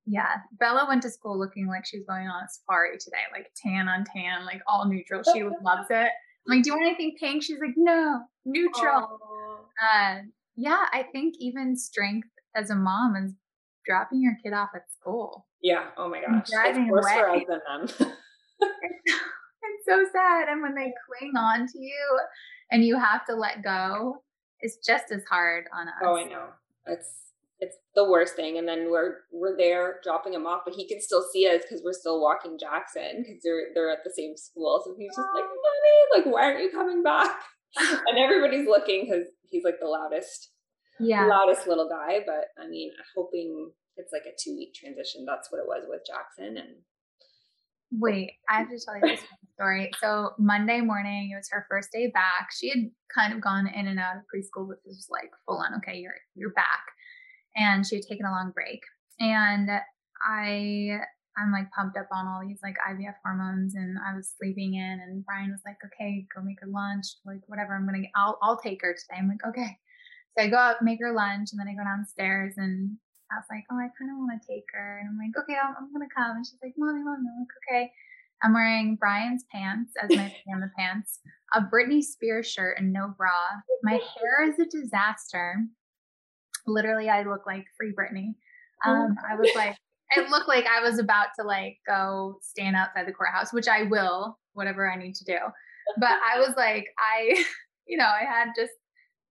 yeah, 0.08 0.38
Bella 0.58 0.86
went 0.88 1.02
to 1.02 1.10
school 1.10 1.38
looking 1.38 1.68
like 1.68 1.86
she 1.86 1.98
was 1.98 2.06
going 2.06 2.28
on 2.28 2.46
a 2.46 2.48
safari 2.48 2.98
today, 2.98 3.18
like 3.34 3.52
tan 3.62 3.90
on 3.90 4.06
tan, 4.06 4.46
like 4.46 4.62
all 4.66 4.88
neutral. 4.88 5.22
She 5.34 5.44
loves 5.62 5.88
it. 5.90 5.94
I'm 5.94 6.10
like, 6.48 6.64
do 6.64 6.70
you 6.70 6.76
want 6.76 6.88
anything 6.88 7.18
pink? 7.20 7.44
She's 7.44 7.60
like, 7.60 7.76
no, 7.76 8.22
neutral. 8.46 9.20
Uh, 9.84 10.20
yeah, 10.56 10.86
I 10.94 11.04
think 11.12 11.36
even 11.40 11.76
strength 11.76 12.30
as 12.56 12.70
a 12.70 12.76
mom 12.76 13.18
is 13.18 13.34
dropping 13.86 14.22
your 14.22 14.38
kid 14.42 14.54
off 14.54 14.70
at 14.74 14.90
school. 14.90 15.46
Yeah. 15.62 15.88
Oh 15.98 16.08
my 16.10 16.22
gosh. 16.22 16.50
Driving 16.50 16.88
worse 16.88 17.06
away. 17.06 17.20
for 17.20 17.30
us 17.30 17.42
than 17.50 18.08
them. 18.08 18.14
it's 18.62 19.86
so 19.88 20.06
sad. 20.12 20.48
And 20.50 20.62
when 20.62 20.76
they 20.76 20.94
cling 21.08 21.36
on 21.36 21.68
to 21.68 21.80
you 21.80 22.20
and 22.72 22.84
you 22.84 23.00
have 23.00 23.26
to 23.26 23.36
let 23.36 23.64
go, 23.64 24.24
it's 24.60 24.78
just 24.86 25.12
as 25.12 25.24
hard 25.30 25.66
on 25.74 25.88
oh, 25.88 25.92
us. 25.92 25.98
Oh, 26.04 26.18
I 26.18 26.24
know. 26.24 26.46
It's 26.88 27.28
it's 27.60 27.78
the 27.96 28.10
worst 28.10 28.36
thing. 28.36 28.58
And 28.58 28.68
then 28.68 28.92
we're 28.92 29.16
we're 29.32 29.58
there 29.58 30.00
dropping 30.04 30.34
him 30.34 30.46
off, 30.46 30.62
but 30.66 30.76
he 30.76 30.88
can 30.88 31.02
still 31.02 31.24
see 31.32 31.48
us 31.48 31.62
because 31.62 31.82
we're 31.84 31.94
still 31.94 32.22
walking 32.22 32.58
Jackson 32.60 33.24
because 33.24 33.42
they're 33.44 33.68
they're 33.74 33.92
at 33.92 34.04
the 34.04 34.14
same 34.16 34.38
school. 34.38 34.82
So 34.86 34.96
he's 34.98 35.16
just 35.16 35.28
like, 35.36 35.46
oh. 35.46 36.12
"Mommy, 36.14 36.24
like, 36.24 36.34
why 36.34 36.44
aren't 36.44 36.64
you 36.64 36.72
coming 36.72 37.04
back?" 37.04 37.32
and 38.08 38.18
everybody's 38.18 38.68
looking 38.68 39.06
because 39.06 39.28
he's 39.50 39.64
like 39.64 39.80
the 39.80 39.88
loudest, 39.88 40.52
yeah, 41.00 41.26
loudest 41.26 41.68
little 41.68 41.90
guy. 41.90 42.20
But 42.26 42.46
I 42.62 42.68
mean, 42.68 42.92
hoping 43.16 43.72
it's 43.98 44.14
like 44.14 44.26
a 44.26 44.36
two 44.38 44.56
week 44.56 44.74
transition. 44.74 45.26
That's 45.26 45.52
what 45.52 45.60
it 45.60 45.68
was 45.68 45.86
with 45.88 46.02
Jackson. 46.06 46.58
And 46.58 46.78
wait, 47.92 48.32
I 48.50 48.60
have 48.60 48.70
to 48.70 48.80
tell 48.84 48.96
you 48.96 49.16
this 49.16 49.26
story. 49.56 49.92
So 50.00 50.32
Monday 50.38 50.82
morning, 50.82 51.32
it 51.32 51.36
was 51.36 51.50
her 51.52 51.66
first 51.70 51.90
day 51.92 52.12
back. 52.14 52.50
She 52.56 52.70
had 52.70 52.90
kind 53.14 53.34
of 53.34 53.42
gone 53.42 53.68
in 53.68 53.88
and 53.88 54.00
out 54.00 54.18
of 54.18 54.24
preschool, 54.24 54.68
which 54.68 54.80
was 54.86 55.08
like 55.10 55.32
full 55.46 55.58
on. 55.58 55.76
Okay, 55.78 55.98
you're 55.98 56.16
you're 56.36 56.54
back 56.54 56.84
and 57.56 57.86
she 57.86 57.96
had 57.96 58.06
taken 58.08 58.26
a 58.26 58.32
long 58.32 58.52
break. 58.54 58.82
And 59.20 59.70
I 60.26 61.00
I'm 61.38 61.52
like 61.52 61.70
pumped 61.72 61.98
up 61.98 62.08
on 62.12 62.28
all 62.28 62.42
these 62.46 62.60
like 62.64 62.76
IVF 62.90 63.14
hormones 63.24 63.76
and 63.76 63.98
I 64.00 64.16
was 64.16 64.34
sleeping 64.38 64.74
in 64.74 65.00
and 65.04 65.26
Brian 65.26 65.52
was 65.52 65.62
like, 65.66 65.78
okay, 65.86 66.26
go 66.36 66.42
make 66.42 66.60
her 66.62 66.68
lunch, 66.68 67.06
like 67.26 67.42
whatever. 67.48 67.76
I'm 67.76 67.86
gonna 67.86 68.08
I'll 68.16 68.38
I'll 68.42 68.60
take 68.60 68.82
her 68.82 68.94
today. 68.94 69.20
I'm 69.20 69.28
like, 69.28 69.46
okay. 69.48 69.78
So 70.38 70.46
I 70.46 70.50
go 70.50 70.58
up, 70.58 70.82
make 70.82 71.00
her 71.02 71.14
lunch, 71.14 71.50
and 71.52 71.60
then 71.60 71.68
I 71.68 71.74
go 71.74 71.84
downstairs 71.84 72.54
and 72.58 72.98
I 73.32 73.36
was 73.38 73.50
like, 73.50 73.66
oh, 73.72 73.76
I 73.76 73.92
kind 74.00 74.12
of 74.12 74.18
want 74.18 74.40
to 74.40 74.48
take 74.48 74.66
her. 74.74 75.00
And 75.00 75.10
I'm 75.10 75.18
like, 75.18 75.36
okay, 75.44 75.58
I'm, 75.60 75.76
I'm 75.78 75.92
gonna 75.92 76.12
come. 76.16 76.38
And 76.38 76.46
she's 76.46 76.60
like, 76.64 76.74
mommy, 76.78 77.04
mommy. 77.04 77.28
I'm 77.28 77.40
like, 77.42 77.56
okay. 77.66 77.92
I'm 78.44 78.54
wearing 78.54 78.98
Brian's 79.00 79.46
pants 79.52 79.94
as 80.02 80.16
my 80.16 80.32
pajama 80.46 80.70
pants, 80.78 81.20
a 81.54 81.62
Britney 81.62 82.04
Spears 82.04 82.48
shirt 82.48 82.78
and 82.78 82.94
no 82.94 83.14
bra. 83.18 83.64
My 83.84 83.94
hair 83.94 84.48
is 84.48 84.60
a 84.60 84.66
disaster 84.66 85.68
literally 86.68 87.10
I 87.10 87.24
look 87.24 87.46
like 87.48 87.66
free 87.78 87.94
Britney. 87.94 88.36
Oh 88.86 88.92
um, 88.92 89.16
I 89.28 89.36
was 89.36 89.50
like, 89.56 89.76
it 90.16 90.30
looked 90.30 90.48
like 90.48 90.66
I 90.66 90.82
was 90.82 91.00
about 91.00 91.28
to 91.40 91.46
like 91.46 91.78
go 91.88 92.40
stand 92.42 92.76
outside 92.76 93.08
the 93.08 93.14
courthouse, 93.14 93.52
which 93.52 93.68
I 93.68 93.84
will, 93.84 94.38
whatever 94.54 94.92
I 94.92 94.98
need 94.98 95.16
to 95.16 95.26
do. 95.26 95.38
But 95.98 96.12
I 96.12 96.40
was 96.40 96.54
like, 96.56 96.88
I, 97.00 97.44
you 97.88 97.98
know, 97.98 98.06
I 98.06 98.24
had 98.24 98.50
just 98.56 98.74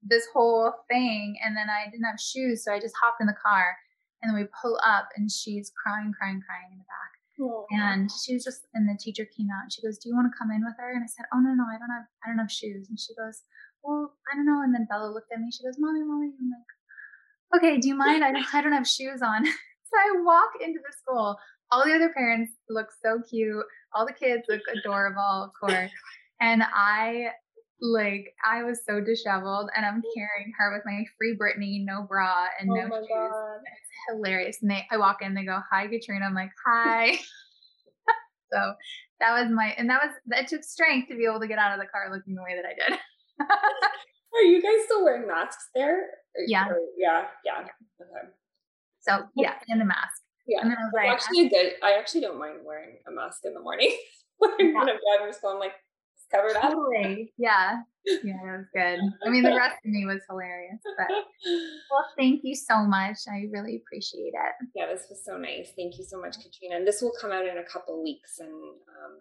this 0.03 0.26
whole 0.32 0.72
thing 0.88 1.36
and 1.44 1.57
then 1.57 1.68
I 1.68 1.90
didn't 1.90 2.05
have 2.05 2.20
shoes. 2.20 2.64
So 2.64 2.72
I 2.72 2.80
just 2.80 2.94
hopped 3.01 3.20
in 3.20 3.26
the 3.26 3.36
car 3.36 3.76
and 4.22 4.30
then 4.30 4.40
we 4.40 4.48
pull 4.61 4.78
up 4.84 5.09
and 5.16 5.30
she's 5.30 5.72
crying, 5.82 6.12
crying, 6.16 6.42
crying 6.44 6.72
in 6.72 6.78
the 6.78 6.84
back. 6.84 7.12
And 7.72 8.11
she 8.12 8.34
was 8.34 8.44
just, 8.44 8.68
and 8.74 8.88
the 8.88 8.98
teacher 9.01 9.24
came 9.24 9.48
out 9.48 9.64
and 9.64 9.72
she 9.72 9.80
goes, 9.80 9.98
do 9.98 10.09
you 10.09 10.14
want 10.14 10.28
to 10.30 10.38
come 10.38 10.51
in 10.51 10.64
with 10.64 10.76
her? 10.78 10.92
And 10.92 11.03
I 11.03 11.07
said, 11.07 11.24
oh, 11.32 11.40
no, 11.40 11.55
no, 11.55 11.64
I 11.64 11.78
don't 11.78 11.88
have, 11.88 12.05
I 12.24 12.28
don't 12.28 12.38
have 12.38 12.53
shoes. 12.53 12.88
And 12.88 13.01
she 13.01 13.14
goes, 13.14 13.42
well, 13.82 14.12
I 14.30 14.36
don't 14.36 14.44
know. 14.44 14.61
And 14.62 14.74
then 14.74 14.86
Bella 14.88 15.09
looked 15.09 15.32
at 15.32 15.40
me. 15.40 15.48
She 15.51 15.64
goes, 15.64 15.76
mommy, 15.78 16.05
mommy. 16.05 16.32
I'm 16.36 16.53
like, 16.53 17.61
okay, 17.61 17.80
do 17.80 17.88
you 17.88 17.94
mind? 17.94 18.24
I 18.24 18.32
don't, 18.32 18.55
I 18.55 18.61
don't 18.61 18.76
have 18.76 18.86
shoes 18.86 19.22
on. 19.22 19.46
so 19.88 19.94
I 19.96 20.20
walk 20.20 20.51
into 20.61 20.80
the 20.84 20.92
school. 21.01 21.36
All 21.72 21.84
the 21.84 21.94
other 21.94 22.12
parents 22.12 22.53
look 22.68 22.88
so 23.03 23.22
cute. 23.28 23.64
All 23.94 24.05
the 24.05 24.12
kids 24.12 24.42
look 24.48 24.61
adorable, 24.68 25.48
of 25.48 25.51
course. 25.59 25.90
And 26.40 26.62
I 26.62 27.30
like 27.83 28.35
I 28.45 28.62
was 28.62 28.81
so 28.87 29.01
disheveled 29.01 29.70
and 29.76 29.87
I'm 29.87 30.03
carrying 30.14 30.53
her 30.59 30.72
with 30.72 30.83
my 30.85 31.05
free 31.16 31.37
Britney, 31.37 31.85
no 31.85 32.03
bra 32.03 32.47
and 32.61 32.70
oh 32.70 32.74
no 32.74 32.83
shoes. 32.83 33.62
It's 33.64 33.91
hilarious. 34.09 34.59
And 34.62 34.70
they 34.70 34.87
I 34.91 34.97
walk 34.97 35.22
in, 35.22 35.35
they 35.35 35.45
go, 35.45 35.61
Hi 35.70 35.87
Katrina. 35.87 36.26
I'm 36.26 36.35
like, 36.35 36.53
hi. 36.66 37.12
so 38.53 38.74
that 39.20 39.33
was 39.33 39.51
my 39.51 39.74
and 39.76 39.89
that 39.89 40.01
was 40.05 40.14
that 40.26 40.49
took 40.49 40.64
strength 40.64 41.09
to 41.09 41.16
be 41.16 41.24
able 41.24 41.41
to 41.41 41.49
get 41.49 41.59
out 41.59 41.72
of 41.72 41.81
the 41.81 41.87
car 41.87 42.12
looking 42.12 42.35
the 42.35 42.43
way 42.43 42.57
that 42.57 42.66
I 42.66 42.74
did. 42.74 42.99
Are 44.35 44.43
you 44.43 44.62
guys 44.62 44.85
still 44.85 45.05
wearing 45.05 45.26
masks 45.26 45.68
there? 45.74 46.07
Yeah. 46.47 46.68
Or, 46.68 46.78
yeah. 46.97 47.24
Yeah. 47.45 47.61
Okay. 47.61 48.28
So 49.01 49.24
yeah, 49.35 49.55
and 49.68 49.81
the 49.81 49.85
mask. 49.85 50.22
Yeah. 50.47 50.61
And 50.61 50.70
then 50.70 50.78
I 50.78 50.85
was 50.85 50.93
like, 50.95 51.11
actually 51.11 51.49
good. 51.49 51.72
I 51.83 51.95
actually 51.99 52.20
don't 52.22 52.39
mind 52.39 52.59
wearing 52.64 52.99
a 53.07 53.11
mask 53.11 53.41
in 53.45 53.55
the 53.55 53.61
morning. 53.61 53.97
when 54.39 54.53
yeah. 54.59 54.78
I'm 54.78 54.87
driving 54.87 55.33
school, 55.33 55.51
I'm 55.51 55.59
like, 55.59 55.74
covered 56.31 56.57
up. 56.57 56.72
Totally. 56.72 57.33
Yeah. 57.39 57.81
Yeah, 58.07 58.41
it 58.43 58.57
was 58.57 58.66
good. 58.74 58.99
I 59.26 59.31
mean, 59.31 59.43
the 59.43 59.55
rest 59.55 59.76
of 59.85 59.91
me 59.91 60.07
was 60.07 60.22
hilarious. 60.28 60.81
But 60.97 61.09
well, 61.91 62.07
thank 62.16 62.41
you 62.45 62.55
so 62.55 62.85
much. 62.85 63.18
I 63.28 63.45
really 63.53 63.76
appreciate 63.76 64.33
it. 64.33 64.66
Yeah, 64.74 64.87
this 64.87 65.07
was 65.11 65.22
so 65.24 65.37
nice. 65.37 65.72
Thank 65.76 65.99
you 65.99 66.05
so 66.05 66.18
much, 66.18 66.37
Katrina. 66.37 66.76
And 66.76 66.87
this 66.87 67.03
will 67.03 67.12
come 67.20 67.31
out 67.31 67.47
in 67.47 67.59
a 67.59 67.64
couple 67.64 68.03
weeks. 68.03 68.39
And 68.39 68.51
um, 68.51 69.18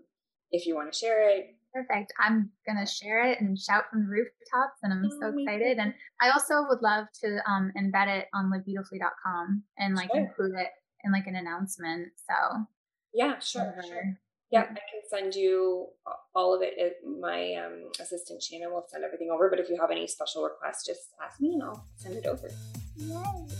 if 0.51 0.65
you 0.65 0.75
want 0.75 0.93
to 0.93 0.97
share 0.97 1.29
it, 1.29 1.55
Perfect. 1.73 2.13
I'm 2.19 2.49
going 2.65 2.83
to 2.83 2.91
share 2.91 3.23
it 3.29 3.39
and 3.41 3.57
shout 3.57 3.83
from 3.91 4.01
the 4.01 4.09
rooftops, 4.09 4.79
and 4.81 4.91
I'm 4.91 5.07
so 5.07 5.31
oh, 5.31 5.33
excited. 5.37 5.77
And 5.77 5.93
I 6.19 6.31
also 6.31 6.65
would 6.67 6.81
love 6.81 7.05
to 7.21 7.37
um, 7.49 7.71
embed 7.77 8.07
it 8.07 8.25
on 8.33 8.51
livebeautifully.com 8.51 9.63
and 9.77 9.95
like 9.95 10.09
sure. 10.11 10.21
include 10.21 10.55
it 10.57 10.69
in 11.03 11.11
like 11.11 11.27
an 11.27 11.35
announcement. 11.35 12.07
So, 12.17 12.65
yeah, 13.13 13.37
sure. 13.39 13.75
sure. 13.87 14.19
Yeah, 14.51 14.61
I 14.61 14.65
can 14.65 15.01
send 15.07 15.35
you 15.35 15.89
all 16.33 16.55
of 16.55 16.61
it. 16.63 16.73
My 17.05 17.53
um, 17.53 17.91
assistant 17.99 18.41
Shannon 18.41 18.71
will 18.71 18.83
send 18.87 19.03
everything 19.03 19.29
over. 19.31 19.47
But 19.47 19.59
if 19.59 19.69
you 19.69 19.77
have 19.79 19.91
any 19.91 20.07
special 20.07 20.43
requests, 20.43 20.87
just 20.87 21.13
ask 21.23 21.39
me 21.39 21.53
and 21.53 21.61
I'll 21.61 21.85
send 21.97 22.15
it 22.15 22.25
over. 22.25 22.49
Yay. 22.97 23.13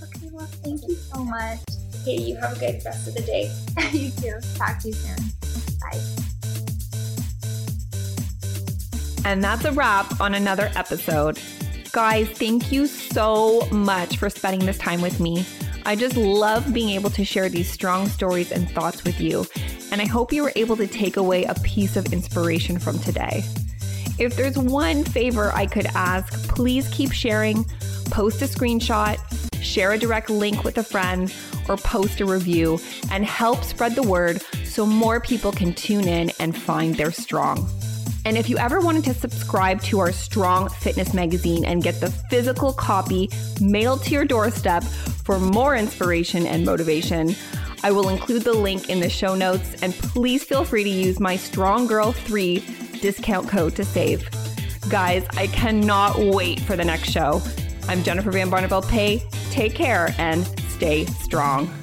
Okay. 0.04 0.30
Well, 0.32 0.48
thank 0.64 0.82
you 0.88 0.96
so 0.96 1.24
much. 1.24 1.60
Hey, 2.04 2.18
you 2.18 2.36
have 2.38 2.58
a 2.58 2.60
good 2.60 2.82
rest 2.84 3.08
of 3.08 3.14
the 3.14 3.22
day. 3.22 3.52
you 3.92 4.10
too. 4.10 4.40
Talk 4.56 4.80
to 4.80 4.88
you 4.88 4.94
soon. 4.96 5.18
Bye. 5.80 6.00
And 9.26 9.44
that's 9.44 9.66
a 9.66 9.72
wrap 9.74 10.20
on 10.20 10.34
another 10.34 10.72
episode. 10.76 11.40
Guys, 11.92 12.30
thank 12.30 12.72
you 12.72 12.88
so 12.88 13.68
much 13.72 14.18
for 14.18 14.30
spending 14.30 14.66
this 14.66 14.80
time 14.80 15.02
with 15.02 15.20
me. 15.20 15.46
I 15.86 15.96
just 15.96 16.18
love 16.18 16.74
being 16.74 16.90
able 16.90 17.10
to 17.12 17.24
share 17.24 17.50
these 17.50 17.70
strong 17.70 18.08
stories 18.08 18.52
and 18.52 18.70
thoughts 18.72 19.04
with 19.04 19.20
you. 19.20 19.46
And 19.92 20.02
I 20.02 20.06
hope 20.06 20.32
you 20.32 20.44
were 20.44 20.54
able 20.56 20.78
to 20.78 20.88
take 20.88 21.18
away 21.18 21.46
a 21.46 21.54
piece 21.56 21.96
of 21.96 22.14
inspiration 22.14 22.80
from 22.80 23.00
today. 23.00 23.44
If 24.20 24.36
there's 24.36 24.58
one 24.58 25.04
favor 25.04 25.52
I 25.54 25.66
could 25.66 25.88
ask, 25.88 26.34
please 26.50 26.88
keep 26.90 27.12
sharing, 27.12 27.64
post 28.12 28.42
a 28.42 28.46
screenshot, 28.46 29.18
share 29.64 29.94
a 29.94 29.98
direct 29.98 30.30
link 30.30 30.64
with 30.64 30.78
a 30.78 30.84
friend, 30.84 31.34
or 31.68 31.78
post 31.78 32.20
a 32.20 32.26
review 32.26 32.80
and 33.12 33.26
help 33.26 33.64
spread 33.64 33.96
the 33.96 34.04
word 34.04 34.42
so 34.66 34.86
more 34.86 35.20
people 35.20 35.52
can 35.52 35.74
tune 35.74 36.08
in 36.08 36.32
and 36.40 36.58
find 36.58 36.96
their 36.96 37.12
strong. 37.12 37.70
And 38.26 38.38
if 38.38 38.50
you 38.50 38.58
ever 38.58 38.82
wanted 38.82 39.06
to 39.06 39.14
subscribe 39.14 39.82
to 39.84 40.00
our 40.00 40.12
Strong 40.12 40.70
Fitness 40.70 41.14
magazine 41.14 41.64
and 41.64 41.82
get 41.82 42.02
the 42.02 42.12
physical 42.30 42.74
copy 42.74 43.30
mailed 43.62 44.04
to 44.04 44.12
your 44.12 44.26
doorstep 44.26 44.84
for 44.84 45.40
more 45.40 45.76
inspiration 45.76 46.46
and 46.46 46.66
motivation, 46.66 47.36
I 47.84 47.92
will 47.92 48.10
include 48.10 48.44
the 48.44 48.54
link 48.54 48.90
in 48.90 49.00
the 49.00 49.10
show 49.10 49.36
notes. 49.36 49.82
And 49.82 49.94
please 49.94 50.44
feel 50.44 50.64
free 50.64 50.84
to 50.84 50.90
use 50.90 51.20
my 51.20 51.36
Strong 51.36 51.88
Girl 51.88 52.12
3 52.12 52.64
discount 53.02 53.48
code 53.48 53.76
to 53.78 53.86
save. 53.86 54.30
Guys, 54.90 55.26
I 55.38 55.48
cannot 55.48 56.20
wait 56.20 56.60
for 56.62 56.76
the 56.76 56.86
next 56.86 57.10
show. 57.10 57.42
I'm 57.88 58.04
Jennifer 58.04 58.32
Van 58.32 58.50
Barneveld 58.50 58.88
Pay. 58.90 59.24
Take 59.52 59.76
care 59.76 60.14
and 60.18 60.46
stay 60.70 61.06
strong. 61.06 61.74